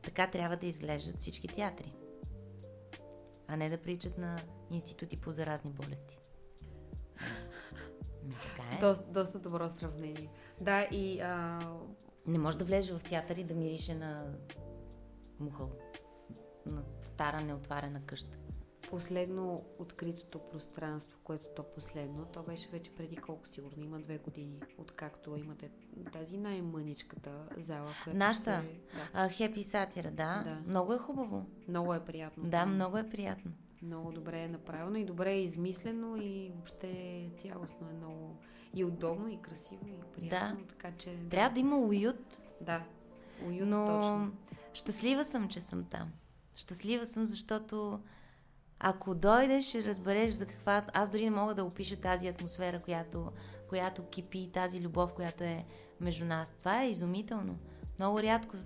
Така 0.02 0.26
трябва 0.26 0.56
да 0.56 0.66
изглеждат 0.66 1.18
всички 1.18 1.48
театри. 1.48 1.96
А 3.48 3.56
не 3.56 3.70
да 3.70 3.78
причат 3.78 4.18
на 4.18 4.40
институти 4.70 5.20
по 5.20 5.32
заразни 5.32 5.70
болести. 5.70 6.18
Ми, 8.24 8.34
така 8.34 8.76
е. 8.76 8.80
Доста, 8.80 9.04
доста 9.10 9.38
добро 9.38 9.70
сравнение. 9.70 10.30
Да, 10.60 10.82
и 10.82 11.20
а, 11.20 11.60
Не 12.26 12.38
може 12.38 12.58
да 12.58 12.64
влезеш 12.64 12.98
в 12.98 13.04
театър 13.04 13.36
и 13.36 13.44
да 13.44 13.54
мирише 13.54 13.94
на 13.94 14.34
мухъл. 15.40 15.70
На 16.66 16.82
стара 17.04 17.40
неотварена 17.40 18.02
къща. 18.06 18.36
Последно 18.94 19.64
откритото 19.78 20.38
пространство, 20.38 21.18
което 21.24 21.46
то 21.56 21.62
последно, 21.62 22.24
то 22.24 22.42
беше 22.42 22.68
вече 22.68 22.90
преди 22.90 23.16
колко 23.16 23.48
сигурно, 23.48 23.82
има 23.84 24.00
две 24.00 24.18
години, 24.18 24.60
откакто 24.78 25.36
имате 25.36 25.70
тази 26.12 26.36
най-мъничката 26.38 27.30
зала, 27.56 27.90
която 28.04 28.18
Нашата? 28.18 28.62
се... 28.62 28.80
Да, 29.12 29.28
хепи 29.28 29.62
сатира, 29.62 30.10
да. 30.10 30.42
Да. 30.44 30.62
Много 30.66 30.92
е 30.92 30.98
хубаво. 30.98 31.46
много 31.68 31.94
е 31.94 32.04
приятно. 32.04 32.44
Да, 32.44 32.66
много 32.66 32.96
е 32.98 33.08
приятно. 33.08 33.52
Много 33.82 34.12
добре 34.12 34.42
е 34.42 34.48
направено 34.48 34.96
и 34.96 35.04
добре 35.04 35.32
е 35.32 35.42
измислено 35.42 36.16
и 36.16 36.52
въобще 36.54 37.30
цялостно 37.36 37.88
е 37.90 37.92
много 37.92 38.36
и 38.74 38.84
удобно, 38.84 39.28
и 39.28 39.36
красиво, 39.42 39.86
и 39.86 40.20
приятно, 40.20 40.64
така 40.66 40.92
че... 40.98 41.16
да. 41.16 41.28
Трябва 41.28 41.54
да 41.54 41.60
има 41.60 41.78
уют, 41.78 42.40
Да, 42.60 42.84
уют 43.46 43.68
но 43.68 43.86
точно. 43.86 44.32
щастлива 44.74 45.24
съм, 45.24 45.48
че 45.48 45.60
съм 45.60 45.84
там. 45.84 46.12
Щастлива 46.56 47.06
съм, 47.06 47.26
защото 47.26 48.00
ако 48.78 49.14
дойдеш, 49.14 49.64
ще 49.64 49.84
разбереш 49.84 50.34
за 50.34 50.46
каква... 50.46 50.84
Аз 50.92 51.10
дори 51.10 51.24
не 51.24 51.30
мога 51.30 51.54
да 51.54 51.64
опиша 51.64 51.96
тази 51.96 52.28
атмосфера, 52.28 52.80
която, 52.80 53.32
която 53.68 54.06
кипи, 54.06 54.50
тази 54.52 54.80
любов, 54.80 55.12
която 55.12 55.44
е 55.44 55.64
между 56.00 56.24
нас. 56.24 56.56
Това 56.58 56.82
е 56.82 56.90
изумително. 56.90 57.58
Много 57.98 58.22
рядко 58.22 58.56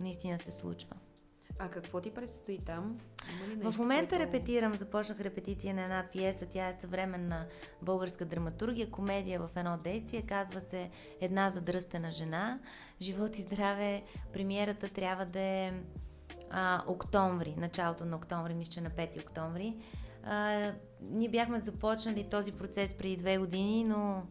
наистина 0.00 0.38
се 0.38 0.52
случва. 0.52 0.96
А 1.58 1.68
какво 1.68 2.00
ти 2.00 2.10
предстои 2.10 2.58
там? 2.58 2.98
Нещо, 3.48 3.72
В 3.72 3.78
момента 3.78 4.08
което... 4.08 4.24
репетирам, 4.24 4.76
започнах 4.76 5.20
репетиция 5.20 5.74
на 5.74 5.82
една 5.82 6.04
пиеса. 6.12 6.46
Тя 6.46 6.68
е 6.68 6.74
съвременна 6.74 7.46
българска 7.82 8.24
драматургия, 8.24 8.90
комедия 8.90 9.40
в 9.40 9.50
едно 9.56 9.78
действие. 9.78 10.22
Казва 10.22 10.60
се 10.60 10.90
Една 11.20 11.50
задръстена 11.50 12.12
жена. 12.12 12.60
Живот 13.00 13.38
и 13.38 13.42
здраве. 13.42 14.02
Премиерата 14.32 14.88
трябва 14.88 15.26
да 15.26 15.40
е 15.40 15.72
а, 16.52 16.82
октомври, 16.86 17.54
началото 17.58 18.04
на 18.04 18.16
октомври, 18.16 18.54
мисля, 18.54 18.82
на 18.82 18.90
5 18.90 19.22
октомври. 19.22 19.76
А, 20.24 20.72
ние 21.00 21.28
бяхме 21.28 21.60
започнали 21.60 22.28
този 22.28 22.52
процес 22.52 22.94
преди 22.94 23.16
две 23.16 23.38
години, 23.38 23.84
но 23.84 24.22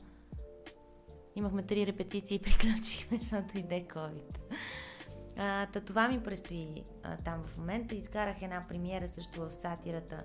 имахме 1.35 1.63
три 1.63 1.87
репетиции 1.87 2.35
и 2.35 2.41
приключихме, 2.41 3.17
защото 3.21 3.57
иде 3.57 3.85
COVID. 3.87 4.37
А, 5.37 5.65
та 5.65 5.81
това 5.81 6.07
ми 6.07 6.23
предстои 6.23 6.83
а, 7.03 7.17
там 7.17 7.43
в 7.47 7.57
момента. 7.57 7.95
Изкарах 7.95 8.41
една 8.41 8.65
премиера 8.69 9.09
също 9.09 9.41
в 9.41 9.53
сатирата 9.53 10.23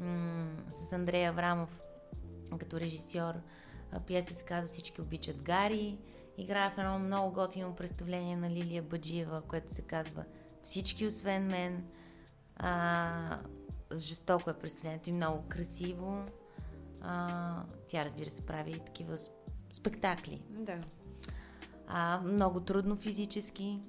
м- 0.00 0.56
с 0.70 0.92
Андрей 0.92 1.26
Аврамов 1.28 1.80
като 2.58 2.80
режисьор. 2.80 3.34
Пиеста 4.06 4.34
се 4.34 4.44
казва 4.44 4.68
Всички 4.68 5.00
обичат 5.00 5.42
Гари. 5.42 5.98
Играя 6.38 6.70
в 6.70 6.78
едно 6.78 6.98
много 6.98 7.32
готино 7.32 7.74
представление 7.74 8.36
на 8.36 8.50
Лилия 8.50 8.82
Баджиева, 8.82 9.42
което 9.42 9.74
се 9.74 9.82
казва 9.82 10.24
Всички 10.66 11.06
освен 11.06 11.46
мен. 11.46 11.84
А, 12.56 13.38
жестоко 13.94 14.50
е 14.50 14.58
представлението 14.58 15.10
и 15.10 15.12
много 15.12 15.48
красиво. 15.48 16.24
А, 17.00 17.62
тя, 17.88 18.04
разбира 18.04 18.30
се, 18.30 18.46
прави 18.46 18.70
и 18.70 18.84
такива 18.84 19.18
спектакли. 19.70 20.42
Да. 20.50 20.80
А, 21.86 22.20
много 22.24 22.60
трудно 22.60 22.96
физически. 22.96 23.80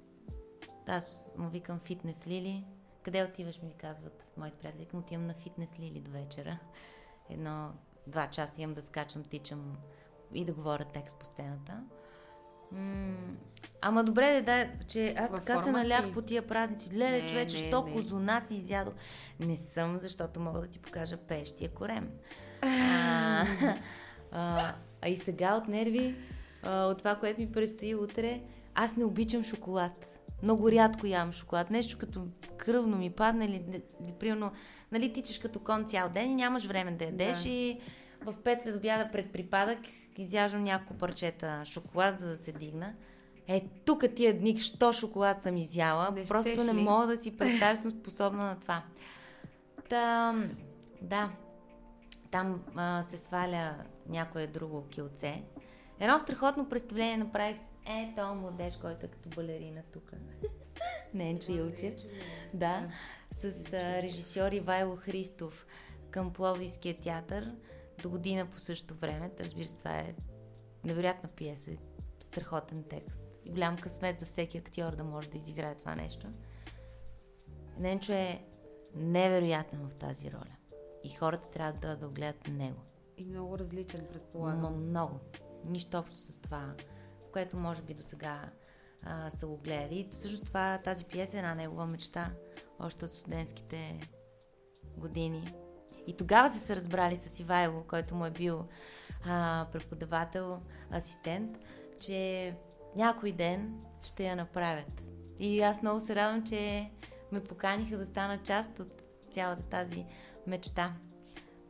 Аз 0.87 1.33
му 1.37 1.49
викам 1.49 1.79
фитнес 1.79 2.27
Лили. 2.27 2.65
Къде 3.03 3.23
отиваш, 3.23 3.61
ми 3.61 3.73
казват 3.77 4.23
моите 4.37 4.57
приятели. 4.57 4.83
Викам, 4.83 4.99
отивам 4.99 5.27
на 5.27 5.33
фитнес 5.33 5.79
Лили 5.79 5.99
до 5.99 6.11
вечера. 6.11 6.59
Едно, 7.29 7.73
два 8.07 8.29
часа 8.29 8.61
имам 8.61 8.73
да 8.73 8.83
скачам, 8.83 9.23
тичам 9.23 9.77
и 10.33 10.45
да 10.45 10.53
говоря 10.53 10.85
текст 10.85 11.19
по 11.19 11.25
сцената. 11.25 11.83
М- 12.71 13.37
Ама 13.81 14.03
добре, 14.03 14.41
да, 14.41 14.67
че 14.87 15.13
аз 15.17 15.31
Във 15.31 15.39
така 15.39 15.59
се 15.59 15.71
налях 15.71 16.05
си. 16.05 16.11
по 16.11 16.21
тия 16.21 16.47
празници. 16.47 16.89
Леле, 16.93 17.21
Не, 17.21 17.29
човече, 17.29 17.61
не, 17.61 17.67
що 17.67 17.83
не. 17.83 17.93
козунаци 17.93 18.53
изядох. 18.53 18.93
Не 19.39 19.57
съм, 19.57 19.97
защото 19.97 20.39
мога 20.39 20.61
да 20.61 20.67
ти 20.67 20.79
покажа 20.79 21.17
пещия 21.17 21.69
корем. 21.69 22.09
А, 22.61 23.45
а, 24.31 24.73
а 25.01 25.09
и 25.09 25.15
сега 25.15 25.55
от 25.55 25.67
нерви, 25.67 26.15
а, 26.63 26.85
от 26.85 26.97
това, 26.97 27.15
което 27.15 27.41
ми 27.41 27.51
предстои 27.51 27.95
утре, 27.95 28.41
аз 28.75 28.95
не 28.95 29.05
обичам 29.05 29.43
шоколад. 29.43 30.09
Много 30.43 30.71
рядко 30.71 31.07
ям 31.07 31.31
шоколад. 31.31 31.71
Нещо 31.71 31.97
като 31.97 32.25
кръвно 32.57 32.97
ми 32.97 33.09
падне 33.09 33.45
или 33.45 33.81
примерно, 34.19 34.51
нали, 34.91 35.13
тичаш 35.13 35.37
като 35.37 35.59
кон 35.59 35.85
цял 35.85 36.09
ден 36.09 36.31
и 36.31 36.35
нямаш 36.35 36.65
време 36.65 36.91
да 36.91 37.05
ядеш 37.05 37.43
Да. 37.43 37.49
и 37.49 37.79
в 38.21 38.33
5 38.33 38.59
след 38.59 38.75
обяда 38.75 39.11
пред 39.11 39.31
припадък 39.31 39.79
изяждам 40.17 40.63
няколко 40.63 40.93
парчета 40.93 41.63
шоколад, 41.65 42.17
за 42.17 42.27
да 42.27 42.37
се 42.37 42.51
дигна. 42.51 42.93
Е, 43.47 43.65
тук 43.85 44.03
тия 44.15 44.39
дни, 44.39 44.57
що 44.57 44.93
шоколад 44.93 45.41
съм 45.41 45.57
изяла, 45.57 46.11
Не 46.11 46.25
просто 46.25 46.63
не 46.63 46.73
ли? 46.73 46.81
мога 46.81 47.07
да 47.07 47.17
си 47.17 47.37
представя, 47.37 47.77
съм 47.77 47.91
способна 47.91 48.43
на 48.43 48.59
това. 48.59 48.83
Та, 49.89 50.35
да, 51.01 51.31
там 52.31 52.63
а, 52.75 53.03
се 53.03 53.17
сваля 53.17 53.75
някое 54.09 54.47
друго 54.47 54.87
килце. 54.87 55.43
Едно 55.99 56.19
страхотно 56.19 56.69
представление 56.69 57.17
направих 57.17 57.57
с 57.57 57.89
е, 57.89 58.13
то 58.15 58.35
младеж, 58.35 58.77
който 58.77 59.05
е 59.05 59.09
като 59.09 59.29
балерина 59.29 59.81
тук. 59.93 60.11
Ненчо 61.13 61.51
Илчев. 61.51 61.93
Да, 62.53 62.87
с 63.31 63.73
а, 63.73 64.01
режисьор 64.01 64.51
Ивайло 64.51 64.95
Христов 64.95 65.65
към 66.11 66.33
Пловдивския 66.33 66.95
театър. 66.97 67.51
До 68.01 68.09
година 68.09 68.49
по 68.49 68.59
същото 68.59 68.95
време. 68.95 69.31
Разбира 69.39 69.67
се, 69.67 69.77
това 69.77 69.97
е 69.97 70.15
невероятна 70.83 71.29
пиеса, 71.29 71.71
страхотен 72.19 72.83
текст. 72.83 73.27
И 73.45 73.51
голям 73.51 73.77
късмет 73.77 74.19
за 74.19 74.25
всеки 74.25 74.57
актьор 74.57 74.95
да 74.95 75.03
може 75.03 75.29
да 75.29 75.37
изиграе 75.37 75.75
това 75.75 75.95
нещо. 75.95 76.27
Ненчо 77.77 78.11
е 78.11 78.45
невероятен 78.95 79.89
в 79.89 79.95
тази 79.95 80.31
роля. 80.31 80.55
И 81.03 81.09
хората 81.09 81.49
трябва 81.49 81.79
да, 81.79 81.95
да 81.95 82.07
гледат 82.07 82.47
него. 82.47 82.81
И 83.17 83.25
много 83.25 83.59
различен, 83.59 84.07
предполагам. 84.11 84.87
много. 84.89 85.19
Нищо 85.65 85.97
общо 85.97 86.17
с 86.17 86.39
това, 86.39 86.73
което 87.33 87.57
може 87.57 87.81
би 87.81 87.93
до 87.93 88.03
сега 88.03 88.51
са 89.29 89.47
го 89.47 89.57
гледали. 89.57 89.99
И 89.99 90.07
всъщност 90.11 90.45
това, 90.45 90.81
тази 90.83 91.05
пиеса 91.05 91.37
е 91.37 91.39
една 91.39 91.55
негова 91.55 91.85
мечта, 91.85 92.31
още 92.79 93.05
от 93.05 93.13
студентските 93.13 94.09
години. 94.97 95.53
И 96.07 96.17
тогава 96.17 96.49
са 96.49 96.59
се 96.59 96.75
разбрали 96.75 97.17
с 97.17 97.39
Ивайло, 97.39 97.83
който 97.87 98.15
му 98.15 98.25
е 98.25 98.31
бил 98.31 98.65
а, 99.25 99.67
преподавател, 99.71 100.61
асистент, 100.93 101.57
че 102.01 102.53
някой 102.95 103.31
ден 103.31 103.81
ще 104.01 104.27
я 104.27 104.35
направят. 104.35 105.03
И 105.39 105.61
аз 105.61 105.81
много 105.81 105.99
се 105.99 106.15
радвам, 106.15 106.43
че 106.45 106.91
ме 107.31 107.43
поканиха 107.43 107.97
да 107.97 108.05
стана 108.05 108.37
част 108.37 108.79
от 108.79 109.01
цялата 109.31 109.63
тази 109.63 110.05
мечта. 110.47 110.93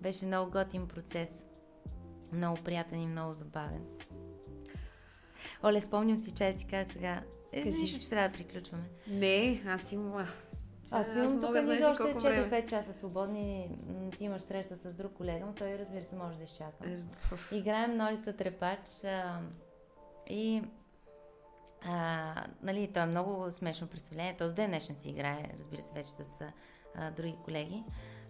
Беше 0.01 0.25
много 0.25 0.51
готин 0.51 0.87
процес. 0.87 1.45
Много 2.33 2.63
приятен 2.63 3.01
и 3.01 3.07
много 3.07 3.33
забавен. 3.33 3.85
Оле, 5.63 5.81
спомням 5.81 6.19
си, 6.19 6.31
че 6.31 6.55
ти 6.55 6.65
кажа 6.65 6.91
сега. 6.91 7.23
Е, 7.51 7.63
Кажи. 7.63 7.79
нищо, 7.79 7.99
че 7.99 8.09
трябва 8.09 8.29
да 8.29 8.35
приключваме. 8.35 8.89
Не, 9.07 9.63
аз 9.67 9.91
имам... 9.91 10.25
Имам 10.91 11.33
мога 11.33 11.61
тук 11.61 11.69
ни 11.69 11.85
още 11.85 12.03
колко 12.03 12.19
време. 12.19 12.51
4-5 12.51 12.69
часа 12.69 12.93
свободни. 12.93 13.69
Ти 14.17 14.23
имаш 14.23 14.41
среща 14.41 14.77
с 14.77 14.93
друг 14.93 15.13
колега, 15.13 15.45
но 15.45 15.53
той 15.53 15.77
разбира 15.77 16.05
се 16.05 16.15
може 16.15 16.37
да 16.37 16.43
изчака. 16.43 16.89
Е, 17.51 17.55
Играем 17.57 17.97
Нолица 17.97 18.33
Трепач 18.33 19.03
а, 19.03 19.39
и 20.29 20.63
а, 21.85 22.33
нали, 22.61 22.91
то 22.93 22.99
е 22.99 23.05
много 23.05 23.51
смешно 23.51 23.87
представление. 23.87 24.35
То 24.37 24.47
до 24.47 24.53
ден 24.53 24.69
днешен 24.69 24.95
си 24.95 25.09
играе, 25.09 25.49
разбира 25.59 25.81
се, 25.81 25.91
вече 25.93 26.09
с 26.09 26.41
а, 26.95 27.11
други 27.11 27.35
колеги. 27.45 27.83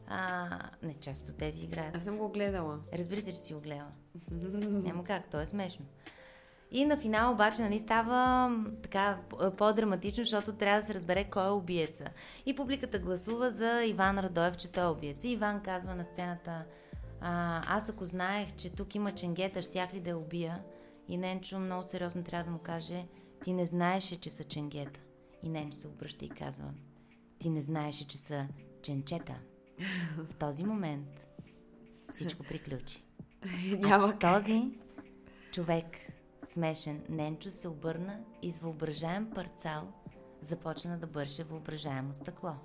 А, 0.08 0.50
не, 0.84 0.94
част 0.94 1.30
от 1.30 1.38
тези 1.38 1.66
играят. 1.66 1.96
Аз 1.96 2.04
съм 2.04 2.18
го 2.18 2.30
гледала. 2.30 2.80
Разбира 2.94 3.22
се, 3.22 3.32
че 3.32 3.40
си 3.40 3.54
го 3.54 3.62
гледала. 3.62 3.92
Няма 4.32 5.04
как, 5.04 5.30
то 5.30 5.40
е 5.40 5.46
смешно. 5.46 5.86
И 6.72 6.86
на 6.86 6.98
финал 6.98 7.34
обаче 7.34 7.62
нали, 7.62 7.80
става 7.80 8.52
така 8.84 9.20
по-драматично, 9.58 10.24
защото 10.24 10.54
трябва 10.54 10.82
да 10.82 10.88
се 10.88 10.94
разбере 10.94 11.24
кой 11.24 11.48
е 11.48 11.50
убиеца. 11.50 12.06
И 12.46 12.56
публиката 12.56 13.00
гласува 13.00 13.50
за 13.50 13.84
Иван 13.84 14.20
Радоев, 14.20 14.58
че 14.58 14.72
той 14.72 14.84
е 14.84 14.88
убиеца. 14.88 15.28
Иван 15.28 15.62
казва 15.62 15.96
на 15.96 16.04
сцената, 16.04 16.66
а, 17.22 17.64
аз 17.76 17.90
ако 17.90 18.06
знаех, 18.06 18.56
че 18.56 18.70
тук 18.70 18.96
има 18.96 19.12
ченгета, 19.12 19.62
щях 19.62 19.94
ли 19.94 20.00
да 20.00 20.10
я 20.10 20.18
убия? 20.18 20.64
И 21.08 21.18
Ненчо 21.18 21.60
много 21.60 21.88
сериозно 21.88 22.24
трябва 22.24 22.46
да 22.46 22.52
му 22.52 22.60
каже, 22.60 23.06
ти 23.44 23.54
не 23.54 23.66
знаеше, 23.66 24.16
че 24.16 24.30
са 24.30 24.44
ченгета. 24.44 25.00
И 25.44 25.50
Ненчо 25.50 25.78
се 25.78 25.88
обръща 25.88 26.26
и 26.26 26.30
казва, 26.30 26.74
ти 27.40 27.50
не 27.50 27.62
знаеше, 27.62 28.08
че 28.08 28.18
са 28.18 28.48
ченчета. 28.82 29.36
В 30.18 30.36
този 30.36 30.64
момент 30.64 31.28
всичко 32.12 32.44
приключи. 32.44 33.04
Няма 33.80 34.20
този 34.20 34.72
човек, 35.52 35.86
смешен 36.54 37.04
Ненчо, 37.10 37.50
се 37.50 37.68
обърна 37.68 38.20
и 38.42 38.52
с 38.52 38.60
въображаем 38.60 39.32
парцал 39.36 39.94
започна 40.42 40.98
да 40.98 41.08
бърше 41.08 41.44
въображаемо 41.44 42.14
стъкло. 42.14 42.56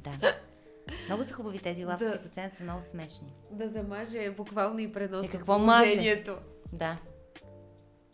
Да. 0.00 0.34
Много 1.06 1.24
са 1.24 1.34
хубави 1.34 1.58
тези 1.58 1.84
лапси, 1.84 2.04
Да. 2.04 2.28
сцената 2.28 2.56
са 2.56 2.62
много 2.62 2.82
смешни. 2.90 3.32
да 3.50 3.68
замаже 3.68 4.30
буквално 4.30 4.78
и 4.78 4.92
пренос 4.92 5.28
Е, 5.28 5.30
какво 5.30 5.58
маже? 5.58 6.24
Да. 6.72 6.98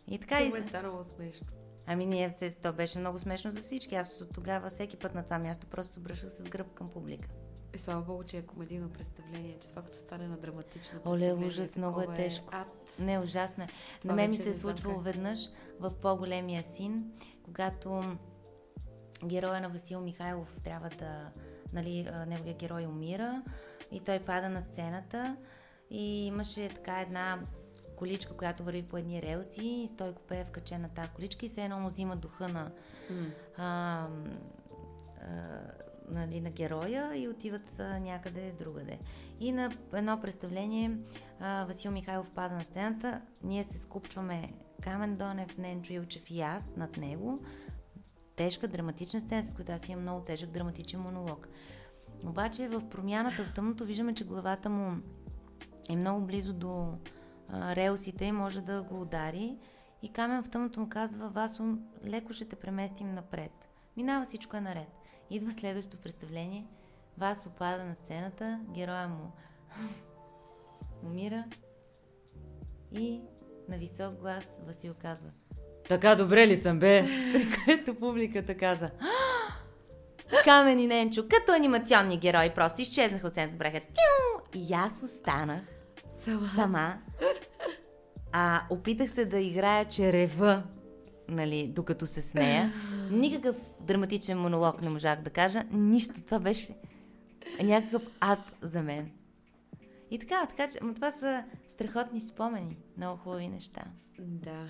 И 0.07 0.19
така 0.19 0.35
Това 0.35 0.57
и... 0.57 0.61
е 0.61 0.63
станало 0.63 1.03
смешно. 1.03 1.47
Ами 1.87 2.05
ние, 2.05 2.33
то 2.61 2.73
беше 2.73 2.99
много 2.99 3.19
смешно 3.19 3.51
за 3.51 3.61
всички. 3.61 3.95
Аз 3.95 4.21
от 4.21 4.33
тогава 4.33 4.69
всеки 4.69 4.97
път 4.97 5.15
на 5.15 5.23
това 5.23 5.39
място 5.39 5.67
просто 5.67 5.99
обръщах 5.99 6.29
с 6.29 6.43
гръб 6.43 6.73
към 6.73 6.89
публика. 6.89 7.27
Е, 7.73 7.77
слава 7.77 8.01
богу, 8.01 8.23
че 8.23 8.37
е 8.37 8.41
комедийно 8.41 8.89
представление, 8.89 9.57
че 9.61 9.69
това 9.69 9.81
като 9.81 9.97
стане 9.97 10.27
на 10.27 10.37
драматично 10.37 10.99
Оле, 11.05 11.33
ужас, 11.33 11.75
много 11.75 11.99
е 11.99 12.03
такова 12.03 12.17
тежко. 12.17 12.49
ад. 12.51 12.67
Не, 12.99 13.19
ужасно 13.19 13.63
е. 13.63 13.67
На 14.03 14.13
мен 14.13 14.29
ми 14.29 14.37
се 14.37 14.49
е 14.49 14.53
случвало 14.53 14.95
как. 14.95 15.05
веднъж 15.05 15.49
в 15.79 15.91
по-големия 16.01 16.63
син, 16.63 17.11
когато 17.43 18.03
героя 19.25 19.61
на 19.61 19.69
Васил 19.69 20.01
Михайлов 20.01 20.55
трябва 20.63 20.89
да... 20.89 21.31
Нали, 21.73 22.09
неговия 22.27 22.53
герой 22.55 22.85
умира 22.85 23.43
и 23.91 23.99
той 23.99 24.19
пада 24.19 24.49
на 24.49 24.63
сцената 24.63 25.37
и 25.89 26.25
имаше 26.25 26.69
така 26.69 27.01
една 27.01 27.39
количка, 27.95 28.37
която 28.37 28.63
върви 28.63 28.83
по 28.83 28.97
едни 28.97 29.21
релси 29.21 29.65
и 29.65 29.87
Стойко 29.87 30.21
пее 30.21 30.45
вкачен 30.45 30.81
на 30.81 30.89
тази 30.89 31.09
количка 31.09 31.45
и 31.45 31.49
се 31.49 31.61
едно 31.63 31.79
му 31.79 31.89
взима 31.89 32.15
духа 32.15 32.47
на, 32.47 32.71
М. 33.09 33.25
а, 33.57 34.07
а, 35.21 35.61
нали, 36.09 36.41
на 36.41 36.49
героя 36.49 37.15
и 37.15 37.27
отиват 37.27 37.79
а, 37.79 37.99
някъде 37.99 38.51
другаде. 38.51 38.99
И 39.39 39.51
на 39.51 39.71
едно 39.93 40.21
представление 40.21 40.97
а, 41.39 41.65
Васил 41.65 41.91
Михайлов 41.91 42.31
пада 42.35 42.55
на 42.55 42.63
сцената, 42.63 43.21
ние 43.43 43.63
се 43.63 43.79
скупчваме 43.79 44.53
Камен 44.81 45.15
Донев, 45.15 45.57
Ненчо 45.57 45.93
Илчев 45.93 46.29
и 46.29 46.41
аз 46.41 46.75
над 46.75 46.97
него. 46.97 47.39
Тежка, 48.35 48.67
драматична 48.67 49.19
сцена, 49.19 49.43
с 49.43 49.53
която 49.53 49.71
аз 49.71 49.89
имам 49.89 50.01
много 50.01 50.23
тежък 50.23 50.51
драматичен 50.51 50.99
монолог. 50.99 51.47
Обаче 52.25 52.67
в 52.67 52.89
промяната 52.89 53.43
в 53.43 53.53
тъмното 53.53 53.85
виждаме, 53.85 54.13
че 54.13 54.25
главата 54.25 54.69
му 54.69 55.01
е 55.89 55.95
много 55.95 56.25
близо 56.25 56.53
до 56.53 56.93
а, 57.49 57.75
релсите 57.75 58.25
и 58.25 58.31
може 58.31 58.61
да 58.61 58.83
го 58.83 59.01
удари. 59.01 59.57
И 60.01 60.09
Камен 60.09 60.43
в 60.43 60.49
тъмното 60.49 60.79
му 60.79 60.89
казва, 60.89 61.29
Васо, 61.29 61.77
леко 62.05 62.33
ще 62.33 62.45
те 62.45 62.55
преместим 62.55 63.13
напред. 63.13 63.51
Минава 63.97 64.25
всичко 64.25 64.57
е 64.57 64.61
наред. 64.61 65.02
Идва 65.29 65.51
следващото 65.51 65.97
представление. 65.97 66.65
Васо 67.17 67.49
пада 67.49 67.83
на 67.83 67.95
сцената, 67.95 68.59
героя 68.75 69.07
му 69.07 69.31
умира 71.05 71.43
и 72.91 73.21
на 73.69 73.77
висок 73.77 74.13
глас 74.13 74.43
Васил 74.67 74.93
казва 75.01 75.29
Така 75.89 76.15
добре 76.15 76.47
ли 76.47 76.57
съм, 76.57 76.79
бе? 76.79 77.03
Което 77.65 77.95
публиката 77.95 78.57
каза 78.57 78.89
Камен 80.43 80.79
и 80.79 80.87
Ненчо, 80.87 81.23
като 81.29 81.51
анимационни 81.51 82.17
герои, 82.17 82.49
просто 82.55 82.81
изчезнаха 82.81 83.27
от 83.27 83.33
сцената, 83.33 83.57
браха! 83.57 83.79
И 84.55 84.73
аз 84.73 85.03
останах 85.03 85.61
Сама. 86.23 86.49
сама. 86.55 86.97
А 88.31 88.61
опитах 88.69 89.11
се 89.11 89.25
да 89.25 89.39
играя, 89.39 89.85
че 89.85 90.13
рева, 90.13 90.63
нали, 91.29 91.71
докато 91.75 92.07
се 92.07 92.21
смея. 92.21 92.73
Никакъв 93.11 93.55
драматичен 93.85 94.39
монолог 94.39 94.81
не 94.81 94.89
можах 94.89 95.21
да 95.21 95.29
кажа. 95.29 95.63
Нищо. 95.71 96.21
Това 96.25 96.39
беше 96.39 96.75
някакъв 97.63 98.03
ад 98.19 98.53
за 98.61 98.81
мен. 98.83 99.11
И 100.11 100.19
така, 100.19 100.45
така 100.45 100.67
че 100.67 100.77
ама 100.81 100.93
това 100.93 101.11
са 101.11 101.43
страхотни 101.67 102.21
спомени. 102.21 102.77
Много 102.97 103.17
хубави 103.17 103.47
неща. 103.47 103.83
Да. 104.19 104.67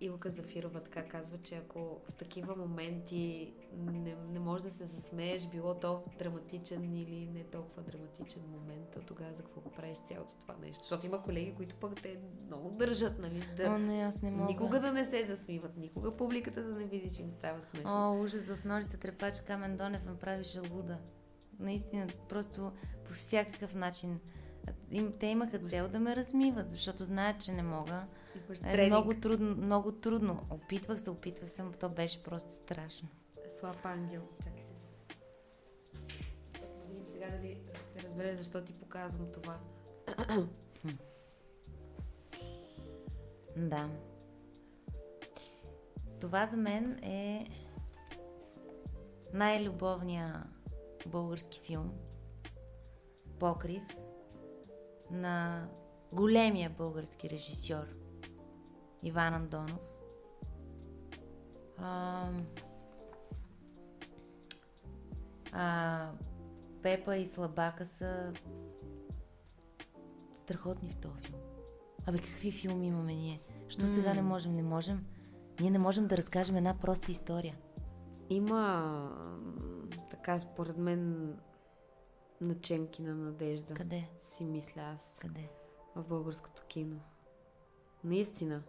Илка 0.00 0.30
Зафирова 0.30 0.80
така 0.80 1.08
казва, 1.08 1.38
че 1.38 1.54
ако 1.56 2.00
в 2.08 2.14
такива 2.14 2.56
моменти 2.56 3.52
не, 3.76 4.16
не 4.32 4.38
можеш 4.38 4.62
да 4.62 4.70
се 4.70 4.84
засмееш, 4.84 5.46
било 5.46 5.74
то 5.74 6.02
драматичен 6.18 6.96
или 6.96 7.26
не 7.34 7.44
толкова 7.44 7.82
драматичен 7.82 8.42
момент, 8.52 8.88
то 8.94 9.00
тогава 9.00 9.34
за 9.34 9.42
какво 9.42 9.60
го 9.60 9.70
правиш 9.70 9.98
цялото 9.98 10.34
това 10.40 10.54
нещо? 10.62 10.78
Защото 10.82 11.06
има 11.06 11.22
колеги, 11.22 11.54
които 11.54 11.76
пък 11.76 12.02
те 12.02 12.18
много 12.46 12.70
държат, 12.70 13.18
нали? 13.18 13.48
Да, 13.56 13.70
О, 13.70 13.78
не, 13.78 14.02
аз 14.02 14.22
не 14.22 14.30
мога. 14.30 14.52
никога 14.52 14.80
да 14.80 14.92
не 14.92 15.04
се 15.04 15.24
засмиват, 15.24 15.76
никога 15.76 16.16
публиката 16.16 16.62
да 16.62 16.78
не 16.78 16.84
види, 16.84 17.14
че 17.14 17.22
им 17.22 17.30
става 17.30 17.62
смешно. 17.62 17.90
О, 17.90 18.22
ужас 18.22 18.46
в 18.46 18.64
Нолица 18.64 18.98
Трепач 18.98 19.40
Камен 19.40 19.76
Донев 19.76 20.04
ме 20.04 20.16
прави 20.16 20.44
жалуда. 20.44 20.98
Наистина, 21.58 22.06
просто 22.28 22.72
по 23.04 23.12
всякакъв 23.12 23.74
начин. 23.74 24.20
Им, 24.90 25.12
те 25.20 25.26
имаха 25.26 25.58
цел 25.58 25.88
да 25.88 26.00
ме 26.00 26.16
размиват, 26.16 26.70
защото 26.70 27.04
знаят, 27.04 27.40
че 27.40 27.52
не 27.52 27.62
мога. 27.62 28.06
Е, 28.64 28.86
много 28.86 29.14
трудно, 29.14 29.56
много 29.56 29.92
трудно. 29.92 30.46
Опитвах 30.50 31.00
се, 31.00 31.10
опитвах 31.10 31.50
се, 31.50 31.62
но 31.62 31.72
то 31.72 31.88
беше 31.88 32.22
просто 32.22 32.52
страшно. 32.52 33.08
Слаб 33.60 33.86
ангел. 33.86 34.22
Чакай 34.44 34.64
се. 34.64 34.74
Видим 36.88 37.06
сега 37.06 37.26
дали 37.30 37.58
ще 37.76 38.08
разбереш 38.08 38.36
защо 38.36 38.64
ти 38.64 38.72
показвам 38.72 39.32
това. 39.32 39.58
Да. 43.56 43.90
това 46.20 46.46
за 46.46 46.56
мен 46.56 46.98
е 47.02 47.46
най-любовният 49.34 50.36
български 51.06 51.60
филм. 51.60 51.92
Покрив 53.38 53.82
на 55.10 55.68
големия 56.12 56.70
български 56.70 57.30
режисьор 57.30 57.99
Иван 59.02 59.34
Андонов. 59.34 59.80
А, 61.78 62.28
а, 65.52 66.10
Пепа 66.82 67.16
и 67.16 67.26
Слабака 67.26 67.86
са 67.86 68.32
страхотни 70.34 70.90
в 70.90 70.96
този 70.96 71.22
филм. 71.22 71.40
Абе, 72.06 72.18
какви 72.18 72.50
филми 72.50 72.86
имаме 72.86 73.14
ние? 73.14 73.40
Що 73.68 73.82
mm. 73.82 73.86
сега 73.86 74.14
не 74.14 74.22
можем? 74.22 74.52
Не 74.52 74.62
можем. 74.62 75.06
Ние 75.60 75.70
не 75.70 75.78
можем 75.78 76.06
да 76.06 76.16
разкажем 76.16 76.56
една 76.56 76.74
проста 76.78 77.12
история. 77.12 77.56
Има 78.30 79.10
така, 80.10 80.38
според 80.38 80.76
мен, 80.76 81.34
наченки 82.40 83.02
на 83.02 83.14
надежда. 83.14 83.74
Къде? 83.74 84.08
Си 84.22 84.44
мисля 84.44 84.82
аз. 84.82 85.18
Къде? 85.20 85.50
В 85.96 86.04
българското 86.04 86.64
кино. 86.68 87.00
Наистина. 88.04 88.62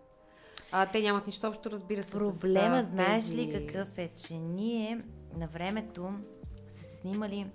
А, 0.72 0.86
те 0.86 1.02
нямат 1.02 1.28
нищо 1.28 1.48
общо, 1.48 1.72
разбира 1.72 2.04
се. 2.04 2.12
Проблема, 2.12 2.84
с, 2.84 2.88
знаеш 2.88 3.28
тези... 3.28 3.36
ли 3.36 3.54
какъв 3.54 3.98
е, 3.98 4.08
че 4.08 4.34
ние 4.34 5.02
на 5.36 5.48
времето 5.48 6.14
са 6.72 6.84
се 6.84 6.98
снимали 6.98 7.48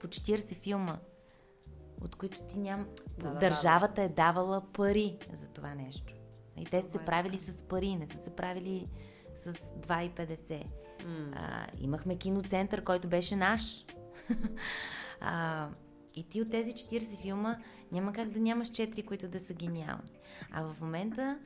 по 0.00 0.06
40 0.06 0.54
филма, 0.54 0.98
от 2.00 2.16
които 2.16 2.42
ти 2.42 2.58
ням... 2.58 2.86
Да, 3.18 3.30
Държавата 3.30 3.94
да, 3.94 4.00
да. 4.00 4.02
е 4.02 4.08
давала 4.08 4.62
пари 4.72 5.18
за 5.32 5.48
това 5.48 5.74
нещо. 5.74 6.14
И 6.60 6.64
те 6.64 6.82
са 6.82 6.90
се 6.90 6.98
правили 6.98 7.38
с 7.38 7.62
пари, 7.62 7.96
не 7.96 8.08
са 8.08 8.16
се 8.18 8.30
правили 8.30 8.86
с 9.36 9.52
2,50. 9.52 10.64
Mm. 11.06 11.32
А, 11.34 11.66
имахме 11.80 12.16
киноцентър, 12.16 12.84
който 12.84 13.08
беше 13.08 13.36
наш. 13.36 13.84
а, 15.20 15.68
и 16.14 16.22
ти 16.22 16.42
от 16.42 16.50
тези 16.50 16.72
40 16.72 17.20
филма 17.22 17.56
няма 17.92 18.12
как 18.12 18.28
да 18.28 18.40
нямаш 18.40 18.68
4, 18.68 19.04
които 19.04 19.28
да 19.28 19.40
са 19.40 19.54
гениални. 19.54 20.10
А 20.52 20.62
в 20.62 20.80
момента 20.80 21.38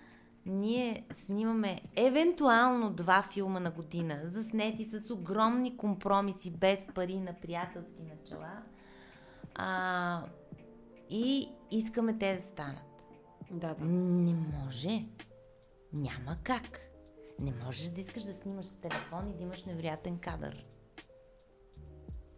ние 0.46 1.06
снимаме 1.12 1.80
евентуално 1.96 2.90
два 2.90 3.22
филма 3.22 3.60
на 3.60 3.70
година, 3.70 4.20
заснети 4.24 4.84
с 4.84 5.10
огромни 5.10 5.76
компромиси, 5.76 6.50
без 6.50 6.86
пари 6.94 7.20
на 7.20 7.34
приятелски 7.40 8.02
начала. 8.02 8.62
А, 9.54 10.24
и 11.10 11.48
искаме 11.70 12.18
те 12.18 12.34
да 12.34 12.42
станат. 12.42 12.82
Да, 13.50 13.74
да. 13.74 13.84
Не 13.84 14.34
може. 14.34 15.04
Няма 15.92 16.36
как. 16.42 16.80
Не 17.40 17.52
можеш 17.64 17.88
да 17.88 18.00
искаш 18.00 18.22
да 18.22 18.34
снимаш 18.34 18.66
с 18.66 18.76
телефон 18.76 19.30
и 19.30 19.34
да 19.34 19.42
имаш 19.42 19.64
невероятен 19.64 20.18
кадър. 20.18 20.64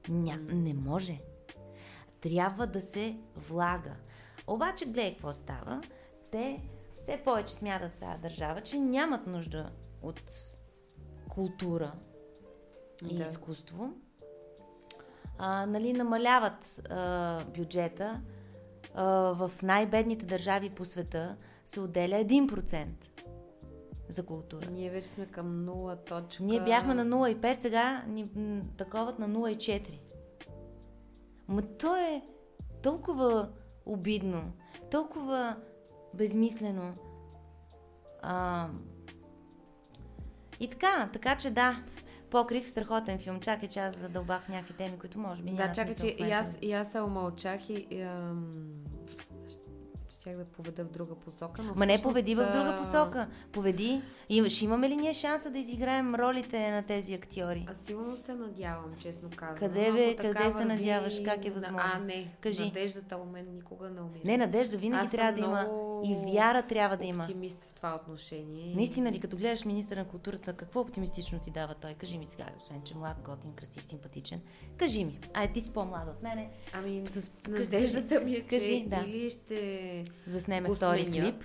Ня, 0.08 0.36
не 0.52 0.74
може. 0.74 1.18
Трябва 2.22 2.66
да 2.66 2.80
се 2.80 3.16
влага. 3.36 3.94
Обаче, 4.46 4.84
гледай 4.84 5.12
какво 5.12 5.32
става. 5.32 5.82
Те 6.30 6.62
все 6.96 7.20
повече 7.24 7.54
смятат 7.54 7.92
тази 7.92 8.22
държава, 8.22 8.60
че 8.60 8.78
нямат 8.78 9.26
нужда 9.26 9.70
от 10.02 10.22
култура 11.28 11.92
и 13.10 13.16
да. 13.16 13.22
изкуство. 13.22 13.92
А, 15.38 15.66
нали, 15.66 15.92
намаляват 15.92 16.88
а, 16.90 17.44
бюджета. 17.44 18.22
А, 18.94 19.04
в 19.14 19.52
най-бедните 19.62 20.26
държави 20.26 20.70
по 20.70 20.84
света 20.84 21.36
се 21.66 21.80
отделя 21.80 22.14
1% 22.14 22.86
за 24.08 24.26
култура. 24.26 24.70
Ние 24.70 24.90
вече 24.90 25.08
сме 25.08 25.26
към 25.26 25.66
0 25.66 26.06
точка. 26.06 26.42
Ние 26.42 26.60
бяхме 26.60 26.94
на 26.94 27.06
0,5, 27.06 27.60
сега 27.60 28.04
ни 28.08 28.30
таковат 28.76 29.18
на 29.18 29.28
0,4. 29.28 30.01
Ма 31.48 31.62
то 31.62 31.96
е 31.96 32.22
толкова 32.82 33.48
обидно, 33.86 34.52
толкова 34.90 35.56
безмислено. 36.14 36.94
А... 38.22 38.68
И 40.60 40.68
така, 40.68 41.10
така 41.12 41.36
че 41.36 41.50
да, 41.50 41.82
Покрив, 42.32 42.68
страхотен 42.68 43.18
филм. 43.18 43.40
Чакай, 43.40 43.68
че 43.68 43.80
аз 43.80 43.96
задълбах 43.96 44.48
някакви 44.48 44.74
теми, 44.74 44.98
които 44.98 45.18
може 45.18 45.42
би 45.42 45.50
няма 45.50 45.68
Да, 45.68 45.72
чакай, 45.72 45.94
че 45.96 46.06
и 46.06 46.30
аз, 46.30 46.58
и 46.62 46.72
аз 46.72 46.92
се 46.92 47.00
умълчах 47.00 47.70
и, 47.70 47.86
и 47.90 48.00
ам 48.00 48.50
щях 50.22 50.36
да 50.36 50.44
поведа 50.44 50.84
в 50.84 50.90
друга 50.90 51.14
посока. 51.14 51.62
Но 51.62 51.74
Ма 51.74 51.86
не 51.86 52.02
поведи 52.02 52.34
в 52.34 52.50
друга 52.52 52.76
посока. 52.78 53.28
Поведи. 53.52 54.02
И 54.28 54.50
ще 54.50 54.64
имаме 54.64 54.88
ли 54.88 54.96
ние 54.96 55.14
шанса 55.14 55.50
да 55.50 55.58
изиграем 55.58 56.14
ролите 56.14 56.70
на 56.70 56.82
тези 56.82 57.14
актьори? 57.14 57.66
Аз 57.70 57.78
сигурно 57.78 58.16
се 58.16 58.34
надявам, 58.34 58.94
честно 58.98 59.30
казвам. 59.36 59.58
Къде 59.58 59.92
бе, 59.92 60.16
къде 60.16 60.50
се 60.50 60.64
надяваш? 60.64 61.20
Как 61.24 61.44
е 61.44 61.50
възможно? 61.50 61.90
А, 61.94 61.98
не. 61.98 62.34
Кажи. 62.40 62.64
Надеждата 62.64 63.16
у 63.16 63.24
мен 63.24 63.46
никога 63.54 63.90
не 63.90 64.00
умира. 64.00 64.20
Не, 64.24 64.36
надежда 64.36 64.76
винаги 64.76 65.10
трябва 65.10 65.32
да 65.32 65.40
има. 65.40 65.68
И 66.04 66.34
вяра 66.34 66.62
трябва 66.62 66.96
да 66.96 67.06
има. 67.06 67.22
оптимист 67.22 67.64
в 67.64 67.72
това 67.72 67.94
отношение. 67.94 68.74
Наистина 68.76 69.12
ли, 69.12 69.20
като 69.20 69.36
гледаш 69.36 69.64
министър 69.64 69.96
на 69.96 70.04
културата, 70.04 70.52
какво 70.52 70.80
оптимистично 70.80 71.38
ти 71.38 71.50
дава 71.50 71.74
той? 71.74 71.94
Кажи 71.94 72.18
ми 72.18 72.26
сега, 72.26 72.44
освен 72.60 72.82
че 72.84 72.96
млад, 72.96 73.16
готин, 73.24 73.52
красив, 73.52 73.84
симпатичен. 73.84 74.40
Кажи 74.76 75.04
ми. 75.04 75.18
А 75.34 75.52
ти 75.52 75.60
си 75.60 75.72
по-млада 75.72 76.10
от 76.10 76.22
мене. 76.22 76.50
Ами, 76.72 77.02
с 77.06 77.30
надеждата 77.48 78.20
ми 78.20 78.34
е, 78.34 78.40
кажи, 78.40 78.82
че 78.82 78.88
да. 78.88 79.04
или 79.06 79.30
ще 79.30 80.04
заснеме 80.26 80.74
втори 80.74 81.10
клип. 81.10 81.44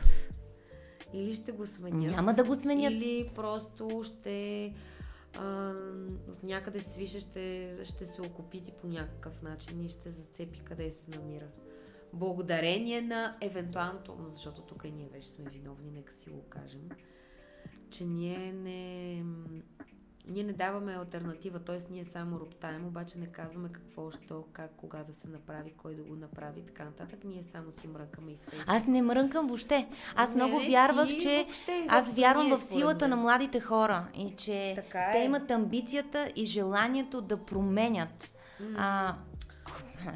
Или 1.14 1.36
ще 1.36 1.52
го 1.52 1.68
сменят. 1.68 2.16
Няма 2.16 2.34
да 2.34 2.44
го 2.44 2.56
сменят. 2.56 2.94
Или 2.94 3.30
просто 3.36 4.04
ще 4.04 4.74
а, 5.38 5.74
от 6.28 6.44
някъде 6.44 6.82
свише 6.82 7.20
ще, 7.20 7.76
ще 7.84 8.06
се 8.06 8.22
окупити 8.22 8.72
по 8.82 8.88
някакъв 8.88 9.42
начин 9.42 9.84
и 9.84 9.90
ще 9.90 10.10
зацепи 10.10 10.60
къде 10.60 10.92
се 10.92 11.12
намира. 11.12 11.48
Благодарение 12.14 13.02
на 13.02 13.38
евентуалното, 13.42 14.18
защото 14.30 14.62
тук 14.62 14.84
и 14.86 14.92
ние 14.92 15.08
вече 15.08 15.30
сме 15.30 15.50
виновни, 15.50 15.92
нека 15.92 16.14
си 16.14 16.30
го 16.30 16.42
кажем, 16.50 16.90
че 17.90 18.06
ние 18.06 18.54
не 18.54 19.24
ние 20.30 20.44
не 20.44 20.54
даваме 20.54 20.94
альтернатива, 20.94 21.60
т.е. 21.60 21.80
ние 21.90 22.04
само 22.04 22.40
роптаем, 22.40 22.86
обаче 22.86 23.18
не 23.18 23.28
казваме 23.28 23.70
какво, 23.72 24.12
що, 24.12 24.44
как, 24.54 24.72
кога 24.78 25.04
да 25.04 25.14
се 25.14 25.28
направи, 25.28 25.74
кой 25.78 25.96
да 25.96 26.04
го 26.04 26.16
направи, 26.16 26.62
така 26.66 26.86
нататък. 26.86 27.20
Ние 27.24 27.44
само 27.44 27.72
си 27.72 27.88
мрънкаме 27.88 28.32
и 28.32 28.38
с 28.38 28.46
Фейсбук. 28.46 28.70
Аз 28.70 28.88
не 28.88 29.02
мрънкам 29.02 29.48
въобще. 29.48 29.88
Аз 30.16 30.36
не, 30.36 30.36
много 30.36 30.60
вярвах, 30.70 31.08
че 31.18 31.44
въобще, 31.44 31.86
аз 31.90 32.14
вярвам 32.14 32.58
в 32.58 32.64
силата 32.64 33.08
на 33.08 33.16
младите 33.16 33.60
хора 33.60 34.08
и 34.18 34.34
че 34.38 34.70
е. 34.70 34.86
те 35.12 35.20
имат 35.26 35.52
амбицията 35.52 36.32
и 36.36 36.46
желанието 36.46 37.22
да 37.22 37.46
променят. 37.46 38.32
Mm. 38.62 38.76
А, 38.78 39.16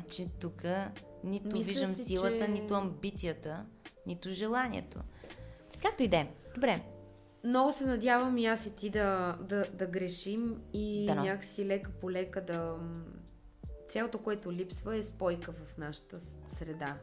че 0.09 0.25
тук 0.39 0.63
нито 1.23 1.57
Мисля 1.57 1.69
виждам 1.69 1.95
си, 1.95 2.03
силата, 2.03 2.45
че... 2.45 2.51
нито 2.51 2.73
амбицията, 2.73 3.65
нито 4.07 4.29
желанието. 4.29 4.99
Както 5.81 6.03
и 6.03 6.07
да 6.07 6.17
е. 6.17 6.27
Добре, 6.55 6.81
много 7.43 7.73
се 7.73 7.85
надявам 7.85 8.37
и 8.37 8.45
аз 8.45 8.65
и 8.65 8.75
ти 8.75 8.89
да, 8.89 9.37
да, 9.41 9.65
да 9.73 9.87
грешим 9.87 10.61
и 10.73 11.05
да, 11.05 11.15
някакси 11.15 11.65
лека 11.65 11.91
по 11.91 12.11
лека 12.11 12.45
да... 12.45 12.75
Цялото, 13.89 14.17
което 14.17 14.51
липсва 14.51 14.95
е 14.95 15.03
спойка 15.03 15.51
в 15.51 15.77
нашата 15.77 16.19
среда 16.19 16.97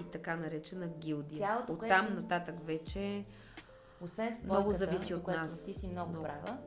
и 0.00 0.04
така 0.12 0.36
наречена 0.36 0.88
гилдия. 0.88 1.38
Цялото, 1.38 1.72
От 1.72 1.88
там 1.88 2.06
което... 2.06 2.22
нататък 2.22 2.66
вече 2.66 3.24
освен 4.00 4.36
спойката, 4.36 4.54
много 4.54 4.72
зависи 4.72 5.14
от 5.14 5.26
нас. 5.26 5.64
Ти 5.64 5.72
си 5.72 5.88
много, 5.88 6.10
много 6.10 6.24
права. 6.24 6.58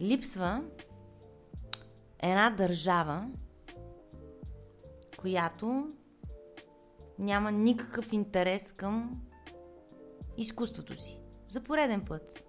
Липсва 0.00 0.64
една 2.18 2.50
държава, 2.50 3.28
която 5.18 5.88
няма 7.18 7.52
никакъв 7.52 8.12
интерес 8.12 8.72
към 8.72 9.22
изкуството 10.36 11.02
си. 11.02 11.20
За 11.48 11.60
пореден 11.60 12.04
път 12.04 12.45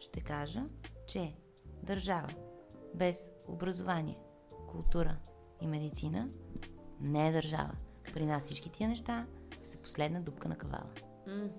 ще 0.00 0.20
кажа, 0.20 0.62
че 1.06 1.34
държава 1.82 2.28
без 2.94 3.28
образование, 3.48 4.18
култура 4.68 5.16
и 5.60 5.66
медицина 5.66 6.28
не 7.00 7.28
е 7.28 7.32
държава. 7.32 7.72
При 8.14 8.26
нас 8.26 8.44
всички 8.44 8.70
тия 8.70 8.88
неща 8.88 9.26
са 9.64 9.78
последна 9.78 10.20
дупка 10.20 10.48
на 10.48 10.56
кавала. 10.56 10.90
Mm-hmm. 11.28 11.50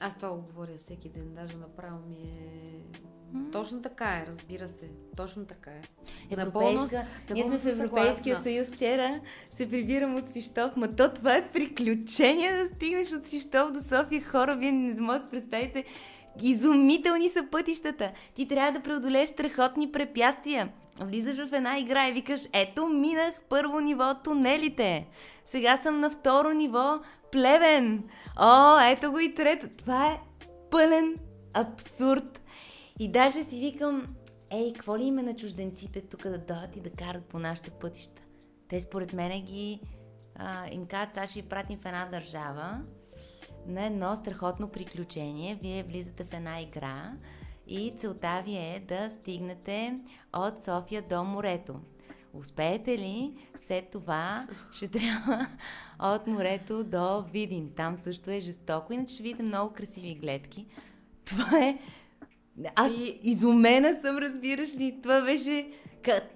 Аз 0.00 0.16
това 0.16 0.28
го 0.30 0.42
говоря 0.42 0.76
всеки 0.76 1.08
ден, 1.08 1.34
даже 1.34 1.56
направо 1.56 2.06
ми 2.08 2.16
е... 2.16 2.82
Mm-hmm. 3.34 3.52
Точно 3.52 3.82
така 3.82 4.04
е, 4.04 4.26
разбира 4.26 4.68
се. 4.68 4.90
Точно 5.16 5.46
така 5.46 5.70
е. 5.70 5.82
Европейска... 6.30 7.06
Ние 7.30 7.44
сме 7.44 7.58
в 7.58 7.66
Европейския 7.66 8.42
съюз 8.42 8.68
вчера, 8.68 9.20
се 9.50 9.70
прибирам 9.70 10.16
от 10.16 10.28
Свищов, 10.28 10.76
ма 10.76 10.90
то 10.90 11.12
това 11.14 11.36
е 11.36 11.50
приключение 11.50 12.52
да 12.52 12.66
стигнеш 12.66 13.12
от 13.12 13.26
Свищов 13.26 13.72
до 13.72 13.80
София. 13.80 14.24
Хора, 14.24 14.56
вие 14.56 14.72
не 14.72 15.00
можете 15.00 15.24
да 15.24 15.30
представите 15.30 15.84
Изумителни 16.42 17.28
са 17.28 17.46
пътищата. 17.50 18.12
Ти 18.34 18.48
трябва 18.48 18.72
да 18.72 18.80
преодолееш 18.80 19.28
страхотни 19.28 19.92
препятствия. 19.92 20.68
Влизаш 21.00 21.48
в 21.48 21.52
една 21.52 21.78
игра 21.78 22.08
и 22.08 22.12
викаш, 22.12 22.48
ето 22.52 22.88
минах 22.88 23.32
първо 23.48 23.80
ниво 23.80 24.14
тунелите. 24.24 25.06
Сега 25.44 25.76
съм 25.76 26.00
на 26.00 26.10
второ 26.10 26.52
ниво 26.52 26.98
плевен. 27.32 28.04
О, 28.38 28.80
ето 28.80 29.10
го 29.10 29.18
и 29.18 29.34
трето. 29.34 29.68
Това 29.78 30.06
е 30.06 30.20
пълен 30.70 31.16
абсурд. 31.54 32.40
И 32.98 33.08
даже 33.08 33.42
си 33.42 33.60
викам, 33.60 34.06
ей, 34.50 34.72
какво 34.72 34.98
ли 34.98 35.04
има 35.04 35.22
на 35.22 35.36
чужденците 35.36 36.00
тук 36.00 36.22
да 36.22 36.38
дойдат 36.38 36.76
и 36.76 36.80
да 36.80 36.90
карат 36.90 37.24
по 37.24 37.38
нашите 37.38 37.70
пътища? 37.70 38.22
Те 38.68 38.80
според 38.80 39.12
мен 39.12 39.42
ги 39.42 39.80
а, 40.34 40.70
им 40.70 40.86
казват, 40.86 41.14
сега 41.14 41.26
ще 41.26 41.42
ви 41.42 41.48
пратим 41.48 41.78
в 41.78 41.86
една 41.86 42.08
държава 42.12 42.80
на 43.66 43.86
едно 43.86 44.16
страхотно 44.16 44.68
приключение. 44.68 45.58
Вие 45.62 45.82
влизате 45.82 46.24
в 46.24 46.32
една 46.32 46.60
игра 46.60 47.12
и 47.66 47.92
целта 47.96 48.42
ви 48.44 48.56
е 48.56 48.84
да 48.88 49.10
стигнете 49.10 49.98
от 50.36 50.62
София 50.62 51.02
до 51.02 51.24
морето. 51.24 51.74
Успеете 52.34 52.98
ли, 52.98 53.34
след 53.56 53.90
това 53.90 54.46
ще 54.72 54.88
трябва 54.88 55.46
от 56.00 56.26
морето 56.26 56.84
до 56.84 57.22
Видин. 57.22 57.70
Там 57.76 57.96
също 57.96 58.30
е 58.30 58.40
жестоко, 58.40 58.92
иначе 58.92 59.14
ще 59.14 59.22
видите 59.22 59.42
много 59.42 59.74
красиви 59.74 60.14
гледки. 60.14 60.66
Това 61.24 61.58
е... 61.58 61.78
Аз 62.74 62.92
и... 62.92 63.18
изумена 63.22 63.94
съм, 63.94 64.18
разбираш 64.18 64.74
ли? 64.74 64.98
Това 65.02 65.20
беше 65.20 65.68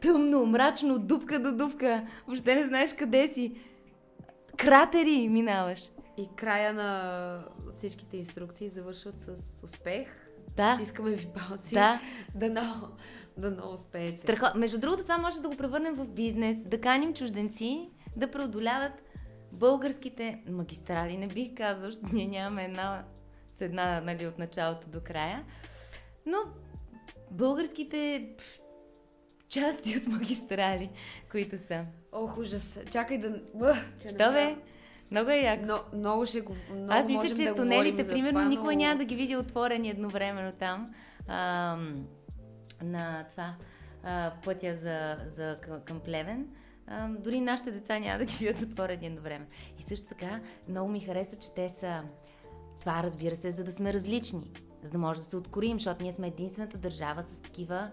тъмно, 0.00 0.46
мрачно, 0.46 0.98
дупка 0.98 1.42
до 1.42 1.56
дупка. 1.56 2.06
Въобще 2.26 2.54
не 2.54 2.66
знаеш 2.66 2.92
къде 2.92 3.28
си. 3.28 3.52
Кратери 4.56 5.28
минаваш. 5.28 5.90
И 6.18 6.28
края 6.36 6.72
на 6.74 7.44
всичките 7.78 8.16
инструкции 8.16 8.68
завършват 8.68 9.20
с 9.20 9.62
успех. 9.64 10.08
Да. 10.56 10.78
Искаме 10.82 11.10
ви 11.10 11.26
палци. 11.26 11.74
Да. 11.74 12.00
Да, 12.34 12.88
да 13.36 13.50
много 13.50 13.72
успеете. 13.72 14.18
Страхо... 14.18 14.58
Между 14.58 14.78
другото, 14.78 15.02
това 15.02 15.18
може 15.18 15.40
да 15.40 15.48
го 15.48 15.56
превърнем 15.56 15.94
в 15.94 16.06
бизнес, 16.06 16.64
да 16.64 16.80
каним 16.80 17.14
чужденци 17.14 17.90
да 18.16 18.30
преодоляват 18.30 18.92
българските 19.52 20.42
магистрали. 20.48 21.16
Не 21.16 21.26
бих 21.26 21.54
казал, 21.56 21.90
защото 21.90 22.14
ние 22.14 22.26
нямаме 22.26 22.64
една 22.64 23.04
с 23.58 23.60
една 23.60 24.00
нали, 24.00 24.26
от 24.26 24.38
началото 24.38 24.88
до 24.88 25.00
края. 25.00 25.44
Но 26.26 26.38
българските 27.30 28.28
части 29.48 29.96
от 29.96 30.06
магистрали, 30.06 30.90
които 31.30 31.58
са. 31.58 31.84
Ох, 32.12 32.38
ужас. 32.38 32.78
Чакай 32.92 33.18
да... 33.18 33.42
Що 34.08 34.32
бе? 34.32 34.56
Много 35.10 35.30
е 35.30 35.36
яко. 35.36 35.64
Но, 35.66 35.98
много 35.98 36.26
ще 36.26 36.40
го... 36.40 36.54
Много 36.70 36.92
Аз 36.92 37.08
мисля, 37.08 37.34
че 37.36 37.44
да 37.44 37.54
тунелите, 37.54 38.08
примерно, 38.08 38.38
това, 38.38 38.48
никой 38.48 38.74
но... 38.74 38.80
няма 38.80 38.98
да 38.98 39.04
ги 39.04 39.16
види 39.16 39.36
отворени 39.36 39.90
едновременно 39.90 40.52
там. 40.52 40.94
А, 41.28 41.76
на 42.82 43.24
това 43.30 43.54
а, 44.02 44.32
пътя 44.44 44.76
за, 44.76 45.16
за 45.30 45.56
към 45.84 46.00
Плевен. 46.00 46.48
А, 46.86 47.08
дори 47.08 47.40
нашите 47.40 47.70
деца 47.70 47.98
няма 47.98 48.18
да 48.18 48.24
ги 48.24 48.36
видят 48.36 48.62
отворени 48.62 49.06
едновременно. 49.06 49.50
И 49.78 49.82
също 49.82 50.08
така, 50.08 50.40
много 50.68 50.88
ми 50.88 51.00
хареса, 51.00 51.36
че 51.36 51.54
те 51.54 51.68
са... 51.68 52.02
Това, 52.80 53.02
разбира 53.02 53.36
се, 53.36 53.50
за 53.50 53.64
да 53.64 53.72
сме 53.72 53.92
различни. 53.92 54.50
За 54.82 54.90
да 54.90 54.98
може 54.98 55.20
да 55.20 55.26
се 55.26 55.36
откорим, 55.36 55.76
защото 55.78 56.02
ние 56.02 56.12
сме 56.12 56.26
единствената 56.26 56.78
държава 56.78 57.22
с 57.22 57.40
такива 57.40 57.90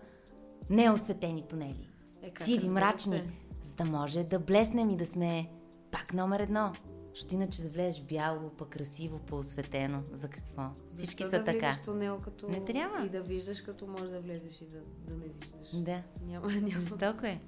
неосветени 0.69 1.47
тунели. 1.47 1.89
Е, 2.21 2.43
Сиви, 2.43 2.69
мрачни. 2.69 3.17
Се? 3.17 3.23
За 3.61 3.75
да 3.75 3.85
може 3.85 4.23
да 4.23 4.39
блеснем 4.39 4.89
и 4.89 4.97
да 4.97 5.05
сме 5.05 5.49
пак 5.91 6.13
номер 6.13 6.39
едно. 6.39 6.73
Защото 7.15 7.35
иначе 7.35 7.63
да 7.63 7.69
влезеш 7.69 8.01
бяло, 8.01 8.49
пък 8.49 8.69
красиво, 8.69 9.19
по-осветено. 9.19 10.03
За 10.11 10.29
какво? 10.29 10.69
Всички 10.95 11.23
Защо 11.23 11.37
са 11.37 11.43
да 11.43 11.45
така. 11.45 11.77
тунел, 11.85 12.21
като... 12.21 12.49
Не 12.49 12.65
трябва. 12.65 13.05
И 13.05 13.09
да 13.09 13.21
виждаш, 13.21 13.61
като 13.61 13.87
можеш 13.87 14.09
да 14.09 14.21
влезеш 14.21 14.61
и 14.61 14.65
да, 14.65 14.79
да 14.97 15.15
не 15.15 15.25
виждаш. 15.25 15.69
Да. 15.73 16.03
Няма, 16.21 16.47
няма. 16.51 16.79
Жестоко 16.79 17.25
е. 17.25 17.41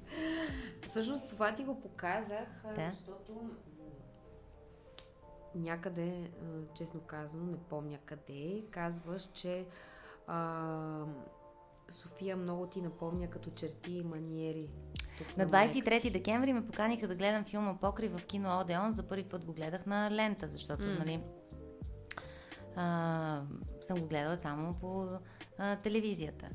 Всъщност 0.87 1.29
това 1.29 1.55
ти 1.55 1.63
го 1.63 1.81
показах, 1.81 2.47
да. 2.75 2.89
защото 2.89 3.49
някъде, 5.55 6.31
честно 6.77 6.99
казано, 6.99 7.45
не 7.45 7.57
помня 7.57 7.97
къде, 8.05 8.63
казваш, 8.71 9.29
че 9.33 9.65
а, 10.27 11.05
София 11.89 12.37
много 12.37 12.67
ти 12.67 12.81
напомня 12.81 13.29
като 13.29 13.51
черти 13.51 13.93
и 13.93 14.03
маниери. 14.03 14.69
На 15.37 15.47
23 15.47 16.11
декември 16.11 16.53
ме 16.53 16.65
поканиха 16.65 17.07
да 17.07 17.15
гледам 17.15 17.43
филма 17.43 17.79
Покри 17.79 18.07
в 18.07 18.25
кино 18.25 18.59
Одеон. 18.59 18.91
За 18.91 19.03
първи 19.03 19.23
път 19.23 19.45
го 19.45 19.53
гледах 19.53 19.85
на 19.85 20.11
лента, 20.11 20.47
защото, 20.47 20.83
mm. 20.83 20.99
нали, 20.99 21.23
а, 22.75 23.41
съм 23.81 23.99
го 23.99 24.07
гледала 24.07 24.37
само 24.37 24.73
по 24.73 25.09
а, 25.57 25.75
телевизията, 25.75 26.49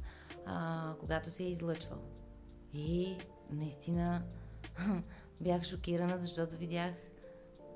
а, 0.47 0.95
когато 1.01 1.30
се 1.30 1.45
е 1.45 1.51
излъчвал. 1.51 1.99
И 2.72 3.16
наистина 3.51 4.22
бях 5.41 5.62
шокирана, 5.62 6.18
защото 6.18 6.57
видях 6.57 6.95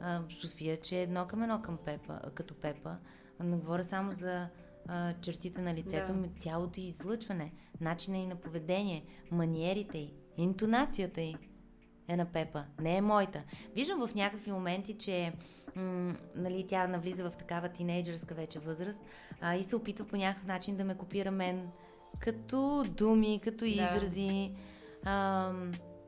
а, 0.01 0.23
София, 0.41 0.81
че 0.81 0.99
е 0.99 1.03
едно 1.03 1.27
към 1.27 1.43
едно 1.43 1.63
към 1.63 1.79
Пепа, 1.85 2.21
като 2.35 2.55
Пепа. 2.55 2.97
Не 3.41 3.57
говоря 3.57 3.85
само 3.85 4.15
за 4.15 4.49
а, 4.89 5.14
чертите 5.20 5.61
на 5.61 5.74
лицето, 5.74 6.12
да. 6.14 6.28
цялото 6.37 6.80
излъчване, 6.80 7.53
начина 7.80 8.18
и 8.18 8.26
на 8.26 8.37
поведение, 8.37 9.05
маниерите 9.30 9.99
й, 9.99 10.14
интонацията 10.37 11.20
й 11.20 11.37
е 12.09 12.16
на 12.16 12.24
Пепа, 12.24 12.64
не 12.80 12.97
е 12.97 13.01
моята. 13.01 13.43
Виждам 13.74 14.07
в 14.07 14.14
някакви 14.14 14.53
моменти, 14.53 14.99
че 14.99 15.32
м- 15.76 16.16
нали, 16.34 16.66
тя 16.66 16.87
навлиза 16.87 17.30
в 17.30 17.37
такава 17.37 17.68
тинейджърска 17.68 18.34
вече 18.34 18.59
възраст 18.59 19.03
а, 19.41 19.55
и 19.57 19.64
се 19.64 19.76
опитва 19.76 20.07
по 20.07 20.16
някакъв 20.16 20.47
начин 20.47 20.76
да 20.76 20.84
ме 20.84 20.97
копира 20.97 21.30
мен 21.30 21.68
като 22.18 22.84
думи, 22.89 23.41
като 23.45 23.64
да. 23.64 23.70
изрази. 23.70 24.53
А, 25.05 25.53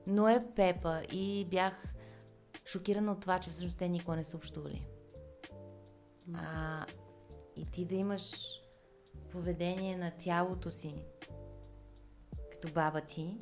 но 0.07 0.29
е 0.29 0.47
Пепа 0.57 1.03
и 1.13 1.47
бях 1.51 1.95
шокирана 2.67 3.13
от 3.13 3.21
това, 3.21 3.39
че 3.39 3.51
всъщност 3.51 3.79
те 3.79 3.89
никога 3.89 4.17
не 4.17 4.25
са 4.25 4.37
общували. 4.37 4.87
А, 6.35 6.87
и 7.57 7.67
ти 7.71 7.85
да 7.85 7.95
имаш 7.95 8.33
поведение 9.33 9.97
на 9.97 10.11
тялото 10.11 10.71
си, 10.71 10.95
като 12.53 12.73
баба 12.73 13.01
ти, 13.01 13.39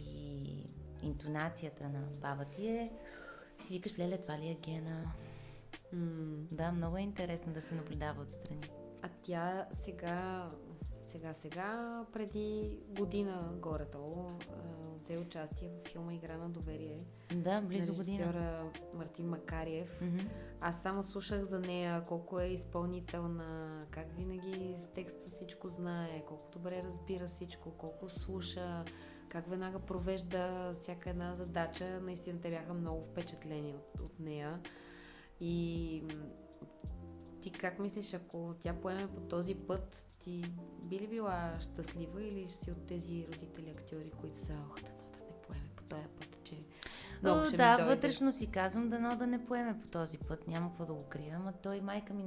и 0.00 0.66
интонацията 1.02 1.88
на 1.88 2.00
баба 2.20 2.44
ти 2.44 2.68
е, 2.68 2.92
си 3.64 3.72
викаш, 3.72 3.98
леле, 3.98 4.18
това 4.18 4.38
ли 4.38 4.48
е 4.48 4.54
гена? 4.54 5.12
М- 5.92 6.46
да, 6.52 6.72
много 6.72 6.96
е 6.96 7.00
интересно 7.00 7.52
да 7.52 7.62
се 7.62 7.74
наблюдава 7.74 8.22
отстрани. 8.22 8.70
А 9.02 9.08
тя 9.22 9.66
сега, 9.72 10.50
сега, 11.12 11.34
сега, 11.34 12.04
преди 12.12 12.78
година 12.88 13.52
горе-долу, 13.62 14.30
взе 14.96 15.18
участие 15.18 15.68
в 15.68 15.88
филма 15.88 16.14
Игра 16.14 16.36
на 16.36 16.50
доверие. 16.50 16.98
Да, 17.34 17.60
близо 17.60 17.94
година. 17.94 18.70
Мартин 18.94 19.28
Макариев. 19.28 20.00
Mm-hmm. 20.00 20.28
Аз 20.60 20.82
само 20.82 21.02
слушах 21.02 21.44
за 21.44 21.60
нея, 21.60 22.04
колко 22.04 22.40
е 22.40 22.46
изпълнителна, 22.46 23.80
как 23.90 24.16
винаги 24.16 24.76
с 24.78 24.88
текста 24.88 25.30
всичко 25.30 25.68
знае, 25.68 26.24
колко 26.28 26.50
добре 26.52 26.82
разбира 26.86 27.28
всичко, 27.28 27.70
колко 27.70 28.08
слуша, 28.08 28.84
как 29.28 29.50
веднага 29.50 29.78
провежда 29.78 30.72
всяка 30.74 31.10
една 31.10 31.34
задача. 31.34 32.00
Наистина 32.02 32.40
те 32.40 32.50
бяха 32.50 32.74
много 32.74 33.02
впечатлени 33.02 33.74
от, 33.74 34.00
от 34.00 34.20
нея. 34.20 34.60
И 35.40 36.02
ти 37.40 37.50
как 37.52 37.78
мислиш, 37.78 38.14
ако 38.14 38.54
тя 38.60 38.74
поеме 38.74 39.06
по 39.06 39.20
този 39.20 39.54
път, 39.54 40.04
ти 40.24 40.44
би 40.84 41.00
ли 41.00 41.06
била 41.06 41.52
щастлива 41.60 42.22
или 42.24 42.48
си 42.48 42.70
от 42.70 42.86
тези 42.86 43.26
родители 43.32 43.70
актьори, 43.70 44.10
които 44.10 44.38
са, 44.38 44.54
ох, 44.70 44.80
да, 44.80 44.90
да 45.18 45.24
не 45.24 45.42
поеме 45.46 45.68
по 45.76 45.82
този 45.84 46.08
път, 46.18 46.44
че 46.44 46.58
много 47.22 47.40
О, 47.40 47.46
ще 47.46 47.56
да, 47.56 47.78
ми 47.78 47.84
вътрешно 47.84 48.32
си 48.32 48.46
казвам, 48.46 48.88
дано 48.88 49.16
да 49.16 49.26
не 49.26 49.46
поеме 49.46 49.80
по 49.80 49.88
този 49.88 50.18
път, 50.18 50.48
няма 50.48 50.68
какво 50.68 50.86
да 50.86 50.94
го 50.94 51.08
крия, 51.08 51.36
ама 51.36 51.52
той 51.52 51.80
майка 51.80 52.14
ми 52.14 52.24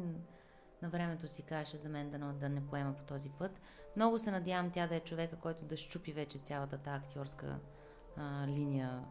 на 0.82 0.90
времето 0.90 1.28
си 1.28 1.44
каже 1.44 1.78
за 1.78 1.90
мен 1.90 2.10
дано 2.10 2.34
да 2.34 2.50
не 2.50 2.68
поема 2.68 2.94
по 2.94 3.04
този 3.04 3.30
път. 3.30 3.62
Много 3.96 4.20
се 4.20 4.32
надявам 4.32 4.72
тя 4.72 4.88
да 4.88 4.96
е 4.96 5.00
човека, 5.00 5.36
който 5.36 5.66
да 5.66 5.78
щупи 5.78 6.14
вече 6.14 6.38
цялата 6.38 6.78
тази 6.78 7.06
актьорска 7.06 7.60
а, 8.18 8.48
линия 8.48 9.04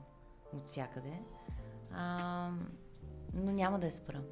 от 0.53 0.67
всякъде. 0.67 1.21
А, 1.93 2.51
но 3.35 3.53
няма 3.53 3.79
да 3.79 3.87
я 3.87 3.93
спра. 3.93 4.23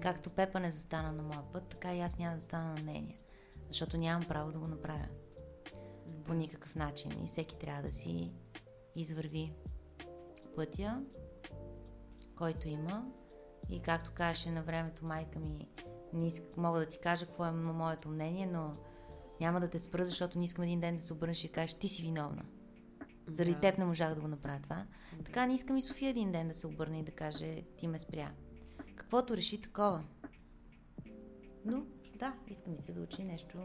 Както 0.00 0.30
Пепа 0.30 0.60
не 0.60 0.70
застана 0.70 1.12
на 1.12 1.22
моя 1.22 1.42
път, 1.52 1.64
така 1.68 1.94
и 1.94 2.00
аз 2.00 2.18
няма 2.18 2.34
да 2.34 2.40
застана 2.40 2.74
на 2.74 2.82
нейния. 2.82 3.23
Защото 3.74 3.96
нямам 3.96 4.28
право 4.28 4.52
да 4.52 4.58
го 4.58 4.66
направя. 4.66 5.06
По 6.24 6.34
никакъв 6.34 6.74
начин. 6.74 7.12
И 7.24 7.26
всеки 7.26 7.58
трябва 7.58 7.82
да 7.82 7.92
си 7.92 8.32
извърви 8.94 9.52
пътя, 10.56 11.02
който 12.36 12.68
има. 12.68 13.06
И 13.70 13.80
както 13.80 14.12
каже 14.14 14.50
на 14.50 14.62
времето 14.62 15.04
майка 15.04 15.38
ми, 15.38 15.68
не 16.12 16.26
иск, 16.26 16.42
мога 16.56 16.78
да 16.78 16.86
ти 16.86 16.98
кажа 16.98 17.26
какво 17.26 17.44
е 17.44 17.52
моето 17.52 18.08
мнение, 18.08 18.46
но 18.46 18.72
няма 19.40 19.60
да 19.60 19.70
те 19.70 19.78
спра, 19.78 20.04
защото 20.04 20.38
не 20.38 20.44
искам 20.44 20.64
един 20.64 20.80
ден 20.80 20.96
да 20.96 21.02
се 21.02 21.12
обърнеш 21.12 21.44
и 21.44 21.52
кажеш, 21.52 21.74
ти 21.74 21.88
си 21.88 22.02
виновна. 22.02 22.42
Заради 23.28 23.54
да. 23.54 23.60
теб 23.60 23.78
не 23.78 23.84
можах 23.84 24.14
да 24.14 24.20
го 24.20 24.28
направя 24.28 24.60
това. 24.62 24.86
Да. 25.16 25.24
Така 25.24 25.46
не 25.46 25.54
искам 25.54 25.76
и 25.76 25.82
София 25.82 26.10
един 26.10 26.32
ден 26.32 26.48
да 26.48 26.54
се 26.54 26.66
обърне 26.66 26.98
и 26.98 27.04
да 27.04 27.12
каже, 27.12 27.62
ти 27.76 27.88
ме 27.88 27.98
спря. 27.98 28.32
Каквото 28.96 29.36
реши 29.36 29.60
такова. 29.60 30.04
Но, 31.64 31.86
да, 32.18 32.34
искам 32.48 32.74
и 32.74 32.78
се 32.78 32.92
да 32.92 33.00
учи 33.00 33.24
нещо, 33.24 33.58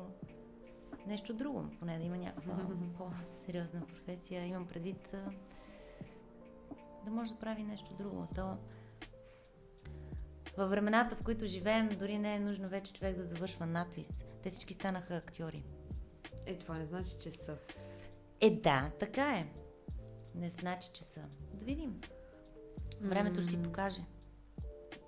нещо 1.08 1.34
друго, 1.34 1.66
поне 1.80 1.98
да 1.98 2.04
има 2.04 2.18
някаква 2.18 2.58
по-сериозна 2.98 3.86
професия. 3.88 4.46
Имам 4.46 4.68
предвид 4.68 5.16
да 7.06 7.12
може 7.12 7.34
да 7.34 7.40
прави 7.40 7.64
нещо 7.64 7.94
друго. 7.94 8.28
То 8.36 8.58
във 10.58 10.70
времената, 10.70 11.16
в 11.16 11.24
които 11.24 11.46
живеем, 11.46 11.90
дори 12.00 12.18
не 12.18 12.36
е 12.36 12.40
нужно 12.40 12.70
вече 12.70 12.94
човек 12.94 13.18
да 13.18 13.26
завършва 13.26 13.66
надвис. 13.66 14.24
Те 14.44 14.50
всички 14.50 14.74
станаха 14.74 15.16
актьори. 15.16 15.64
Е, 16.46 16.60
това 16.60 16.78
не 16.78 16.86
значи, 16.86 17.16
че 17.20 17.32
са. 17.32 17.58
Е, 18.42 18.50
да, 18.50 18.92
така 19.00 19.38
е. 19.38 19.48
Не 20.36 20.50
значи, 20.50 20.90
че 20.94 21.04
са. 21.04 21.22
Да 21.54 21.66
видим. 21.66 22.02
Времето 23.02 23.42
ще 23.42 23.50
си 23.50 23.64
покаже. 23.64 24.02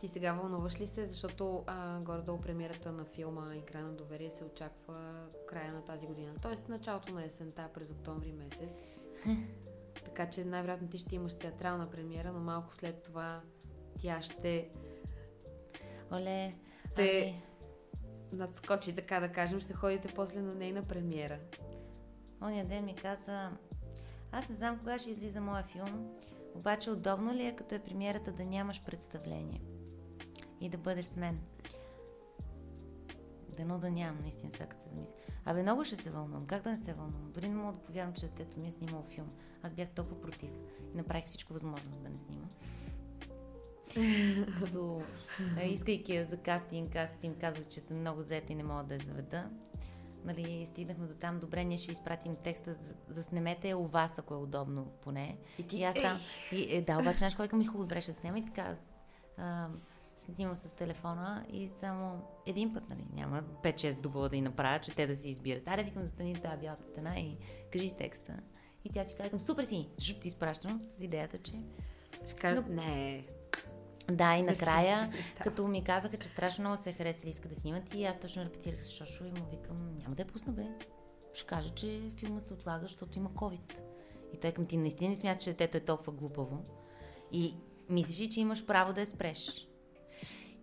Ти 0.02 0.08
сега 0.08 0.34
вълнуваш 0.34 0.80
ли 0.80 0.88
се, 0.88 1.06
защото 1.06 1.64
а, 1.68 2.00
горе-долу 2.00 2.42
премиерата 2.42 2.92
на 2.92 3.06
филма 3.06 3.56
Игра 3.56 3.82
на 3.82 3.92
доверие 3.92 4.32
се 4.32 4.44
очаква 4.44 5.28
края 5.48 5.74
на 5.74 5.86
тази 5.86 6.08
година. 6.08 6.34
Тоест 6.42 6.70
началото 6.70 7.14
на 7.14 7.26
есента 7.26 7.70
през 7.74 7.90
октомври 7.90 8.34
месец. 8.34 8.96
така 10.06 10.30
че 10.30 10.46
най-вероятно 10.46 10.90
ти 10.90 10.98
ще 10.98 11.16
имаш 11.16 11.34
театрална 11.34 11.90
премиера, 11.90 12.32
но 12.32 12.40
малко 12.40 12.74
след 12.74 13.04
това 13.04 13.42
тя 14.00 14.22
ще 14.22 14.70
Оле, 16.12 16.54
те 16.96 17.22
ами, 17.22 17.42
надскочи, 18.34 18.96
така 18.96 19.20
да 19.20 19.32
кажем, 19.32 19.60
ще 19.60 19.74
ходите 19.74 20.08
после 20.16 20.42
на 20.42 20.56
нейна 20.56 20.84
премиера. 20.84 21.40
оня 22.44 22.66
ден 22.66 22.86
ми 22.86 22.96
каза, 22.96 23.52
аз 24.32 24.50
не 24.50 24.56
знам 24.56 24.80
кога 24.80 25.00
ще 25.00 25.12
излиза 25.12 25.42
моя 25.42 25.64
филм, 25.64 26.10
обаче 26.56 26.92
удобно 26.92 27.34
ли 27.34 27.46
е, 27.46 27.56
като 27.56 27.76
е 27.76 27.80
премиерата, 27.80 28.32
да 28.32 28.46
нямаш 28.46 28.82
представление 28.86 29.62
и 30.62 30.70
да 30.70 30.78
бъдеш 30.78 31.06
с 31.06 31.18
мен? 31.18 31.40
Дано 33.58 33.80
да 33.80 33.92
нямам, 33.92 34.22
наистина, 34.22 34.52
сега 34.52 34.66
като 34.66 34.84
се 34.84 34.90
замисля. 34.90 35.14
Абе, 35.46 35.62
много 35.62 35.86
ще 35.86 35.98
се 35.98 36.10
вълнувам. 36.10 36.46
Как 36.46 36.64
да 36.64 36.70
не 36.70 36.78
се 36.78 36.94
вълнувам? 36.94 37.32
Дори 37.32 37.50
не 37.50 37.56
мога 37.56 37.74
да 37.74 37.80
повярвам, 37.80 38.14
че 38.14 38.28
детето 38.28 38.60
ми 38.60 38.68
е 38.68 38.72
снимало 38.72 39.04
филм. 39.04 39.30
Аз 39.64 39.74
бях 39.74 39.90
толкова 39.90 40.22
против 40.22 40.50
и 40.94 40.98
направих 40.98 41.26
всичко 41.26 41.54
възможно 41.54 41.92
да 42.04 42.10
не 42.10 42.18
снима. 42.18 42.48
Като 44.60 45.02
а, 45.58 45.64
искайки 45.64 46.16
я 46.16 46.26
за 46.26 46.38
кастинг, 46.38 46.96
аз 46.96 47.24
им 47.24 47.36
казвах, 47.40 47.68
че 47.68 47.80
съм 47.80 48.00
много 48.00 48.22
заета 48.22 48.54
и 48.54 48.56
не 48.56 48.64
мога 48.64 48.84
да 48.84 48.94
я 48.94 49.00
заведа. 49.00 49.50
Нали, 50.26 50.66
стигнахме 50.70 51.08
до 51.08 51.14
там, 51.14 51.40
добре, 51.40 51.64
ние 51.64 51.78
ще 51.78 51.88
ви 51.88 51.92
изпратим 51.92 52.36
текста, 52.36 52.74
за, 52.74 52.94
заснемете 53.10 53.76
у 53.76 53.86
вас, 53.86 54.20
ако 54.20 54.34
е 54.34 54.38
удобно 54.38 54.86
поне. 54.86 55.38
И 55.58 55.68
ти, 55.68 55.78
И 55.78 55.84
аз 55.84 55.96
сам, 56.02 56.20
и, 56.52 56.78
е, 56.78 56.82
да, 56.82 56.98
обаче, 57.00 57.18
знаеш, 57.18 57.36
кой 57.36 57.50
ми 57.54 57.66
хубаво 57.66 57.84
добре 57.84 58.02
ще 58.02 58.14
снема 58.14 58.40
и 58.40 58.46
така. 58.46 58.76
А, 59.38 59.68
снимам 60.22 60.56
с 60.56 60.76
телефона 60.76 61.46
и 61.54 61.68
само 61.68 62.22
един 62.46 62.74
път, 62.74 62.90
нали, 62.90 63.06
няма 63.14 63.44
5-6 63.64 64.00
дубла 64.00 64.30
да 64.30 64.38
й 64.38 64.42
направя, 64.42 64.80
че 64.80 64.92
те 64.92 65.08
да 65.08 65.16
си 65.16 65.30
избират. 65.30 65.68
Аре, 65.68 65.84
викам, 65.84 66.04
застани 66.04 66.34
до 66.34 66.42
тази 66.42 66.58
бялата 66.58 66.84
стена 66.84 67.20
и 67.20 67.38
кажи 67.74 67.90
с 67.90 67.98
текста. 67.98 68.38
И 68.86 68.90
тя 68.90 69.06
си 69.06 69.16
казва, 69.18 69.40
супер 69.40 69.64
си, 69.64 69.90
жуп 70.00 70.20
ти 70.20 70.28
изпращам 70.28 70.80
с 70.84 71.02
идеята, 71.02 71.38
че 71.38 71.54
ще 72.26 72.34
кажа, 72.34 72.64
не, 72.70 73.26
да, 74.12 74.36
и 74.36 74.42
накрая, 74.42 75.10
Да. 75.38 75.44
като 75.44 75.68
ми 75.68 75.84
казаха, 75.84 76.18
че 76.18 76.30
страшно 76.30 76.62
много 76.62 76.78
се 76.78 76.90
е 76.90 76.94
харесали, 76.94 77.30
иска 77.30 77.50
да 77.50 77.56
снимат 77.56 77.96
и 77.96 78.06
аз 78.06 78.20
точно 78.20 78.46
репетирах 78.46 78.84
с 78.84 78.92
Шошо 78.92 79.26
и 79.26 79.32
му 79.32 79.46
викам, 79.52 79.98
няма 79.98 80.16
да 80.16 80.22
я 80.22 80.28
пусна 80.28 80.54
бе. 80.54 80.66
Ще 81.34 81.48
кажа, 81.48 81.70
че 81.70 82.02
филма 82.16 82.40
се 82.40 82.54
отлага, 82.54 82.82
защото 82.82 83.18
има 83.20 83.30
COVID. 83.30 83.82
И 84.34 84.38
той 84.38 84.52
към 84.52 84.66
ти 84.66 84.78
наистина 84.78 85.10
не 85.10 85.16
смята, 85.16 85.40
че 85.40 85.50
детето 85.50 85.78
е 85.78 85.80
толкова 85.80 86.12
глупаво. 86.12 86.64
И 87.32 87.56
мислиш 87.90 88.20
ли, 88.20 88.30
че 88.30 88.42
имаш 88.42 88.66
право 88.66 88.94
да 88.94 89.02
я 89.02 89.08
спреш. 89.08 89.68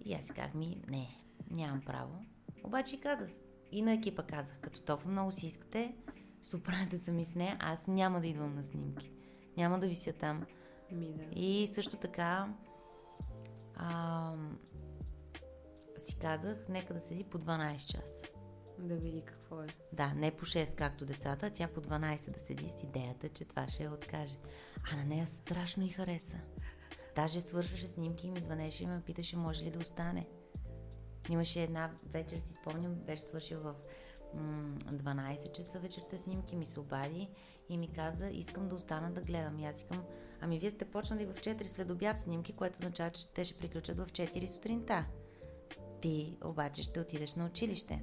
И 0.09 0.14
аз 0.14 0.26
си 0.26 0.32
казах 0.32 0.54
ми, 0.54 0.82
не, 0.88 1.09
нямам 1.50 1.80
право. 1.80 2.24
Обаче 2.64 3.00
казах. 3.00 3.28
И 3.72 3.82
на 3.82 3.92
екипа 3.92 4.22
казах, 4.22 4.59
като 4.61 4.80
толкова 4.80 5.11
много 5.11 5.32
си 5.32 5.46
искате, 5.46 5.94
ще 6.40 6.48
се 6.48 6.56
оправяте 6.56 6.98
сами 6.98 7.24
с 7.24 7.34
нея, 7.34 7.56
аз 7.61 7.86
няма 7.86 8.20
да 8.20 8.26
идвам 8.26 8.54
на 8.54 8.64
снимки. 8.64 9.12
Няма 9.56 9.78
да 9.78 9.86
вися 9.86 10.12
там. 10.12 10.46
ми 10.92 11.12
да. 11.12 11.24
И 11.40 11.66
също 11.66 11.96
така 11.96 12.54
а, 13.76 14.32
си 15.98 16.16
казах, 16.16 16.56
нека 16.68 16.94
да 16.94 17.00
седи 17.00 17.24
по 17.24 17.38
12 17.38 17.78
часа. 17.78 18.22
Да 18.78 18.94
види 18.94 19.22
какво 19.24 19.62
е. 19.62 19.66
Да, 19.92 20.14
не 20.14 20.30
по 20.30 20.44
6 20.44 20.74
както 20.74 21.06
децата, 21.06 21.50
тя 21.50 21.68
по 21.68 21.80
12 21.80 22.30
да 22.30 22.40
седи 22.40 22.70
с 22.70 22.82
идеята, 22.82 23.28
че 23.28 23.44
това 23.44 23.68
ще 23.68 23.82
я 23.82 23.92
откаже. 23.92 24.36
А 24.92 24.96
на 24.96 25.04
нея 25.04 25.26
страшно 25.26 25.84
и 25.84 25.88
хареса. 25.88 26.38
Даже 27.18 27.40
свършваше 27.40 27.88
снимки 27.88 28.26
и 28.26 28.30
ми 28.30 28.40
звънеше 28.40 28.84
и 28.84 28.86
ме 28.86 29.02
питаше, 29.02 29.36
може 29.36 29.64
ли 29.64 29.70
да 29.70 29.78
остане. 29.78 30.26
Имаше 31.30 31.62
една 31.62 31.90
вечер, 32.12 32.38
си 32.38 32.52
спомням, 32.52 32.94
беше 32.94 33.22
свършил 33.22 33.60
в 33.60 33.74
м- 34.34 34.76
12 34.92 35.52
часа 35.52 35.78
вечерта 35.78 36.18
снимки, 36.18 36.56
ми 36.56 36.66
се 36.66 36.80
обади 36.80 37.28
и 37.68 37.78
ми 37.78 37.92
каза, 37.92 38.28
искам 38.28 38.68
да 38.68 38.76
остана 38.76 39.10
да 39.10 39.20
гледам. 39.20 39.58
И 39.58 39.66
аз 39.66 39.82
викам, 39.82 40.04
ами 40.40 40.58
вие 40.58 40.70
сте 40.70 40.84
почнали 40.84 41.26
в 41.26 41.34
4 41.34 41.66
след 41.66 41.90
обяд 41.90 42.20
снимки, 42.20 42.52
което 42.52 42.76
означава, 42.76 43.10
че 43.10 43.28
те 43.28 43.44
ще 43.44 43.56
приключат 43.56 43.98
в 43.98 44.06
4 44.06 44.46
сутринта. 44.46 45.06
Ти 46.00 46.36
обаче 46.44 46.82
ще 46.82 47.00
отидеш 47.00 47.34
на 47.34 47.46
училище. 47.46 48.02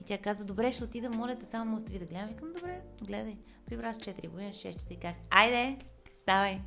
И 0.00 0.04
тя 0.04 0.18
каза, 0.18 0.44
добре, 0.44 0.72
ще 0.72 0.84
отида, 0.84 1.10
моля 1.10 1.38
те, 1.38 1.46
само 1.46 1.76
остави 1.76 1.98
да 1.98 2.04
гледам. 2.04 2.28
Викам, 2.28 2.52
добре, 2.52 2.82
гледай. 3.02 3.38
Прибра 3.66 3.94
с 3.94 3.98
4 3.98 4.28
години, 4.28 4.52
6 4.52 4.72
часа 4.72 4.94
и 4.94 4.96
казах, 4.96 5.16
айде, 5.30 5.78
ставай. 6.14 6.60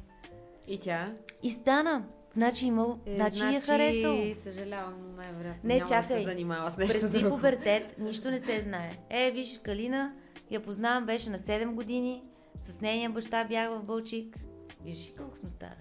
И 0.69 0.79
тя? 0.79 1.11
И 1.43 1.51
стана. 1.51 2.03
Значи 2.33 2.65
имал, 2.65 2.99
Е, 3.05 3.15
значи, 3.15 3.39
я 3.45 3.61
харесал. 3.61 4.17
съжалявам, 4.43 4.93
но 4.99 5.07
най-вероятно 5.13 5.59
Не, 5.63 5.73
няма 5.73 5.79
да 5.79 5.89
чакай. 5.91 6.17
се 6.17 6.23
занимава 6.23 6.71
с 6.71 6.77
нещо 6.77 6.93
Предстои 6.93 7.19
друго. 7.21 7.35
пубертет, 7.35 7.95
нищо 7.99 8.31
не 8.31 8.39
се 8.39 8.61
знае. 8.61 8.97
Е, 9.09 9.31
виж, 9.31 9.59
Калина, 9.63 10.13
я 10.51 10.59
познавам, 10.59 11.05
беше 11.05 11.29
на 11.29 11.39
7 11.39 11.71
години, 11.71 12.21
с 12.57 12.81
нейния 12.81 13.09
баща 13.09 13.43
бях 13.43 13.69
в 13.69 13.83
Бълчик. 13.83 14.37
Виждаш 14.83 15.07
ли 15.07 15.15
колко 15.17 15.37
съм 15.37 15.51
стара? 15.51 15.75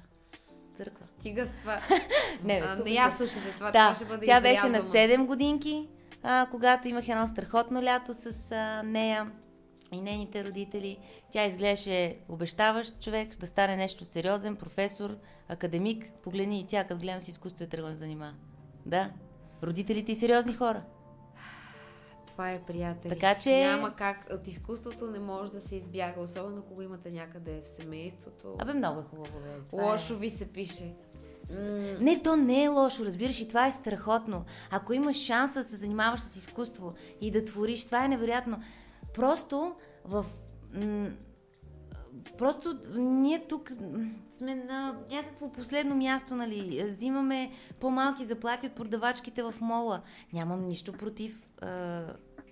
Църква. 0.74 1.06
Стига 1.08 1.46
с 1.46 1.60
това. 1.60 1.80
Не, 2.44 2.60
бе, 2.60 2.66
а, 2.68 2.76
не 2.76 2.90
я 2.90 3.10
слушате, 3.10 3.52
това, 3.52 3.68
това 3.68 3.88
Да, 3.88 3.94
ще 3.94 4.04
бъде 4.04 4.26
тя 4.26 4.40
беше 4.40 4.62
на 4.62 4.78
изрязано. 4.78 4.92
7 4.94 5.26
годинки, 5.26 5.88
а, 6.22 6.46
когато 6.50 6.88
имах 6.88 7.08
едно 7.08 7.28
страхотно 7.28 7.82
лято 7.82 8.14
с 8.14 8.52
а, 8.52 8.82
нея 8.82 9.30
и 9.92 10.00
нейните 10.00 10.44
родители. 10.44 10.98
Тя 11.30 11.46
изглеждаше 11.46 12.18
обещаващ 12.28 13.00
човек 13.00 13.36
да 13.36 13.46
стане 13.46 13.76
нещо 13.76 14.04
сериозен, 14.04 14.56
професор, 14.56 15.16
академик. 15.48 16.10
Погледни 16.22 16.60
и 16.60 16.66
тя, 16.66 16.84
като 16.84 17.00
гледам 17.00 17.22
с 17.22 17.28
изкуство, 17.28 17.64
е 17.64 17.68
тръгва 17.68 17.90
да 17.90 17.96
занимава. 17.96 18.34
Да, 18.86 19.10
родителите 19.62 20.12
и 20.12 20.16
сериозни 20.16 20.54
хора. 20.54 20.82
Това 22.26 22.50
е 22.52 22.62
приятели. 22.62 23.12
Така 23.14 23.34
че- 23.34 23.64
Няма 23.64 23.94
как. 23.94 24.26
От 24.32 24.46
изкуството 24.46 25.06
не 25.06 25.18
може 25.18 25.52
да 25.52 25.60
се 25.60 25.76
избяга, 25.76 26.20
особено 26.20 26.58
ако 26.58 26.74
го 26.74 26.82
имате 26.82 27.10
някъде 27.10 27.60
в 27.64 27.82
семейството. 27.82 28.54
Абе, 28.58 28.74
много 28.74 29.00
е 29.00 29.04
хубаво. 29.04 29.38
Бе. 29.40 29.48
Това 29.70 29.82
Лошо 29.84 30.14
Е... 30.14 30.16
ви 30.16 30.30
се 30.30 30.48
пише. 30.48 30.94
Не, 32.00 32.22
то 32.22 32.36
не 32.36 32.64
е 32.64 32.68
лошо, 32.68 33.04
разбираш, 33.04 33.40
и 33.40 33.48
това 33.48 33.66
е 33.66 33.72
страхотно. 33.72 34.44
Ако 34.70 34.92
имаш 34.92 35.16
шанса 35.16 35.58
да 35.58 35.64
се 35.64 35.76
занимаваш 35.76 36.20
с 36.20 36.36
изкуство 36.36 36.92
и 37.20 37.30
да 37.30 37.44
твориш, 37.44 37.86
това 37.86 38.04
е 38.04 38.08
невероятно. 38.08 38.62
Просто 39.14 39.74
в... 40.04 40.26
м, 40.74 41.10
Просто 42.38 42.78
ние 42.96 43.46
тук 43.48 43.72
сме 44.30 44.54
на 44.54 44.96
някакво 45.10 45.52
последно 45.52 45.94
място, 45.94 46.34
нали? 46.36 46.84
Взимаме 46.88 47.50
по-малки 47.80 48.24
заплати 48.24 48.66
от 48.66 48.72
продавачките 48.74 49.42
в 49.42 49.54
мола. 49.60 50.02
Нямам 50.32 50.62
нищо 50.62 50.92
против. 50.92 51.42
а, 51.62 52.02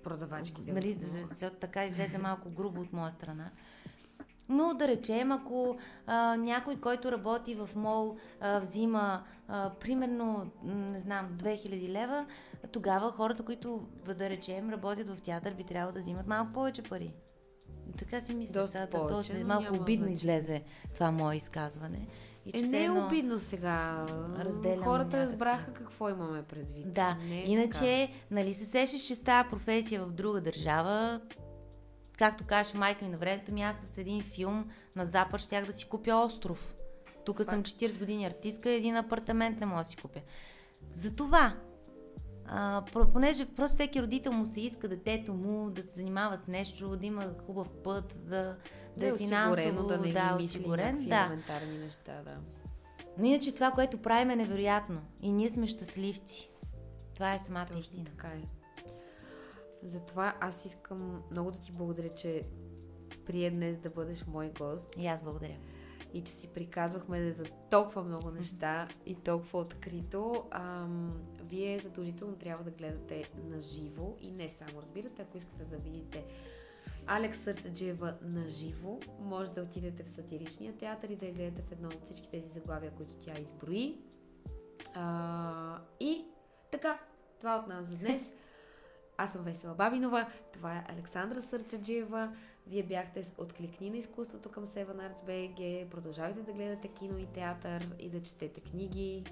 Продавачките. 0.04 0.72
Нали, 0.72 0.96
защото 1.00 1.56
така 1.56 1.84
излезе 1.84 2.18
малко 2.18 2.50
грубо 2.50 2.80
от 2.80 2.92
моя 2.92 3.12
страна. 3.12 3.50
Но 4.48 4.74
да 4.74 4.88
речем, 4.88 5.32
ако 5.32 5.76
а, 6.06 6.36
някой, 6.36 6.76
който 6.76 7.12
работи 7.12 7.54
в 7.54 7.70
мол, 7.74 8.16
а, 8.40 8.60
взима 8.60 9.22
а, 9.48 9.70
примерно, 9.70 10.50
не 10.64 11.00
знам, 11.00 11.28
2000 11.32 11.88
лева, 11.88 12.26
тогава 12.66 13.12
хората, 13.12 13.42
които, 13.42 13.82
да 14.08 14.30
речем, 14.30 14.70
работят 14.70 15.10
в 15.10 15.22
театър, 15.22 15.54
би 15.54 15.64
трябвало 15.64 15.92
да 15.92 16.00
взимат 16.00 16.26
малко 16.26 16.52
повече 16.52 16.82
пари. 16.82 17.12
Така 17.98 18.20
си 18.20 18.34
мисля. 18.34 18.52
Доста 18.54 18.78
сега, 18.78 18.86
повече, 18.88 19.14
доста, 19.14 19.38
но 19.38 19.46
малко 19.46 19.74
обидно 19.74 19.82
значение. 20.04 20.12
излезе 20.12 20.62
това 20.94 21.10
мое 21.10 21.36
изказване. 21.36 22.06
И 22.46 22.50
Е, 22.50 22.58
все 22.58 22.66
не 22.66 22.78
е 22.78 22.84
едно- 22.84 23.06
обидно 23.06 23.38
сега. 23.38 24.06
разделяме 24.38 24.84
Хората 24.84 25.10
си. 25.18 25.18
разбраха 25.22 25.72
какво 25.72 26.08
имаме 26.08 26.42
предвид. 26.42 26.92
Да, 26.92 27.14
Не 27.18 27.34
е 27.36 27.44
иначе, 27.44 28.08
нали 28.30 28.54
се 28.54 28.64
сещаш, 28.64 29.00
че 29.00 29.14
става 29.14 29.48
професия 29.50 30.04
в 30.04 30.12
друга 30.12 30.40
държава, 30.40 31.20
както 32.12 32.44
каже 32.44 32.78
майка 32.78 33.04
ми 33.04 33.10
на 33.10 33.18
времето 33.18 33.52
ми, 33.52 33.62
аз 33.62 33.76
с 33.84 33.98
един 33.98 34.22
филм 34.22 34.64
на 34.96 35.06
Запад 35.06 35.40
щях 35.40 35.66
да 35.66 35.72
си 35.72 35.84
купя 35.86 36.14
остров. 36.16 36.74
Тук 37.24 37.44
съм 37.44 37.62
40 37.62 37.98
години 37.98 38.26
артистка 38.26 38.70
и 38.70 38.76
един 38.76 38.96
апартамент 38.96 39.60
не 39.60 39.66
мога 39.66 39.78
да 39.78 39.88
си 39.88 39.96
купя. 39.96 40.20
Затова, 40.94 41.56
а, 42.48 42.84
понеже 43.12 43.46
просто 43.46 43.74
всеки 43.74 44.02
родител 44.02 44.32
му 44.32 44.46
се 44.46 44.60
иска 44.60 44.88
детето 44.88 45.34
му 45.34 45.70
да 45.70 45.82
се 45.82 45.94
занимава 45.94 46.38
с 46.38 46.46
нещо, 46.46 46.96
да 46.96 47.06
има 47.06 47.34
хубав 47.46 47.70
път, 47.70 48.18
да, 48.24 48.56
да, 48.96 49.06
е 49.06 49.08
е 49.08 49.16
финансово, 49.16 49.88
да 49.88 49.98
не 49.98 50.12
да, 50.12 50.38
осигурен. 50.40 51.06
Да. 51.08 51.16
елементарни 51.16 51.78
неща, 51.78 52.22
да. 52.24 52.36
Но 53.18 53.24
иначе 53.24 53.54
това, 53.54 53.70
което 53.70 54.02
правим 54.02 54.30
е 54.30 54.36
невероятно. 54.36 55.00
И 55.22 55.32
ние 55.32 55.48
сме 55.50 55.66
щастливци. 55.66 56.50
Това 57.14 57.34
е 57.34 57.38
самата 57.38 57.66
Точно 57.66 57.80
истина. 57.80 58.04
така 58.04 58.28
е. 58.28 58.42
Затова 59.82 60.34
аз 60.40 60.64
искам 60.64 61.22
много 61.30 61.50
да 61.50 61.58
ти 61.58 61.72
благодаря, 61.72 62.08
че 62.08 62.42
прие 63.26 63.50
днес 63.50 63.78
да 63.78 63.90
бъдеш 63.90 64.26
мой 64.26 64.52
гост 64.58 64.94
И 64.98 65.06
аз 65.06 65.22
благодаря. 65.22 65.56
и 66.14 66.24
че 66.24 66.32
си 66.32 66.48
приказвахме 66.48 67.32
за 67.32 67.44
толкова 67.70 68.02
много 68.02 68.30
неща 68.30 68.88
и 69.06 69.14
толкова 69.14 69.58
открито. 69.58 70.44
Ам, 70.50 71.10
вие 71.48 71.80
задължително 71.80 72.36
трябва 72.36 72.64
да 72.64 72.70
гледате 72.70 73.30
на 73.48 73.60
живо 73.60 74.16
и 74.20 74.30
не 74.30 74.48
само, 74.48 74.82
разбирате, 74.82 75.22
ако 75.22 75.36
искате 75.36 75.64
да 75.64 75.76
видите 75.76 76.24
Алекс 77.06 77.38
Сърчаджиева 77.38 78.14
на 78.22 78.50
живо. 78.50 78.98
Може 79.20 79.50
да 79.50 79.62
отидете 79.62 80.02
в 80.04 80.10
сатиричния 80.10 80.72
театър 80.72 81.08
и 81.08 81.16
да 81.16 81.26
я 81.26 81.32
гледате 81.32 81.62
в 81.62 81.72
едно 81.72 81.88
от 81.88 82.04
всички 82.04 82.28
тези 82.30 82.48
заглавия, 82.48 82.90
които 82.90 83.14
тя 83.24 83.40
изброи. 83.40 83.96
А, 84.94 85.78
и 86.00 86.24
така, 86.70 86.98
това 87.38 87.56
от 87.56 87.66
нас 87.66 87.86
за 87.86 87.98
днес. 87.98 88.32
Аз 89.18 89.32
съм 89.32 89.42
Весела 89.42 89.74
Бабинова, 89.74 90.30
това 90.52 90.76
е 90.76 90.86
Александра 90.88 91.42
Сърчаджиева. 91.42 92.36
Вие 92.66 92.82
бяхте 92.82 93.24
с 93.24 93.34
Откликни 93.38 93.90
на 93.90 93.96
изкуството 93.96 94.50
към 94.50 94.66
Seven 94.66 95.12
Arts 95.12 95.26
BG. 95.26 95.88
Продължавайте 95.88 96.42
да 96.42 96.52
гледате 96.52 96.88
кино 96.88 97.18
и 97.18 97.26
театър 97.26 97.90
и 97.98 98.08
да 98.08 98.22
четете 98.22 98.60
книги, 98.60 99.24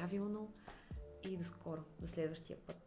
правилно 0.00 0.52
и 1.24 1.36
до 1.36 1.44
скоро, 1.44 1.80
до 2.00 2.08
следващия 2.08 2.56
път. 2.66 2.85